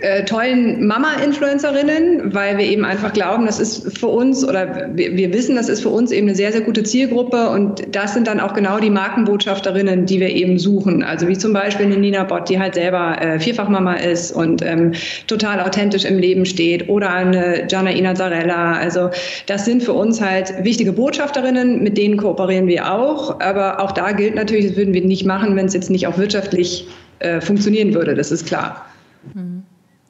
äh, 0.00 0.24
tollen 0.24 0.86
Mama-Influencerinnen, 0.86 2.34
weil 2.34 2.58
wir 2.58 2.64
eben 2.64 2.84
einfach 2.84 3.12
glauben, 3.12 3.46
das 3.46 3.58
ist 3.58 3.98
für 3.98 4.08
uns 4.08 4.46
oder 4.46 4.90
wir, 4.94 5.16
wir, 5.16 5.32
wissen, 5.32 5.56
das 5.56 5.68
ist 5.68 5.80
für 5.80 5.88
uns 5.88 6.10
eben 6.10 6.26
eine 6.26 6.36
sehr, 6.36 6.52
sehr 6.52 6.60
gute 6.60 6.82
Zielgruppe 6.82 7.48
und 7.50 7.82
das 7.94 8.14
sind 8.14 8.26
dann 8.26 8.40
auch 8.40 8.54
genau 8.54 8.78
die 8.78 8.90
Markenbotschafterinnen, 8.90 10.06
die 10.06 10.20
wir 10.20 10.30
eben 10.30 10.58
suchen. 10.58 11.02
Also 11.02 11.28
wie 11.28 11.38
zum 11.38 11.52
Beispiel 11.52 11.86
eine 11.86 11.96
Nina 11.96 12.24
Bott, 12.24 12.48
die 12.48 12.58
halt 12.58 12.74
selber 12.74 13.20
äh, 13.20 13.38
Vierfachmama 13.38 13.94
ist 13.94 14.32
und 14.32 14.62
ähm, 14.62 14.92
total 15.26 15.60
authentisch 15.60 16.04
im 16.04 16.18
Leben 16.18 16.46
steht 16.46 16.88
oder 16.88 17.10
eine 17.10 17.66
Gianna 17.68 17.90
Inazzarella. 17.90 18.72
Also 18.74 19.10
das 19.46 19.64
sind 19.64 19.82
für 19.82 19.92
uns 19.92 20.20
halt 20.20 20.52
wichtige 20.64 20.92
Botschafterinnen, 20.92 21.82
mit 21.82 21.96
denen 21.96 22.16
kooperieren 22.16 22.66
wir 22.66 22.92
auch, 22.92 23.40
aber 23.40 23.80
auch 23.80 23.92
da 23.92 24.12
gilt 24.12 24.34
natürlich, 24.34 24.68
das 24.68 24.76
würden 24.76 24.94
wir 24.94 25.04
nicht 25.04 25.24
machen, 25.24 25.56
wenn 25.56 25.66
es 25.66 25.74
jetzt 25.74 25.90
nicht 25.90 26.06
auch 26.06 26.18
wirtschaftlich 26.18 26.86
äh, 27.18 27.40
funktionieren 27.40 27.94
würde, 27.94 28.14
das 28.14 28.30
ist 28.30 28.46
klar. 28.46 28.86
Mhm. 29.34 29.62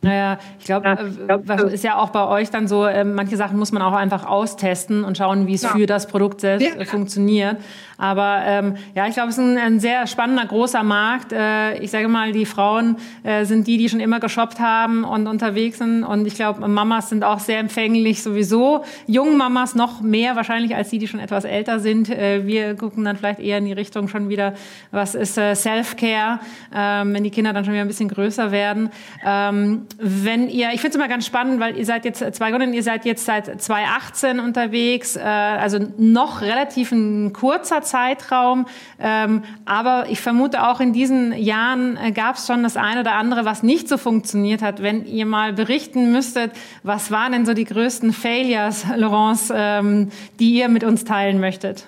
Naja, 0.03 0.39
ich 0.59 0.67
glaube, 0.67 0.87
ja, 0.87 0.95
glaub, 1.37 1.51
äh, 1.51 1.75
ist 1.75 1.83
ja 1.83 1.97
auch 1.97 2.11
bei 2.11 2.27
euch 2.27 2.51
dann 2.51 2.69
so, 2.69 2.85
äh, 2.85 3.03
manche 3.03 3.37
Sachen 3.37 3.59
muss 3.59 3.73
man 3.73 3.83
auch 3.83 3.95
einfach 3.95 4.25
austesten 4.25 5.05
und 5.05 5.19
schauen, 5.19 5.47
wie 5.47 5.55
es 5.55 5.63
ja. 5.63 5.71
für 5.71 5.87
das 5.87 6.07
Produkt 6.07 6.41
selbst 6.41 6.77
ja. 6.79 6.85
funktioniert. 6.85 7.57
Aber 7.99 8.43
ähm, 8.45 8.75
ja, 8.95 9.07
ich 9.07 9.15
glaube, 9.15 9.31
es 9.31 9.39
ist 9.39 9.45
ein, 9.45 9.57
ein, 9.57 9.81
sehr 9.81 10.07
spannender, 10.07 10.45
großer 10.45 10.83
Markt. 10.83 11.33
Äh, 11.33 11.79
ich 11.79 11.91
sage 11.91 12.09
mal, 12.09 12.33
die 12.33 12.45
Frauen 12.45 12.97
äh, 13.23 13.45
sind 13.45 13.67
die, 13.67 13.79
die 13.79 13.89
schon 13.89 14.01
immer 14.01 14.21
geshoppt 14.21 14.61
haben 14.61 15.03
und 15.03 15.27
unterwegs 15.27 15.79
sind. 15.79 16.05
Und 16.05 16.27
ich 16.27 16.35
glaube, 16.35 16.67
Mamas 16.69 17.09
sind 17.09 17.25
auch 17.25 17.41
sehr 17.41 17.59
empfänglich 17.59 18.23
sowieso. 18.23 18.85
Jungen 19.07 19.37
Mamas 19.37 19.75
noch 19.75 20.03
mehr 20.03 20.37
wahrscheinlich 20.37 20.77
als 20.77 20.91
die, 20.91 20.99
die 20.99 21.09
schon 21.09 21.21
etwas 21.21 21.45
älter 21.45 21.81
sind. 21.81 22.11
Äh, 22.11 22.47
wir 22.47 22.75
gucken 22.75 23.05
dann 23.05 23.17
vielleicht 23.17 23.41
eher 23.41 23.59
in 23.59 23.65
die 23.65 23.73
Richtung 23.73 24.09
schon 24.09 24.29
wieder, 24.29 24.53
was 24.91 25.15
ist 25.15 25.39
äh, 25.39 25.55
Self-Care, 25.55 26.41
ähm, 26.75 27.15
wenn 27.15 27.25
die 27.25 27.31
Kinder 27.31 27.55
dann 27.55 27.65
schon 27.65 27.73
wieder 27.73 27.85
ein 27.85 27.89
bisschen 27.89 28.09
größer 28.09 28.53
werden. 28.53 28.91
Ähm, 29.25 29.86
wenn 29.99 30.49
ihr, 30.49 30.71
ich 30.73 30.81
finde 30.81 30.91
es 30.91 30.95
immer 30.97 31.09
ganz 31.09 31.27
spannend, 31.27 31.61
weil 31.61 31.77
ihr 31.77 31.87
seid 31.87 32.05
jetzt 32.05 32.19
zwei 32.35 32.51
Gründen, 32.51 32.75
ihr 32.75 32.83
seid 32.83 33.05
jetzt 33.05 33.25
seit 33.25 33.61
2018 33.61 34.41
unterwegs, 34.41 35.17
äh, 35.17 35.21
also 35.21 35.79
noch 35.97 36.43
relativ 36.43 36.93
ein 36.93 37.33
kurzer 37.33 37.83
Zeitraum. 37.83 38.67
Ähm, 38.99 39.43
aber 39.65 40.07
ich 40.11 40.21
vermute 40.21 40.67
auch 40.67 40.81
in 40.81 40.93
diesen 40.93 41.33
Jahren 41.33 41.97
äh, 41.97 42.13
gab 42.13 42.37
es 42.37 42.47
schon 42.47 42.63
das 42.63 42.77
eine 42.77 43.01
oder 43.01 43.15
andere, 43.15 43.45
was 43.45 43.63
nicht 43.63 43.89
so 43.89 43.97
funktioniert 43.97 44.63
hat. 44.63 44.83
Wenn 44.83 45.07
ihr 45.07 45.27
mal 45.27 45.53
berichten 45.53 46.13
müsstet, 46.13 46.53
was 46.83 47.11
waren 47.11 47.33
denn 47.33 47.47
so 47.47 47.55
die 47.55 47.65
größten 47.65 48.13
Failures, 48.13 48.85
Laurence, 48.97 49.53
ähm, 49.55 50.11
die 50.39 50.55
ihr 50.55 50.69
mit 50.69 50.85
uns 50.85 51.05
teilen 51.05 51.41
möchtet? 51.41 51.87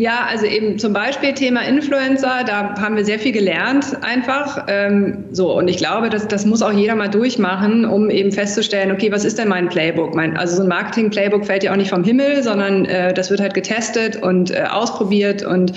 Ja, 0.00 0.24
also 0.26 0.46
eben 0.46 0.78
zum 0.78 0.94
Beispiel 0.94 1.34
Thema 1.34 1.60
Influencer, 1.60 2.42
da 2.46 2.74
haben 2.80 2.96
wir 2.96 3.04
sehr 3.04 3.18
viel 3.18 3.32
gelernt 3.32 3.98
einfach. 4.00 4.64
Ähm, 4.66 5.24
so, 5.30 5.54
und 5.54 5.68
ich 5.68 5.76
glaube, 5.76 6.08
das, 6.08 6.26
das 6.26 6.46
muss 6.46 6.62
auch 6.62 6.72
jeder 6.72 6.94
mal 6.94 7.10
durchmachen, 7.10 7.84
um 7.84 8.08
eben 8.08 8.32
festzustellen, 8.32 8.92
okay, 8.92 9.12
was 9.12 9.26
ist 9.26 9.36
denn 9.38 9.48
mein 9.48 9.68
Playbook? 9.68 10.14
Mein, 10.14 10.38
also 10.38 10.56
so 10.56 10.62
ein 10.62 10.68
Marketing-Playbook 10.68 11.44
fällt 11.44 11.64
ja 11.64 11.72
auch 11.72 11.76
nicht 11.76 11.90
vom 11.90 12.02
Himmel, 12.02 12.42
sondern 12.42 12.86
äh, 12.86 13.12
das 13.12 13.28
wird 13.28 13.40
halt 13.40 13.52
getestet 13.52 14.16
und 14.16 14.50
äh, 14.50 14.64
ausprobiert 14.70 15.44
und 15.44 15.74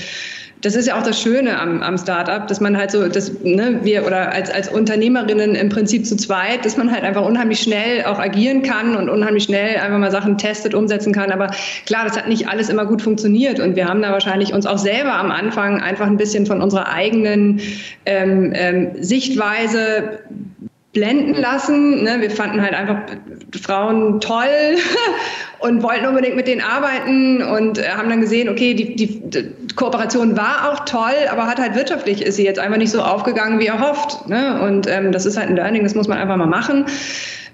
das 0.64 0.76
ist 0.76 0.88
ja 0.88 0.98
auch 0.98 1.04
das 1.04 1.22
Schöne 1.22 1.60
am, 1.60 1.84
am 1.84 1.98
Startup, 1.98 2.48
dass 2.48 2.62
man 2.62 2.78
halt 2.78 2.90
so, 2.90 3.10
dass 3.10 3.34
ne, 3.44 3.82
wir 3.84 4.06
oder 4.06 4.32
als, 4.32 4.50
als 4.50 4.70
Unternehmerinnen 4.70 5.56
im 5.56 5.68
Prinzip 5.68 6.06
zu 6.06 6.16
zweit, 6.16 6.64
dass 6.64 6.78
man 6.78 6.90
halt 6.90 7.04
einfach 7.04 7.26
unheimlich 7.26 7.60
schnell 7.60 8.06
auch 8.06 8.18
agieren 8.18 8.64
kann 8.64 8.96
und 8.96 9.10
unheimlich 9.10 9.44
schnell 9.44 9.78
einfach 9.78 9.98
mal 9.98 10.10
Sachen 10.10 10.38
testet, 10.38 10.74
umsetzen 10.74 11.12
kann. 11.12 11.32
Aber 11.32 11.48
klar, 11.86 12.06
das 12.06 12.18
hat 12.18 12.30
nicht 12.30 12.48
alles 12.48 12.70
immer 12.70 12.86
gut 12.86 13.02
funktioniert 13.02 13.60
und 13.60 13.76
wir 13.76 13.90
haben 13.90 14.02
da 14.02 14.14
wahrscheinlich 14.14 14.54
uns 14.54 14.66
auch 14.66 14.78
selber 14.78 15.14
am 15.16 15.32
Anfang 15.32 15.82
einfach 15.82 16.08
ein 16.08 16.18
bisschen 16.18 16.46
von 16.46 16.62
unserer 16.62 16.88
eigenen 16.88 17.60
ähm, 18.06 18.54
ähm, 18.56 18.92
Sichtweise 19.02 20.20
blenden 20.94 21.34
lassen. 21.34 22.04
Ne? 22.04 22.18
Wir 22.20 22.32
fanden 22.32 22.62
halt 22.62 22.74
einfach 22.74 23.02
Frauen 23.62 24.22
toll 24.22 24.78
und 25.60 25.84
wollten 25.84 26.06
unbedingt 26.06 26.36
mit 26.36 26.48
denen 26.48 26.62
arbeiten 26.62 27.42
und 27.42 27.80
äh, 27.80 27.90
haben 27.90 28.10
dann 28.10 28.22
gesehen, 28.22 28.48
okay, 28.48 28.74
die, 28.74 28.96
die, 28.96 29.30
die, 29.30 29.54
Kooperation 29.76 30.38
war 30.38 30.72
auch 30.72 30.86
toll, 30.86 31.16
aber 31.32 31.48
hat 31.48 31.60
halt 31.60 31.76
wirtschaftlich 31.76 32.22
ist 32.22 32.36
sie 32.36 32.46
jetzt 32.46 32.60
einfach 32.60 32.78
nicht 32.78 32.92
so 32.92 33.02
aufgegangen, 33.02 33.60
wie 33.60 33.66
erhofft. 33.66 34.28
Ne? 34.30 34.62
Und 34.62 34.88
ähm, 34.88 35.12
das 35.12 35.26
ist 35.26 35.36
halt 35.36 35.50
ein 35.50 35.56
Learning, 35.56 35.84
das 35.84 35.96
muss 35.96 36.08
man 36.08 36.20
einfach 36.20 36.38
mal 36.38 36.46
machen 36.46 36.86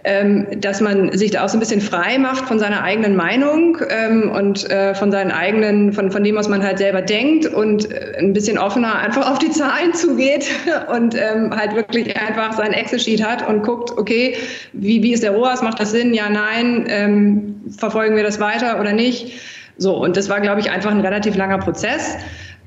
dass 0.03 0.79
man 0.79 1.17
sich 1.17 1.31
da 1.31 1.43
auch 1.43 1.49
so 1.49 1.57
ein 1.57 1.59
bisschen 1.59 1.81
frei 1.81 2.17
macht 2.17 2.45
von 2.45 2.57
seiner 2.57 2.83
eigenen 2.83 3.17
Meinung 3.17 3.77
ähm, 3.89 4.31
und 4.31 4.69
äh, 4.69 4.95
von 4.95 5.11
seinen 5.11 5.31
eigenen, 5.31 5.91
von, 5.91 6.09
von 6.09 6.23
dem, 6.23 6.35
was 6.35 6.47
man 6.47 6.63
halt 6.63 6.77
selber 6.77 7.01
denkt 7.01 7.45
und 7.45 7.91
äh, 7.91 8.15
ein 8.17 8.31
bisschen 8.31 8.57
offener 8.57 8.95
einfach 8.95 9.29
auf 9.29 9.39
die 9.39 9.51
Zahlen 9.51 9.93
zugeht 9.93 10.49
und 10.95 11.15
ähm, 11.15 11.53
halt 11.53 11.75
wirklich 11.75 12.15
einfach 12.15 12.53
sein 12.53 12.71
Excel-Sheet 12.71 13.21
hat 13.21 13.45
und 13.47 13.63
guckt, 13.63 13.91
okay, 13.97 14.37
wie, 14.71 15.03
wie 15.03 15.11
ist 15.11 15.23
der 15.23 15.31
ROAS, 15.31 15.61
macht 15.61 15.81
das 15.81 15.91
Sinn, 15.91 16.13
ja, 16.13 16.29
nein, 16.29 16.85
ähm, 16.87 17.61
verfolgen 17.77 18.15
wir 18.15 18.23
das 18.23 18.39
weiter 18.39 18.79
oder 18.79 18.93
nicht? 18.93 19.33
So, 19.77 19.95
und 19.95 20.15
das 20.15 20.29
war, 20.29 20.39
glaube 20.39 20.61
ich, 20.61 20.71
einfach 20.71 20.91
ein 20.91 21.01
relativ 21.01 21.35
langer 21.35 21.57
Prozess. 21.57 22.17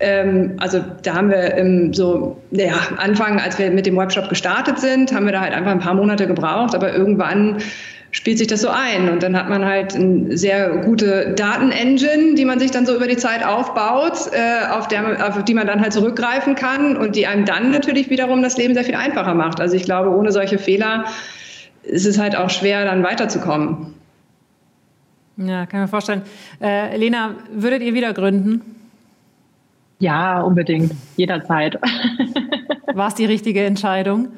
Ähm, 0.03 0.55
also 0.59 0.81
da 1.03 1.15
haben 1.15 1.31
wir 1.31 1.57
ähm, 1.57 1.95
so, 1.95 2.37
ja, 2.51 2.75
Anfang, 2.97 3.39
als 3.39 3.59
wir 3.59 3.71
mit 3.71 3.87
dem 3.87 3.97
Webshop 3.97 4.29
gestartet 4.29 4.81
sind, 4.81 5.15
haben 5.15 5.27
wir 5.27 5.33
da 5.33 5.41
halt 5.41 5.55
einfach 5.55 5.71
ein 5.71 5.79
paar 5.79 5.95
Monate 5.95 6.27
gebraucht, 6.27 6.75
aber 6.75 6.93
irgendwann 6.93 7.59
spielt 8.11 8.39
sich 8.39 8.49
das 8.49 8.63
so 8.63 8.69
ein. 8.69 9.09
Und 9.09 9.23
dann 9.23 9.37
hat 9.37 9.49
man 9.49 9.65
halt 9.65 9.95
eine 9.95 10.37
sehr 10.37 10.71
gute 10.79 11.35
Datenengine, 11.35 12.35
die 12.35 12.45
man 12.45 12.59
sich 12.59 12.73
dann 12.73 12.85
so 12.85 12.97
über 12.97 13.07
die 13.07 13.17
Zeit 13.17 13.47
aufbaut, 13.47 14.31
äh, 14.33 14.67
auf, 14.73 14.89
der, 14.89 15.29
auf 15.29 15.45
die 15.45 15.55
man 15.55 15.69
dann 15.69 15.81
halt 15.81 15.93
zurückgreifen 15.93 16.57
kann 16.57 16.97
und 16.97 17.15
die 17.15 17.29
einem 17.29 17.45
dann 17.45 17.71
natürlich 17.71 18.11
wiederum 18.11 18.43
das 18.43 18.57
Leben 18.59 18.75
sehr 18.75 18.85
viel 18.85 18.97
einfacher 18.97 19.35
macht. 19.35 19.61
Also 19.61 19.77
ich 19.77 19.85
glaube, 19.85 20.11
ohne 20.11 20.33
solche 20.33 20.59
Fehler 20.59 21.05
ist 21.85 22.07
es 22.07 22.19
halt 22.19 22.35
auch 22.37 22.51
schwer, 22.51 22.85
dann 22.85 23.05
weiterzukommen. 23.05 23.95
Ja, 25.37 25.65
kann 25.67 25.81
ich 25.81 25.85
mir 25.85 25.89
vorstellen. 25.89 26.23
Äh, 26.61 26.97
Lena, 26.97 27.37
würdet 27.53 27.83
ihr 27.83 27.95
wieder 27.95 28.13
gründen? 28.13 28.82
Ja, 30.03 30.41
unbedingt, 30.41 30.93
jederzeit. 31.17 31.79
War 32.93 33.07
es 33.07 33.15
die 33.15 33.25
richtige 33.25 33.65
Entscheidung? 33.65 34.31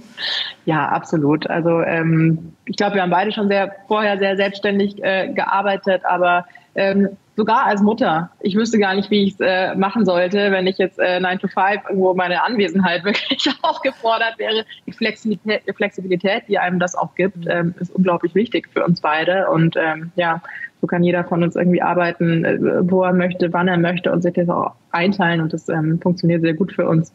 Ja, 0.67 0.91
absolut. 0.91 1.49
Also 1.49 1.81
ähm, 1.81 2.53
ich 2.67 2.77
glaube, 2.77 2.97
wir 2.97 3.03
haben 3.03 3.09
beide 3.09 3.33
schon 3.33 3.49
sehr 3.49 3.75
vorher 3.89 4.19
sehr 4.19 4.37
selbstständig 4.37 5.03
äh, 5.03 5.33
gearbeitet, 5.33 6.03
aber 6.05 6.45
ähm, 6.75 7.17
sogar 7.37 7.66
als 7.66 7.82
Mutter. 7.82 8.30
Ich 8.41 8.57
wüsste 8.57 8.78
gar 8.78 8.95
nicht, 8.95 9.11
wie 9.11 9.24
ich 9.24 9.32
es 9.35 9.41
äh, 9.41 9.74
machen 9.74 10.05
sollte, 10.05 10.51
wenn 10.53 10.66
ich 10.66 10.78
jetzt 10.78 10.99
äh, 10.99 11.20
9 11.20 11.39
to 11.41 11.49
5 11.49 11.82
irgendwo 11.89 12.14
meine 12.14 12.43
Anwesenheit 12.45 13.05
wirklich 13.05 13.49
auch 13.62 13.82
gefordert 13.82 14.39
wäre. 14.39 14.64
Die 14.87 14.93
Flexibilität, 14.93 15.62
die 15.68 15.72
Flexibilität, 15.72 16.45
die 16.49 16.59
einem 16.59 16.78
das 16.78 16.95
auch 16.95 17.14
gibt, 17.14 17.47
ähm, 17.49 17.74
ist 17.80 17.95
unglaublich 17.95 18.35
wichtig 18.35 18.68
für 18.72 18.85
uns 18.85 19.01
beide. 19.01 19.51
Und 19.51 19.76
ähm, 19.76 20.12
ja, 20.16 20.43
so 20.80 20.87
kann 20.87 21.03
jeder 21.03 21.24
von 21.24 21.43
uns 21.43 21.57
irgendwie 21.57 21.82
arbeiten, 21.82 22.45
äh, 22.45 22.59
wo 22.91 23.03
er 23.03 23.12
möchte, 23.12 23.53
wann 23.53 23.68
er 23.68 23.78
möchte 23.78 24.12
und 24.12 24.22
sich 24.22 24.35
das 24.35 24.49
auch 24.49 24.74
einteilen 24.91 25.41
und 25.41 25.53
das 25.53 25.68
ähm, 25.68 26.01
funktioniert 26.01 26.43
sehr 26.43 26.55
gut 26.55 26.72
für 26.72 26.87
uns. 26.89 27.12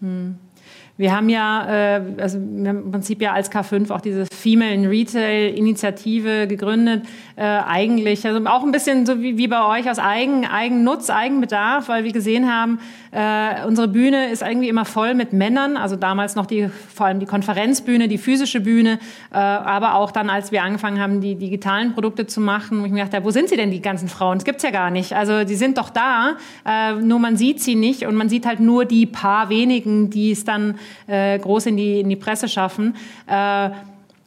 Hm. 0.00 0.36
Wir 0.98 1.14
haben 1.14 1.28
ja, 1.28 1.96
äh, 1.96 2.00
also 2.18 2.38
wir 2.40 2.70
haben 2.70 2.84
im 2.84 2.90
Prinzip 2.90 3.20
ja 3.20 3.34
als 3.34 3.52
K5 3.52 3.90
auch 3.90 4.00
diese 4.00 4.24
Female 4.26 4.72
in 4.72 4.86
Retail 4.86 5.52
Initiative 5.54 6.46
gegründet. 6.46 7.04
Äh, 7.36 7.42
eigentlich, 7.42 8.26
also 8.26 8.42
auch 8.46 8.62
ein 8.62 8.72
bisschen 8.72 9.04
so 9.04 9.20
wie, 9.20 9.36
wie 9.36 9.46
bei 9.46 9.78
euch 9.78 9.90
aus 9.90 9.98
Eigen, 9.98 10.46
Eigennutz, 10.46 11.10
Eigenbedarf, 11.10 11.90
weil 11.90 12.04
wir 12.04 12.12
gesehen 12.12 12.50
haben, 12.50 12.78
äh, 13.12 13.66
unsere 13.66 13.88
Bühne 13.88 14.30
ist 14.30 14.40
irgendwie 14.40 14.70
immer 14.70 14.86
voll 14.86 15.14
mit 15.14 15.34
Männern. 15.34 15.76
Also 15.76 15.96
damals 15.96 16.34
noch 16.34 16.46
die, 16.46 16.70
vor 16.94 17.06
allem 17.06 17.20
die 17.20 17.26
Konferenzbühne, 17.26 18.08
die 18.08 18.16
physische 18.16 18.60
Bühne, 18.60 18.98
äh, 19.32 19.36
aber 19.36 19.96
auch 19.96 20.12
dann, 20.12 20.30
als 20.30 20.50
wir 20.50 20.62
angefangen 20.62 20.98
haben, 20.98 21.20
die 21.20 21.34
digitalen 21.34 21.92
Produkte 21.92 22.26
zu 22.26 22.40
machen, 22.40 22.80
wo 22.80 22.86
ich 22.86 22.92
mir 22.92 23.04
dachte, 23.04 23.22
wo 23.22 23.30
sind 23.30 23.50
sie 23.50 23.56
denn, 23.56 23.70
die 23.70 23.82
ganzen 23.82 24.08
Frauen? 24.08 24.38
Das 24.38 24.46
gibt's 24.46 24.62
ja 24.62 24.70
gar 24.70 24.90
nicht. 24.90 25.12
Also 25.12 25.44
die 25.44 25.56
sind 25.56 25.76
doch 25.76 25.90
da, 25.90 26.36
äh, 26.64 26.94
nur 26.94 27.18
man 27.18 27.36
sieht 27.36 27.60
sie 27.60 27.74
nicht 27.74 28.06
und 28.06 28.14
man 28.14 28.30
sieht 28.30 28.46
halt 28.46 28.60
nur 28.60 28.86
die 28.86 29.04
paar 29.04 29.50
wenigen, 29.50 30.08
die 30.08 30.30
es 30.30 30.44
dann 30.44 30.76
äh, 31.06 31.38
groß 31.38 31.66
in 31.66 31.76
die, 31.76 32.00
in 32.00 32.08
die 32.08 32.16
Presse 32.16 32.48
schaffen. 32.48 32.94
Äh, 33.26 33.70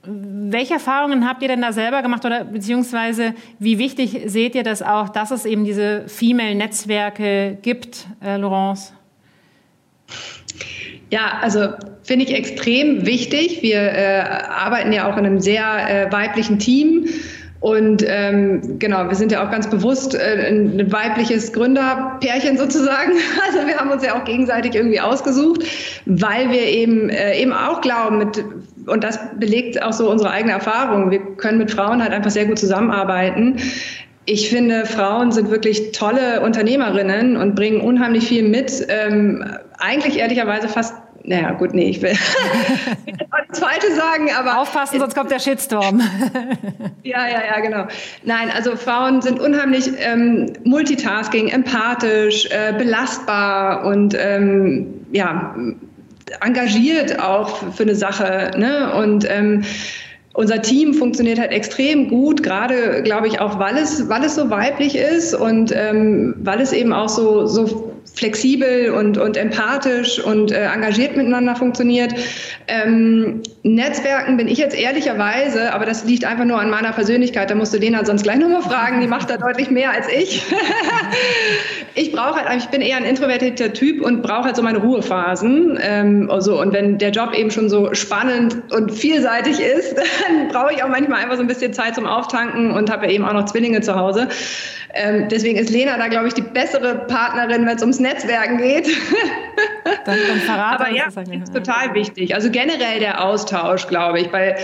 welche 0.03 0.75
Erfahrungen 0.75 1.27
habt 1.27 1.41
ihr 1.41 1.49
denn 1.49 1.61
da 1.61 1.73
selber 1.73 2.01
gemacht 2.01 2.25
oder 2.25 2.45
beziehungsweise 2.45 3.33
wie 3.59 3.77
wichtig 3.77 4.21
seht 4.25 4.55
ihr 4.55 4.63
das 4.63 4.81
auch, 4.81 5.09
dass 5.09 5.31
es 5.31 5.45
eben 5.45 5.65
diese 5.65 6.07
Female-Netzwerke 6.07 7.57
gibt, 7.61 8.07
äh, 8.23 8.37
Laurence? 8.37 8.93
Ja, 11.11 11.39
also 11.41 11.69
finde 12.03 12.25
ich 12.25 12.33
extrem 12.33 13.05
wichtig. 13.05 13.61
Wir 13.61 13.81
äh, 13.81 14.21
arbeiten 14.21 14.93
ja 14.93 15.11
auch 15.11 15.17
in 15.17 15.25
einem 15.25 15.39
sehr 15.39 16.07
äh, 16.07 16.11
weiblichen 16.11 16.59
Team. 16.59 17.07
Und 17.61 18.05
ähm, 18.07 18.79
genau, 18.79 19.09
wir 19.09 19.15
sind 19.15 19.33
ja 19.33 19.45
auch 19.45 19.51
ganz 19.51 19.69
bewusst 19.69 20.15
äh, 20.15 20.47
ein 20.47 20.91
weibliches 20.91 21.51
Gründerpärchen 21.51 22.57
sozusagen. 22.57 23.13
Also 23.45 23.67
wir 23.67 23.77
haben 23.77 23.89
uns 23.89 24.03
ja 24.05 24.15
auch 24.15 24.23
gegenseitig 24.23 24.75
irgendwie 24.75 24.99
ausgesucht, 24.99 25.63
weil 26.05 26.51
wir 26.51 26.61
eben 26.61 27.09
äh, 27.09 27.37
eben 27.41 27.51
auch 27.51 27.81
glauben, 27.81 28.19
mit, 28.19 28.43
und 28.85 29.03
das 29.03 29.19
belegt 29.39 29.81
auch 29.81 29.93
so 29.93 30.09
unsere 30.09 30.31
eigene 30.31 30.53
Erfahrung. 30.53 31.11
Wir 31.11 31.19
können 31.35 31.57
mit 31.57 31.71
Frauen 31.71 32.01
halt 32.01 32.13
einfach 32.13 32.31
sehr 32.31 32.45
gut 32.45 32.59
zusammenarbeiten. 32.59 33.57
Ich 34.25 34.49
finde, 34.49 34.85
Frauen 34.85 35.31
sind 35.31 35.49
wirklich 35.49 35.91
tolle 35.91 36.41
Unternehmerinnen 36.41 37.35
und 37.35 37.55
bringen 37.55 37.81
unheimlich 37.81 38.27
viel 38.27 38.47
mit. 38.47 38.85
Ähm, 38.87 39.43
eigentlich 39.79 40.19
ehrlicherweise 40.19 40.67
fast 40.67 40.93
naja, 41.23 41.51
gut, 41.51 41.73
nee, 41.73 41.89
ich 41.89 42.01
will 42.01 42.13
das 43.49 43.59
zweite 43.59 43.93
sagen, 43.93 44.29
aber. 44.37 44.59
Aufpassen, 44.59 44.99
sonst 44.99 45.15
kommt 45.15 45.31
der 45.31 45.39
Shitstorm. 45.39 46.01
ja, 47.03 47.27
ja, 47.27 47.41
ja, 47.45 47.59
genau. 47.61 47.87
Nein, 48.23 48.49
also 48.53 48.75
Frauen 48.75 49.21
sind 49.21 49.39
unheimlich 49.39 49.89
ähm, 49.99 50.53
multitasking, 50.63 51.47
empathisch, 51.49 52.47
äh, 52.47 52.73
belastbar 52.77 53.85
und 53.85 54.15
ähm, 54.17 55.05
ja, 55.11 55.55
engagiert 56.41 57.19
auch 57.19 57.73
für 57.73 57.83
eine 57.83 57.95
Sache. 57.95 58.51
Ne? 58.57 58.93
Und 58.93 59.29
ähm, 59.29 59.63
unser 60.33 60.61
Team 60.61 60.93
funktioniert 60.93 61.39
halt 61.39 61.51
extrem 61.51 62.07
gut, 62.07 62.43
gerade 62.43 63.01
glaube 63.03 63.27
ich 63.27 63.41
auch, 63.41 63.59
weil 63.59 63.77
es, 63.77 64.07
weil 64.09 64.23
es 64.23 64.35
so 64.35 64.49
weiblich 64.49 64.95
ist 64.95 65.33
und 65.33 65.73
ähm, 65.75 66.35
weil 66.39 66.61
es 66.61 66.71
eben 66.71 66.93
auch 66.93 67.09
so, 67.09 67.45
so 67.45 67.88
flexibel 68.19 68.91
und, 68.91 69.17
und 69.17 69.37
empathisch 69.37 70.19
und 70.19 70.51
äh, 70.51 70.65
engagiert 70.65 71.15
miteinander 71.15 71.55
funktioniert. 71.55 72.13
Ähm, 72.67 73.41
Netzwerken 73.63 74.35
bin 74.35 74.47
ich 74.47 74.57
jetzt 74.57 74.77
ehrlicherweise, 74.77 75.73
aber 75.73 75.85
das 75.85 76.03
liegt 76.03 76.25
einfach 76.25 76.43
nur 76.43 76.59
an 76.59 76.69
meiner 76.69 76.91
Persönlichkeit, 76.91 77.49
da 77.49 77.55
musst 77.55 77.73
du 77.73 77.77
Lena 77.77 78.03
sonst 78.03 78.23
gleich 78.23 78.37
nochmal 78.37 78.61
fragen, 78.61 78.99
die 78.99 79.07
macht 79.07 79.29
da 79.29 79.37
deutlich 79.37 79.71
mehr 79.71 79.91
als 79.91 80.07
ich. 80.09 80.43
ich 81.95 82.11
brauche 82.11 82.43
halt, 82.43 82.61
ich 82.61 82.67
bin 82.67 82.81
eher 82.81 82.97
ein 82.97 83.05
introvertierter 83.05 83.71
Typ 83.71 84.01
und 84.01 84.21
brauche 84.21 84.43
halt 84.45 84.57
so 84.57 84.63
meine 84.63 84.79
Ruhephasen. 84.79 85.79
Ähm, 85.81 86.29
also, 86.29 86.59
und 86.59 86.73
wenn 86.73 86.97
der 86.97 87.11
Job 87.11 87.33
eben 87.33 87.51
schon 87.51 87.69
so 87.69 87.93
spannend 87.93 88.57
und 88.71 88.91
vielseitig 88.91 89.61
ist, 89.61 89.95
dann 90.27 90.49
brauche 90.49 90.73
ich 90.73 90.83
auch 90.83 90.89
manchmal 90.89 91.23
einfach 91.23 91.37
so 91.37 91.41
ein 91.41 91.47
bisschen 91.47 91.71
Zeit 91.71 91.95
zum 91.95 92.05
Auftanken 92.05 92.71
und 92.71 92.91
habe 92.91 93.05
ja 93.05 93.13
eben 93.13 93.23
auch 93.23 93.33
noch 93.33 93.45
Zwillinge 93.45 93.79
zu 93.79 93.95
Hause. 93.95 94.27
Ähm, 94.93 95.27
deswegen 95.29 95.57
ist 95.57 95.69
Lena 95.69 95.97
da, 95.97 96.07
glaube 96.07 96.27
ich, 96.27 96.33
die 96.33 96.41
bessere 96.41 96.95
Partnerin, 97.07 97.65
wenn 97.65 97.75
es 97.75 97.81
ums 97.81 97.99
Netzwerken 97.99 98.08
geht. 98.57 98.87
Dann, 100.05 100.17
dann 100.27 100.39
verrate 100.45 100.85
Aber 100.85 100.95
ja, 100.95 101.05
das 101.05 101.15
ist 101.15 101.53
total 101.53 101.93
wichtig. 101.93 102.35
Also 102.35 102.49
generell 102.49 102.99
der 102.99 103.23
Austausch, 103.23 103.87
glaube 103.87 104.19
ich, 104.19 104.31
weil 104.31 104.55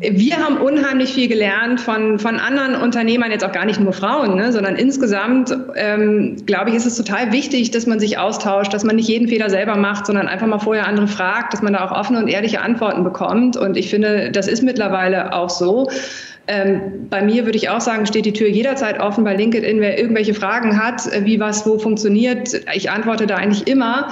wir 0.00 0.36
haben 0.36 0.58
unheimlich 0.58 1.12
viel 1.12 1.28
gelernt 1.28 1.80
von, 1.80 2.18
von 2.18 2.38
anderen 2.38 2.74
Unternehmern, 2.74 3.30
jetzt 3.30 3.44
auch 3.44 3.52
gar 3.52 3.64
nicht 3.64 3.80
nur 3.80 3.92
Frauen, 3.92 4.36
ne, 4.36 4.52
sondern 4.52 4.76
insgesamt, 4.76 5.56
ähm, 5.76 6.36
glaube 6.46 6.70
ich, 6.70 6.76
ist 6.76 6.86
es 6.86 6.96
total 6.96 7.32
wichtig, 7.32 7.70
dass 7.70 7.86
man 7.86 8.00
sich 8.00 8.18
austauscht, 8.18 8.72
dass 8.72 8.84
man 8.84 8.96
nicht 8.96 9.08
jeden 9.08 9.28
Fehler 9.28 9.50
selber 9.50 9.76
macht, 9.76 10.06
sondern 10.06 10.28
einfach 10.28 10.46
mal 10.46 10.58
vorher 10.58 10.86
andere 10.86 11.08
fragt, 11.08 11.52
dass 11.52 11.62
man 11.62 11.72
da 11.72 11.84
auch 11.84 11.92
offene 11.92 12.18
und 12.18 12.28
ehrliche 12.28 12.60
Antworten 12.60 13.04
bekommt. 13.04 13.56
Und 13.56 13.76
ich 13.76 13.90
finde, 13.90 14.30
das 14.30 14.48
ist 14.48 14.62
mittlerweile 14.62 15.32
auch 15.32 15.50
so. 15.50 15.88
Ähm, 16.52 17.06
bei 17.08 17.22
mir 17.22 17.44
würde 17.44 17.56
ich 17.56 17.68
auch 17.68 17.80
sagen, 17.80 18.06
steht 18.06 18.26
die 18.26 18.32
Tür 18.32 18.48
jederzeit 18.48 18.98
offen 18.98 19.22
bei 19.22 19.36
LinkedIn. 19.36 19.80
Wer 19.80 19.96
irgendwelche 19.96 20.34
Fragen 20.34 20.82
hat, 20.82 21.06
äh, 21.06 21.24
wie 21.24 21.38
was 21.38 21.64
wo 21.64 21.78
funktioniert, 21.78 22.60
ich 22.74 22.90
antworte 22.90 23.28
da 23.28 23.36
eigentlich 23.36 23.68
immer, 23.68 24.08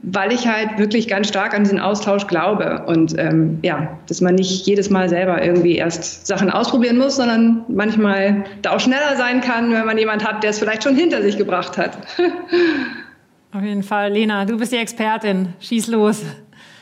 weil 0.00 0.32
ich 0.32 0.48
halt 0.48 0.78
wirklich 0.78 1.06
ganz 1.06 1.28
stark 1.28 1.52
an 1.52 1.64
diesen 1.64 1.78
Austausch 1.78 2.26
glaube. 2.28 2.84
Und 2.86 3.18
ähm, 3.18 3.58
ja, 3.60 3.98
dass 4.06 4.22
man 4.22 4.36
nicht 4.36 4.66
jedes 4.66 4.88
Mal 4.88 5.10
selber 5.10 5.44
irgendwie 5.44 5.76
erst 5.76 6.26
Sachen 6.26 6.48
ausprobieren 6.48 6.96
muss, 6.96 7.16
sondern 7.16 7.62
manchmal 7.68 8.44
da 8.62 8.70
auch 8.70 8.80
schneller 8.80 9.16
sein 9.18 9.42
kann, 9.42 9.70
wenn 9.70 9.84
man 9.84 9.98
jemand 9.98 10.26
hat, 10.26 10.42
der 10.42 10.50
es 10.50 10.58
vielleicht 10.58 10.84
schon 10.84 10.96
hinter 10.96 11.20
sich 11.20 11.36
gebracht 11.36 11.76
hat. 11.76 11.98
Auf 13.52 13.62
jeden 13.62 13.82
Fall. 13.82 14.12
Lena, 14.12 14.46
du 14.46 14.56
bist 14.56 14.72
die 14.72 14.76
Expertin. 14.76 15.48
Schieß 15.60 15.88
los. 15.88 16.22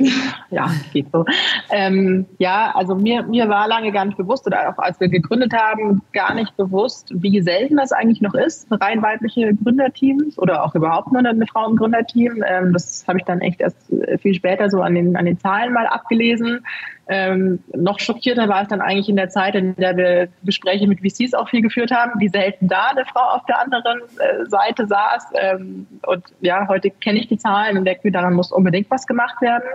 ja, 0.50 0.70
geht 0.92 1.06
so. 1.12 1.24
Ähm, 1.70 2.26
ja, 2.38 2.72
also 2.74 2.94
mir, 2.94 3.22
mir 3.22 3.48
war 3.48 3.68
lange 3.68 3.92
gar 3.92 4.04
nicht 4.04 4.16
bewusst, 4.16 4.46
oder 4.46 4.70
auch 4.70 4.78
als 4.78 4.98
wir 5.00 5.08
gegründet 5.08 5.52
haben, 5.52 6.02
gar 6.12 6.34
nicht 6.34 6.56
bewusst, 6.56 7.10
wie 7.14 7.40
selten 7.40 7.76
das 7.76 7.92
eigentlich 7.92 8.20
noch 8.20 8.34
ist, 8.34 8.66
rein 8.70 9.02
weibliche 9.02 9.54
Gründerteams 9.54 10.38
oder 10.38 10.64
auch 10.64 10.74
überhaupt 10.74 11.12
nur 11.12 11.24
eine 11.24 11.46
Frauengründerteam. 11.46 12.42
Ähm, 12.46 12.72
das 12.72 13.04
habe 13.06 13.18
ich 13.18 13.24
dann 13.24 13.40
echt 13.40 13.60
erst 13.60 13.92
äh, 13.92 14.18
viel 14.18 14.34
später 14.34 14.70
so 14.70 14.80
an 14.82 14.94
den, 14.94 15.16
an 15.16 15.26
den 15.26 15.38
Zahlen 15.38 15.72
mal 15.72 15.86
abgelesen. 15.86 16.64
Ähm, 17.08 17.58
noch 17.74 17.98
schockierter 17.98 18.48
war 18.48 18.62
es 18.62 18.68
dann 18.68 18.80
eigentlich 18.80 19.08
in 19.08 19.16
der 19.16 19.30
Zeit, 19.30 19.54
in 19.54 19.74
der 19.76 19.96
wir 19.96 20.28
Gespräche 20.44 20.86
mit 20.86 21.00
VCs 21.00 21.34
auch 21.34 21.48
viel 21.48 21.62
geführt 21.62 21.90
haben, 21.90 22.20
wie 22.20 22.28
selten 22.28 22.68
da 22.68 22.90
eine 22.94 23.04
Frau 23.04 23.36
auf 23.36 23.44
der 23.46 23.60
anderen 23.60 24.00
äh, 24.18 24.46
Seite 24.46 24.86
saß. 24.86 25.24
Ähm, 25.34 25.86
und 26.06 26.24
ja, 26.40 26.68
heute 26.68 26.90
kenne 26.90 27.18
ich 27.18 27.28
die 27.28 27.38
Zahlen 27.38 27.76
und 27.78 27.84
denke, 27.84 28.12
daran 28.12 28.34
muss 28.34 28.52
unbedingt 28.52 28.90
was 28.90 29.06
gemacht 29.06 29.40
werden. 29.40 29.68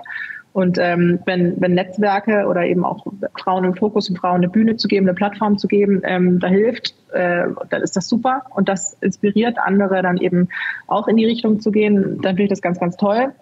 Und 0.56 0.78
ähm, 0.80 1.20
wenn, 1.26 1.60
wenn 1.60 1.74
Netzwerke 1.74 2.46
oder 2.48 2.64
eben 2.64 2.86
auch 2.86 3.06
Frauen 3.38 3.66
im 3.66 3.76
Fokus 3.76 4.10
und 4.10 4.18
Frauen 4.18 4.38
eine 4.38 4.48
Bühne 4.48 4.78
zu 4.78 4.88
geben, 4.88 5.06
eine 5.06 5.14
Plattform 5.14 5.58
zu 5.58 5.68
geben, 5.68 6.02
ähm, 6.06 6.40
da 6.40 6.48
hilft, 6.48 6.96
äh, 7.12 7.48
dann 7.70 7.82
ist 7.82 7.98
das 7.98 8.08
super 8.08 8.44
und 8.56 8.70
das 8.70 8.94
inspiriert 9.02 9.58
andere 9.60 10.02
dann 10.02 10.16
eben 10.16 10.48
auch 10.88 11.10
in 11.10 11.18
die 11.18 11.26
Richtung 11.26 11.60
zu 11.60 11.72
gehen. 11.72 12.22
Dann 12.22 12.38
finde 12.38 12.44
ich 12.44 12.50
das 12.50 12.62
ganz, 12.62 12.80
ganz 12.80 12.96
toll. 12.96 13.34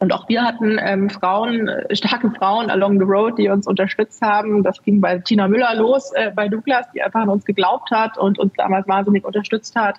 Und 0.00 0.12
auch 0.12 0.28
wir 0.28 0.42
hatten 0.42 0.78
ähm, 0.80 1.10
Frauen, 1.10 1.68
äh, 1.68 1.96
starke 1.96 2.30
Frauen 2.30 2.70
along 2.70 2.98
the 2.98 3.04
road, 3.04 3.36
die 3.36 3.48
uns 3.48 3.66
unterstützt 3.66 4.22
haben. 4.22 4.62
Das 4.62 4.80
ging 4.82 5.00
bei 5.00 5.18
Tina 5.18 5.48
Müller 5.48 5.74
los, 5.74 6.12
äh, 6.12 6.30
bei 6.34 6.48
Douglas, 6.48 6.86
die 6.94 7.02
einfach 7.02 7.22
an 7.22 7.28
uns 7.28 7.44
geglaubt 7.44 7.90
hat 7.90 8.16
und 8.16 8.38
uns 8.38 8.52
damals 8.56 8.86
wahnsinnig 8.86 9.24
unterstützt 9.24 9.74
hat 9.74 9.96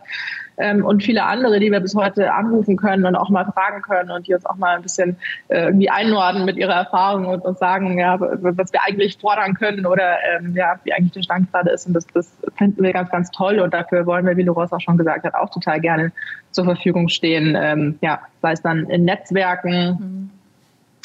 ähm, 0.59 0.85
und 0.85 1.03
viele 1.03 1.23
andere, 1.23 1.59
die 1.59 1.71
wir 1.71 1.79
bis 1.79 1.95
heute 1.95 2.33
anrufen 2.33 2.77
können 2.77 3.05
und 3.05 3.15
auch 3.15 3.29
mal 3.29 3.45
fragen 3.45 3.81
können 3.81 4.11
und 4.11 4.27
die 4.27 4.33
uns 4.33 4.45
auch 4.45 4.57
mal 4.57 4.75
ein 4.75 4.81
bisschen 4.81 5.17
äh, 5.47 5.65
irgendwie 5.65 5.89
einordnen 5.89 6.45
mit 6.45 6.57
ihrer 6.57 6.73
Erfahrung 6.73 7.25
und 7.25 7.43
uns 7.43 7.59
sagen, 7.59 7.97
ja, 7.97 8.19
was 8.19 8.71
wir 8.73 8.83
eigentlich 8.83 9.17
fordern 9.19 9.53
können 9.53 9.85
oder 9.85 10.17
ähm, 10.35 10.53
ja, 10.55 10.75
wie 10.83 10.93
eigentlich 10.93 11.13
der 11.13 11.23
Stand 11.23 11.51
gerade 11.51 11.71
ist. 11.71 11.87
Und 11.87 11.93
das, 11.93 12.05
das 12.13 12.37
finden 12.57 12.83
wir 12.83 12.93
ganz, 12.93 13.09
ganz 13.09 13.31
toll 13.31 13.59
und 13.59 13.73
dafür 13.73 14.05
wollen 14.05 14.25
wir, 14.25 14.35
wie 14.37 14.43
Loros 14.43 14.71
auch 14.71 14.81
schon 14.81 14.97
gesagt 14.97 15.25
hat, 15.25 15.33
auch 15.33 15.49
total 15.49 15.79
gerne 15.79 16.11
zur 16.51 16.65
Verfügung 16.65 17.09
stehen. 17.09 17.55
Ähm, 17.59 17.99
ja, 18.01 18.19
sei 18.41 18.53
es 18.53 18.61
dann 18.61 18.89
in 18.89 19.05
Netzwerken. 19.05 19.97
Mhm 19.99 20.39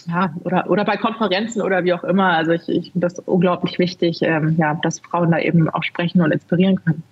ja, 0.07 0.35
oder, 0.45 0.71
oder 0.71 0.85
bei 0.85 0.97
Konferenzen 0.97 1.63
oder 1.63 1.85
wie 1.85 1.93
auch 1.93 2.05
immer. 2.05 2.31
Also 2.31 2.53
ich, 2.53 2.69
ich 2.69 2.93
finde 2.93 3.07
das 3.07 3.19
unglaublich 3.21 3.79
wichtig, 3.79 4.21
ähm, 4.23 4.57
ja, 4.59 4.75
dass 4.83 5.01
Frauen 5.01 5.31
da 5.31 5.39
eben 5.39 5.69
auch 5.71 5.83
sprechen 5.83 6.21
und 6.21 6.33
inspirieren 6.33 6.83
können. 6.85 7.03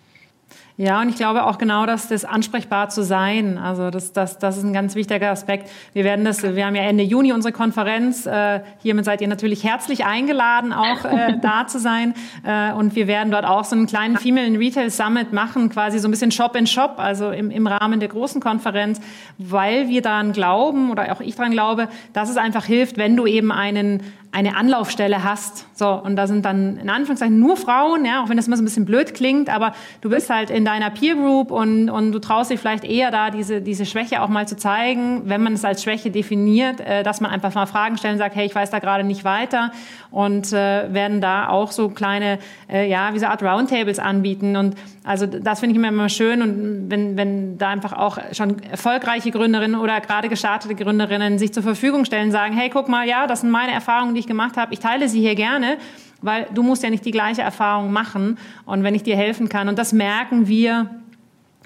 Ja, 0.79 1.03
und 1.03 1.11
ich 1.11 1.17
glaube 1.17 1.45
auch 1.45 1.59
genau, 1.59 1.85
dass 1.85 2.09
das 2.09 2.25
ansprechbar 2.25 2.89
zu 2.89 3.05
sein, 3.05 3.59
also 3.59 3.91
das, 3.91 4.13
das, 4.13 4.39
das 4.39 4.57
ist 4.57 4.65
ein 4.65 4.73
ganz 4.73 4.95
wichtiger 4.95 5.31
Aspekt. 5.31 5.71
Wir 5.93 6.03
werden 6.03 6.25
das, 6.25 6.43
wir 6.43 6.65
haben 6.65 6.75
ja 6.75 6.83
Ende 6.83 7.05
Juni 7.05 7.33
unsere 7.33 7.53
Konferenz. 7.53 8.25
Äh, 8.25 8.61
hiermit 8.83 9.05
seid 9.05 9.21
ihr 9.21 9.29
natürlich 9.29 9.65
herzlich 9.65 10.07
eingeladen, 10.07 10.73
auch 10.73 11.05
äh, 11.05 11.39
da 11.43 11.67
zu 11.67 11.79
sein. 11.79 12.15
Äh, 12.43 12.73
und 12.73 12.97
wir 12.97 13.07
werden 13.07 13.31
dort 13.31 13.45
auch 13.45 13.65
so 13.65 13.77
einen 13.77 13.87
kleinen 13.87 14.17
Female 14.17 14.59
Retail 14.59 14.89
Summit 14.89 15.33
machen, 15.33 15.69
quasi 15.69 15.99
so 15.99 16.09
ein 16.09 16.11
bisschen 16.11 16.31
Shop 16.31 16.57
in 16.57 16.67
Shop, 16.67 16.95
also 16.97 17.31
im, 17.31 17.51
im 17.51 17.67
Rahmen 17.67 18.01
der 18.01 18.09
großen 18.09 18.41
Konferenz, 18.41 19.01
weil 19.37 19.89
wir 19.89 20.01
daran 20.01 20.33
glauben 20.33 20.91
oder 20.91 21.13
auch 21.13 21.21
ich 21.21 21.37
daran 21.37 21.53
glaube, 21.53 21.89
dass 22.15 22.31
es 22.31 22.39
einfach 22.39 22.65
hilft, 22.65 22.97
wenn 22.97 23.15
du 23.15 23.27
eben 23.27 23.53
einen 23.53 24.03
eine 24.33 24.57
Anlaufstelle 24.57 25.23
hast. 25.23 25.67
So, 25.79 25.91
und 25.91 26.17
da 26.17 26.27
sind 26.27 26.47
dann 26.47 26.79
in 26.79 26.89
Anführungszeichen 26.89 27.39
nur 27.39 27.59
Frauen, 27.59 28.07
ja, 28.07 28.25
auch 28.25 28.31
wenn 28.31 28.39
das 28.39 28.47
immer 28.47 28.57
so 28.57 28.63
ein 28.63 28.65
bisschen 28.65 28.87
blöd 28.87 29.13
klingt, 29.13 29.51
aber 29.51 29.73
du 30.01 30.09
bist 30.09 30.31
halt 30.31 30.49
in 30.49 30.65
deiner 30.65 30.89
Peer 30.89 31.17
Group 31.17 31.51
und, 31.51 31.91
und 31.91 32.13
du 32.13 32.19
traust 32.19 32.51
dich 32.51 32.59
vielleicht 32.59 32.85
eher 32.85 33.11
da, 33.11 33.31
diese, 33.31 33.61
diese 33.61 33.85
Schwäche 33.85 34.23
auch 34.23 34.29
mal 34.29 34.49
zu 34.49 34.57
zeigen, 34.57 35.23
wenn 35.27 35.43
man 35.43 35.53
es 35.53 35.67
als 35.67 35.83
Schwäche 35.83 36.11
definiert, 36.11 36.81
äh, 36.81 37.03
dass 37.03 37.21
man 37.21 37.31
einfach 37.31 37.55
mal 37.55 37.67
Fragen 37.67 37.99
stellen 37.99 38.17
sagt, 38.17 38.35
hey, 38.35 38.47
ich 38.47 38.55
weiß 38.55 38.71
da 38.71 38.79
gerade 38.79 39.05
nicht 39.05 39.25
weiter 39.25 39.71
und 40.11 40.51
äh, 40.53 40.93
werden 40.95 41.21
da 41.21 41.49
auch 41.49 41.71
so 41.71 41.91
kleine, 41.91 42.39
äh, 42.71 42.89
ja, 42.89 43.13
wie 43.13 43.19
so 43.19 43.27
Art 43.27 43.43
Roundtables 43.43 43.99
anbieten 43.99 44.57
und 44.57 44.77
also 45.05 45.27
das 45.27 45.61
finde 45.61 45.73
ich 45.73 45.79
immer, 45.79 45.89
immer 45.89 46.09
schön 46.09 46.41
und 46.41 46.91
wenn, 46.91 47.17
wenn 47.19 47.59
da 47.59 47.69
einfach 47.69 47.93
auch 47.93 48.19
schon 48.33 48.63
erfolgreiche 48.63 49.31
Gründerinnen 49.31 49.79
oder 49.79 50.01
gerade 50.01 50.29
gestartete 50.29 50.75
Gründerinnen 50.75 51.39
sich 51.39 51.53
zur 51.53 51.65
Verfügung 51.65 52.05
stellen, 52.05 52.31
sagen, 52.31 52.55
hey, 52.57 52.71
guck 52.71 52.89
mal, 52.89 53.07
ja, 53.07 53.27
das 53.27 53.41
sind 53.41 53.51
meine 53.51 53.73
Erfahrungen, 53.73 54.15
die 54.15 54.22
ich 54.23 54.27
gemacht 54.27 54.57
habe, 54.57 54.73
ich 54.73 54.81
teile 54.81 55.09
sie 55.09 55.21
hier 55.21 55.35
gerne, 55.35 55.79
weil 56.23 56.47
du 56.55 56.63
musst 56.63 56.83
ja 56.83 56.91
nicht 56.91 57.05
die 57.05 57.11
gleiche 57.11 57.43
Erfahrung 57.43 57.93
machen. 57.93 58.39
Und 58.65 58.83
wenn 58.83 58.95
ich 58.95 59.03
dir 59.03 59.17
helfen 59.17 59.49
kann 59.49 59.69
und 59.69 59.79
das 59.79 59.93
merken 59.93 60.49
wir 60.49 60.91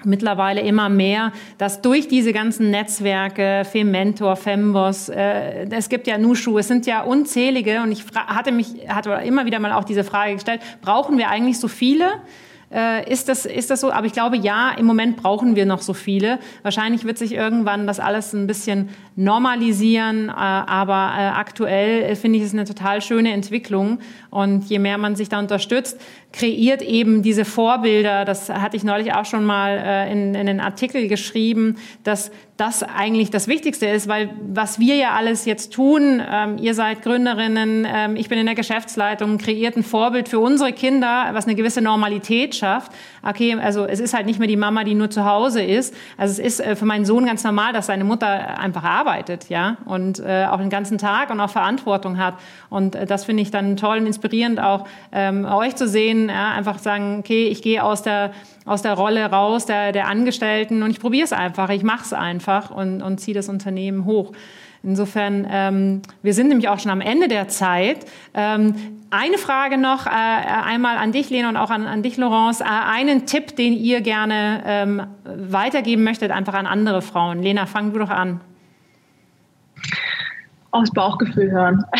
mittlerweile 0.03 0.61
immer 0.61 0.89
mehr, 0.89 1.31
dass 1.57 1.81
durch 1.81 2.07
diese 2.07 2.33
ganzen 2.33 2.69
Netzwerke, 2.69 3.63
Fementor, 3.69 4.35
Femboss, 4.35 5.09
äh, 5.09 5.65
es 5.69 5.89
gibt 5.89 6.07
ja 6.07 6.17
Nushu, 6.17 6.57
es 6.57 6.67
sind 6.67 6.85
ja 6.85 7.01
unzählige. 7.01 7.81
Und 7.81 7.91
ich 7.91 8.03
hatte 8.13 8.51
mich, 8.51 8.87
hatte 8.87 9.11
immer 9.25 9.45
wieder 9.45 9.59
mal 9.59 9.73
auch 9.73 9.83
diese 9.83 10.03
Frage 10.03 10.33
gestellt, 10.33 10.61
brauchen 10.81 11.17
wir 11.17 11.29
eigentlich 11.29 11.59
so 11.59 11.67
viele? 11.67 12.21
Äh, 12.69 13.09
ist, 13.11 13.29
das, 13.29 13.45
ist 13.45 13.69
das 13.69 13.79
so? 13.79 13.91
Aber 13.91 14.05
ich 14.05 14.13
glaube, 14.13 14.35
ja, 14.35 14.71
im 14.71 14.85
Moment 14.85 15.15
brauchen 15.15 15.55
wir 15.55 15.65
noch 15.65 15.81
so 15.81 15.93
viele. 15.93 16.39
Wahrscheinlich 16.63 17.05
wird 17.05 17.17
sich 17.17 17.33
irgendwann 17.33 17.87
das 17.87 17.99
alles 17.99 18.33
ein 18.33 18.45
bisschen 18.45 18.89
normalisieren, 19.15 20.27
äh, 20.27 20.31
aber 20.33 21.13
äh, 21.17 21.27
aktuell 21.29 22.03
äh, 22.03 22.15
finde 22.15 22.39
ich 22.39 22.45
es 22.45 22.53
eine 22.53 22.65
total 22.65 23.01
schöne 23.01 23.31
Entwicklung. 23.31 23.99
Und 24.29 24.65
je 24.65 24.79
mehr 24.79 24.97
man 24.97 25.15
sich 25.15 25.29
da 25.29 25.39
unterstützt, 25.39 25.99
kreiert 26.33 26.81
eben 26.81 27.23
diese 27.23 27.45
Vorbilder. 27.45 28.25
Das 28.25 28.49
hatte 28.49 28.77
ich 28.77 28.83
neulich 28.83 29.13
auch 29.13 29.25
schon 29.25 29.45
mal 29.45 29.77
äh, 29.77 30.11
in, 30.11 30.35
in 30.35 30.47
einen 30.47 30.59
Artikel 30.59 31.07
geschrieben, 31.07 31.77
dass 32.03 32.31
das 32.57 32.81
eigentlich 32.81 33.29
das 33.29 33.47
Wichtigste 33.47 33.85
ist, 33.85 34.07
weil 34.07 34.31
was 34.51 34.79
wir 34.79 34.95
ja 34.95 35.11
alles 35.11 35.45
jetzt 35.45 35.73
tun, 35.73 36.21
ähm, 36.27 36.57
ihr 36.57 36.73
seid 36.73 37.03
Gründerinnen, 37.03 37.87
ähm, 37.87 38.15
ich 38.15 38.29
bin 38.29 38.39
in 38.39 38.47
der 38.47 38.55
Geschäftsleitung, 38.55 39.37
kreiert 39.37 39.77
ein 39.77 39.83
Vorbild 39.83 40.27
für 40.27 40.39
unsere 40.39 40.73
Kinder, 40.73 41.29
was 41.33 41.45
eine 41.45 41.53
gewisse 41.53 41.81
Normalität 41.81 42.55
schafft. 42.55 42.91
Okay, 43.23 43.55
also 43.55 43.85
es 43.85 43.99
ist 43.99 44.15
halt 44.15 44.25
nicht 44.25 44.39
mehr 44.39 44.47
die 44.47 44.57
Mama, 44.57 44.83
die 44.83 44.95
nur 44.95 45.09
zu 45.09 45.23
Hause 45.25 45.61
ist. 45.61 45.93
Also 46.17 46.41
es 46.41 46.59
ist 46.59 46.59
äh, 46.59 46.75
für 46.75 46.85
meinen 46.85 47.05
Sohn 47.05 47.27
ganz 47.27 47.43
normal, 47.43 47.73
dass 47.73 47.87
seine 47.87 48.03
Mutter 48.03 48.59
einfach 48.59 48.83
arbeitet, 48.83 49.49
ja, 49.49 49.77
und 49.85 50.19
äh, 50.19 50.45
auch 50.49 50.57
den 50.59 50.71
ganzen 50.71 50.97
Tag 50.97 51.29
und 51.29 51.39
auch 51.39 51.51
Verantwortung 51.51 52.17
hat. 52.17 52.35
Und 52.69 52.95
äh, 52.95 53.05
das 53.05 53.25
finde 53.25 53.43
ich 53.43 53.51
dann 53.51 53.77
toll 53.77 53.99
und 53.99 54.07
inspirierend 54.07 54.59
auch, 54.59 54.87
ähm, 55.11 55.45
euch 55.45 55.75
zu 55.75 55.87
sehen, 55.87 56.16
ja, 56.29 56.51
einfach 56.51 56.79
sagen, 56.79 57.19
okay, 57.19 57.47
ich 57.47 57.61
gehe 57.61 57.83
aus 57.83 58.01
der 58.01 58.31
aus 58.67 58.81
der 58.81 58.93
Rolle 58.93 59.25
raus 59.25 59.65
der, 59.65 59.91
der 59.91 60.07
Angestellten 60.07 60.83
und 60.83 60.91
ich 60.91 60.99
probiere 60.99 61.23
es 61.23 61.33
einfach, 61.33 61.69
ich 61.69 61.83
mache 61.83 62.03
es 62.03 62.13
einfach 62.13 62.69
und, 62.69 63.01
und 63.01 63.19
ziehe 63.19 63.33
das 63.33 63.49
Unternehmen 63.49 64.05
hoch. 64.05 64.33
Insofern, 64.83 65.47
ähm, 65.49 66.01
wir 66.21 66.33
sind 66.33 66.49
nämlich 66.49 66.69
auch 66.69 66.79
schon 66.79 66.91
am 66.91 67.01
Ende 67.01 67.27
der 67.27 67.47
Zeit. 67.47 68.05
Ähm, 68.33 68.75
eine 69.09 69.37
Frage 69.37 69.77
noch, 69.77 70.05
äh, 70.05 70.09
einmal 70.09 70.97
an 70.97 71.11
dich, 71.11 71.29
Lena, 71.29 71.49
und 71.49 71.57
auch 71.57 71.71
an, 71.71 71.87
an 71.87 72.03
dich, 72.03 72.17
Laurence. 72.17 72.61
Äh, 72.61 72.65
einen 72.65 73.25
Tipp, 73.25 73.55
den 73.55 73.73
ihr 73.73 74.01
gerne 74.01 74.61
ähm, 74.65 75.01
weitergeben 75.23 76.03
möchtet, 76.03 76.31
einfach 76.31 76.53
an 76.53 76.67
andere 76.67 77.01
Frauen. 77.01 77.41
Lena, 77.41 77.65
fang 77.65 77.91
du 77.91 77.99
doch 77.99 78.09
an 78.09 78.41
aufs 80.71 80.91
Bauchgefühl 80.91 81.51
hören. 81.51 81.83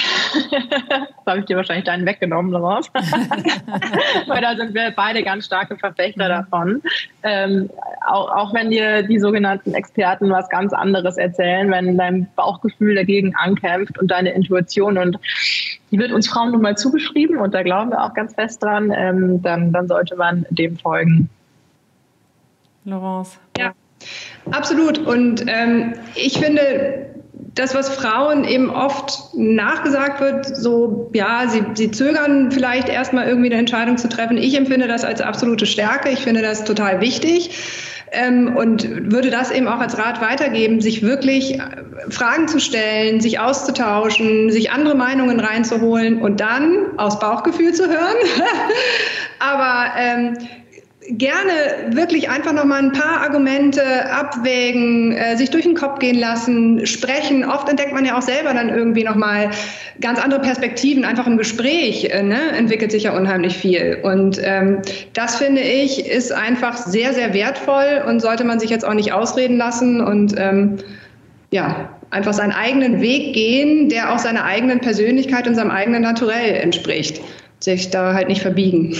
das 0.52 1.26
habe 1.26 1.40
ich 1.40 1.46
dir 1.46 1.58
wahrscheinlich 1.58 1.86
deinen 1.86 2.06
weggenommen, 2.06 2.52
Laurence. 2.52 2.90
Weil 4.28 4.42
da 4.42 4.56
sind 4.56 4.74
wir 4.74 4.92
beide 4.96 5.24
ganz 5.24 5.46
starke 5.46 5.78
Verfechter 5.78 6.26
mhm. 6.26 6.30
davon. 6.30 6.82
Ähm, 7.24 7.70
auch, 8.06 8.30
auch 8.30 8.54
wenn 8.54 8.70
dir 8.70 9.04
die 9.04 9.20
sogenannten 9.20 9.74
Experten 9.74 10.30
was 10.30 10.50
ganz 10.50 10.74
anderes 10.74 11.18
erzählen, 11.18 11.70
wenn 11.72 11.98
dein 11.98 12.28
Bauchgefühl 12.36 12.96
dagegen 12.96 13.36
ankämpft 13.36 14.00
und 14.00 14.10
deine 14.10 14.32
Intuition 14.32 14.98
und 14.98 15.18
die 15.92 16.00
wird 16.00 16.12
uns 16.12 16.28
Frauen 16.28 16.52
nun 16.52 16.62
mal 16.62 16.78
zugeschrieben 16.78 17.38
und 17.38 17.54
da 17.54 17.64
glauben 17.64 17.92
wir 17.92 18.04
auch 18.04 18.14
ganz 18.14 18.34
fest 18.34 18.64
dran, 18.64 18.92
ähm, 18.96 19.42
dann, 19.42 19.72
dann 19.72 19.88
sollte 19.88 20.16
man 20.16 20.46
dem 20.50 20.78
folgen. 20.78 21.30
Laurence. 22.86 23.40
Ja, 23.58 23.74
absolut. 24.52 24.98
Und 24.98 25.44
ähm, 25.48 25.94
ich 26.16 26.40
finde, 26.40 27.17
das, 27.54 27.76
was 27.76 27.90
Frauen 27.90 28.44
eben 28.44 28.70
oft 28.70 29.36
nachgesagt 29.36 30.22
wird, 30.22 30.56
so, 30.56 31.10
ja, 31.14 31.48
sie, 31.48 31.64
sie 31.74 31.92
zögern 31.92 32.52
vielleicht 32.52 32.90
erstmal 32.90 33.28
irgendwie 33.28 33.50
eine 33.50 33.60
Entscheidung 33.60 33.98
zu 33.98 34.10
treffen. 34.10 34.38
Ich 34.38 34.56
empfinde 34.56 34.88
das 34.88 35.04
als 35.04 35.22
absolute 35.22 35.66
Stärke. 35.66 36.10
Ich 36.10 36.20
finde 36.20 36.42
das 36.42 36.64
total 36.64 37.02
wichtig. 37.02 37.52
Ähm, 38.10 38.56
und 38.56 39.12
würde 39.12 39.30
das 39.30 39.52
eben 39.52 39.68
auch 39.68 39.80
als 39.80 39.98
Rat 39.98 40.22
weitergeben, 40.22 40.80
sich 40.80 41.02
wirklich 41.02 41.56
äh, 41.56 41.62
Fragen 42.10 42.48
zu 42.48 42.62
stellen, 42.62 43.20
sich 43.20 43.40
auszutauschen, 43.40 44.50
sich 44.50 44.72
andere 44.72 44.96
Meinungen 44.96 45.42
reinzuholen 45.42 46.22
und 46.22 46.40
dann 46.40 46.98
aus 46.98 47.20
Bauchgefühl 47.20 47.74
zu 47.74 47.90
hören. 47.90 48.16
Aber 49.40 49.92
ähm, 49.98 50.38
gerne 51.10 51.96
wirklich 51.96 52.30
einfach 52.30 52.54
noch 52.54 52.66
mal 52.66 52.80
ein 52.80 52.92
paar 52.92 53.22
Argumente 53.22 53.82
abwägen, 54.12 55.14
äh, 55.14 55.38
sich 55.38 55.50
durch 55.50 55.64
den 55.64 55.76
Kopf 55.76 56.00
gehen 56.00 56.20
lassen, 56.20 56.86
sprechen. 56.86 57.46
Oft 57.46 57.70
entdeckt 57.70 57.94
man 57.94 58.06
ja 58.06 58.18
auch 58.18 58.22
selber 58.22 58.54
dann 58.54 58.70
irgendwie 58.70 59.04
noch 59.04 59.16
mal 59.16 59.52
ganz 60.02 60.20
andere 60.20 60.42
Perspektiven. 60.42 61.06
Einfach 61.06 61.26
im 61.26 61.38
Gespräch 61.38 62.06
äh, 62.06 62.24
ne, 62.24 62.52
entwickelt 62.58 62.92
sich 62.92 63.04
ja 63.04 63.16
unheimlich 63.16 63.58
viel. 63.58 64.00
Und 64.04 64.40
ähm, 64.44 64.82
das 65.14 65.38
finde 65.38 65.62
ich 65.62 66.06
ist 66.06 66.32
einfach 66.32 66.76
sehr 66.76 67.14
sehr 67.14 67.34
wertvoll 67.34 68.04
und 68.08 68.22
sollte 68.22 68.44
man 68.44 68.60
sich 68.60 68.70
jetzt 68.70 68.86
auch 68.86 68.94
nicht 68.94 69.14
ausreden 69.14 69.58
lassen 69.58 70.02
und 70.02 70.36
ähm, 70.38 70.78
ja 71.52 71.90
einfach 72.10 72.34
seinen 72.34 72.54
eigenen 72.54 73.02
Weg 73.02 73.34
gehen, 73.34 73.90
der 73.90 74.14
auch 74.14 74.20
seiner 74.20 74.44
eigenen 74.44 74.80
Persönlichkeit 74.80 75.48
und 75.48 75.56
seinem 75.56 75.72
eigenen 75.72 76.02
Naturell 76.02 76.56
entspricht. 76.56 77.22
Sich 77.60 77.90
da 77.90 78.14
halt 78.14 78.28
nicht 78.28 78.42
verbiegen. 78.42 78.96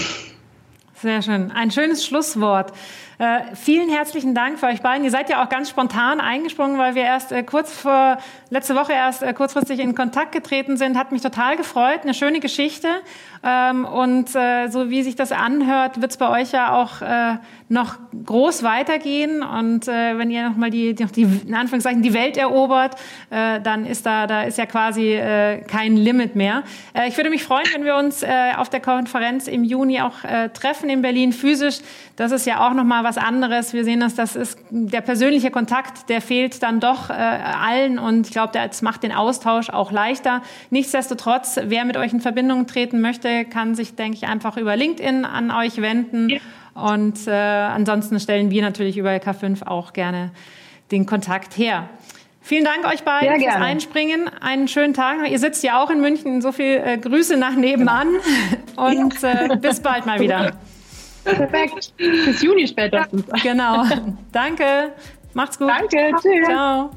Sehr 1.00 1.22
schön. 1.22 1.52
Ein 1.52 1.70
schönes 1.70 2.04
Schlusswort. 2.04 2.72
Äh, 3.18 3.56
vielen 3.56 3.88
herzlichen 3.88 4.32
Dank 4.32 4.60
für 4.60 4.66
euch 4.66 4.80
beiden. 4.80 5.02
Ihr 5.02 5.10
seid 5.10 5.28
ja 5.28 5.42
auch 5.42 5.48
ganz 5.48 5.68
spontan 5.68 6.20
eingesprungen, 6.20 6.78
weil 6.78 6.94
wir 6.94 7.02
erst 7.02 7.32
äh, 7.32 7.42
kurz 7.42 7.72
vor, 7.72 8.18
letzte 8.50 8.76
Woche 8.76 8.92
erst 8.92 9.24
äh, 9.24 9.32
kurzfristig 9.32 9.80
in 9.80 9.96
Kontakt 9.96 10.30
getreten 10.30 10.76
sind. 10.76 10.96
Hat 10.96 11.10
mich 11.10 11.20
total 11.20 11.56
gefreut. 11.56 12.02
Eine 12.04 12.14
schöne 12.14 12.38
Geschichte. 12.38 12.86
Ähm, 13.42 13.84
und 13.84 14.36
äh, 14.36 14.68
so 14.68 14.90
wie 14.90 15.02
sich 15.02 15.16
das 15.16 15.32
anhört, 15.32 16.00
wird 16.00 16.12
es 16.12 16.16
bei 16.16 16.28
euch 16.28 16.52
ja 16.52 16.72
auch 16.72 17.02
äh, 17.02 17.38
noch 17.68 17.96
groß 18.24 18.62
weitergehen. 18.62 19.42
Und 19.42 19.88
wenn 19.88 20.30
ihr 20.30 20.48
nochmal 20.48 20.70
die, 20.70 20.94
die, 20.94 21.04
die, 21.06 21.22
in 21.22 21.54
Anführungszeichen, 21.54 22.00
die 22.00 22.14
Welt 22.14 22.38
erobert, 22.38 22.96
dann 23.28 23.84
ist 23.84 24.06
da, 24.06 24.26
da 24.26 24.42
ist 24.44 24.56
ja 24.56 24.64
quasi 24.64 25.20
kein 25.66 25.96
Limit 25.96 26.34
mehr. 26.34 26.62
Ich 27.06 27.18
würde 27.18 27.28
mich 27.28 27.44
freuen, 27.44 27.66
wenn 27.74 27.84
wir 27.84 27.96
uns 27.96 28.24
auf 28.56 28.70
der 28.70 28.80
Konferenz 28.80 29.48
im 29.48 29.64
Juni 29.64 30.00
auch 30.00 30.14
treffen 30.54 30.88
in 30.88 31.02
Berlin 31.02 31.34
physisch. 31.34 31.80
Das 32.18 32.32
ist 32.32 32.46
ja 32.46 32.66
auch 32.66 32.74
nochmal 32.74 33.04
was 33.04 33.16
anderes. 33.16 33.72
Wir 33.72 33.84
sehen 33.84 34.00
das, 34.00 34.16
das 34.16 34.34
ist 34.34 34.58
der 34.70 35.02
persönliche 35.02 35.52
Kontakt, 35.52 36.08
der 36.08 36.20
fehlt 36.20 36.64
dann 36.64 36.80
doch 36.80 37.10
äh, 37.10 37.12
allen 37.12 38.00
und 38.00 38.26
ich 38.26 38.32
glaube, 38.32 38.50
das 38.52 38.82
macht 38.82 39.04
den 39.04 39.12
Austausch 39.12 39.70
auch 39.70 39.92
leichter. 39.92 40.42
Nichtsdestotrotz, 40.70 41.60
wer 41.62 41.84
mit 41.84 41.96
euch 41.96 42.12
in 42.12 42.20
Verbindung 42.20 42.66
treten 42.66 43.00
möchte, 43.00 43.44
kann 43.44 43.76
sich, 43.76 43.94
denke 43.94 44.16
ich, 44.16 44.26
einfach 44.26 44.56
über 44.56 44.74
LinkedIn 44.74 45.24
an 45.24 45.52
euch 45.52 45.80
wenden. 45.80 46.28
Ja. 46.28 46.38
Und 46.74 47.28
äh, 47.28 47.30
ansonsten 47.30 48.18
stellen 48.18 48.50
wir 48.50 48.62
natürlich 48.62 48.98
über 48.98 49.10
K5 49.10 49.64
auch 49.64 49.92
gerne 49.92 50.32
den 50.90 51.06
Kontakt 51.06 51.56
her. 51.56 51.88
Vielen 52.40 52.64
Dank 52.64 52.84
euch 52.84 53.04
beiden 53.04 53.40
fürs 53.40 53.54
Einspringen. 53.54 54.28
Einen 54.40 54.66
schönen 54.66 54.92
Tag. 54.92 55.30
Ihr 55.30 55.38
sitzt 55.38 55.62
ja 55.62 55.80
auch 55.80 55.90
in 55.90 56.00
München. 56.00 56.42
So 56.42 56.50
viel 56.50 56.82
äh, 56.84 56.98
Grüße 56.98 57.36
nach 57.36 57.54
nebenan. 57.54 58.08
Und 58.74 59.22
äh, 59.22 59.56
bis 59.60 59.78
bald 59.78 60.04
mal 60.04 60.18
wieder. 60.18 60.54
Perfekt. 61.36 61.92
Bis 61.96 62.42
Juni 62.42 62.66
spätestens. 62.66 63.24
Genau. 63.42 63.84
Danke. 64.32 64.92
Macht's 65.34 65.58
gut. 65.58 65.68
Danke. 65.68 66.10
Tschüss. 66.20 66.46
Ciao. 66.46 66.90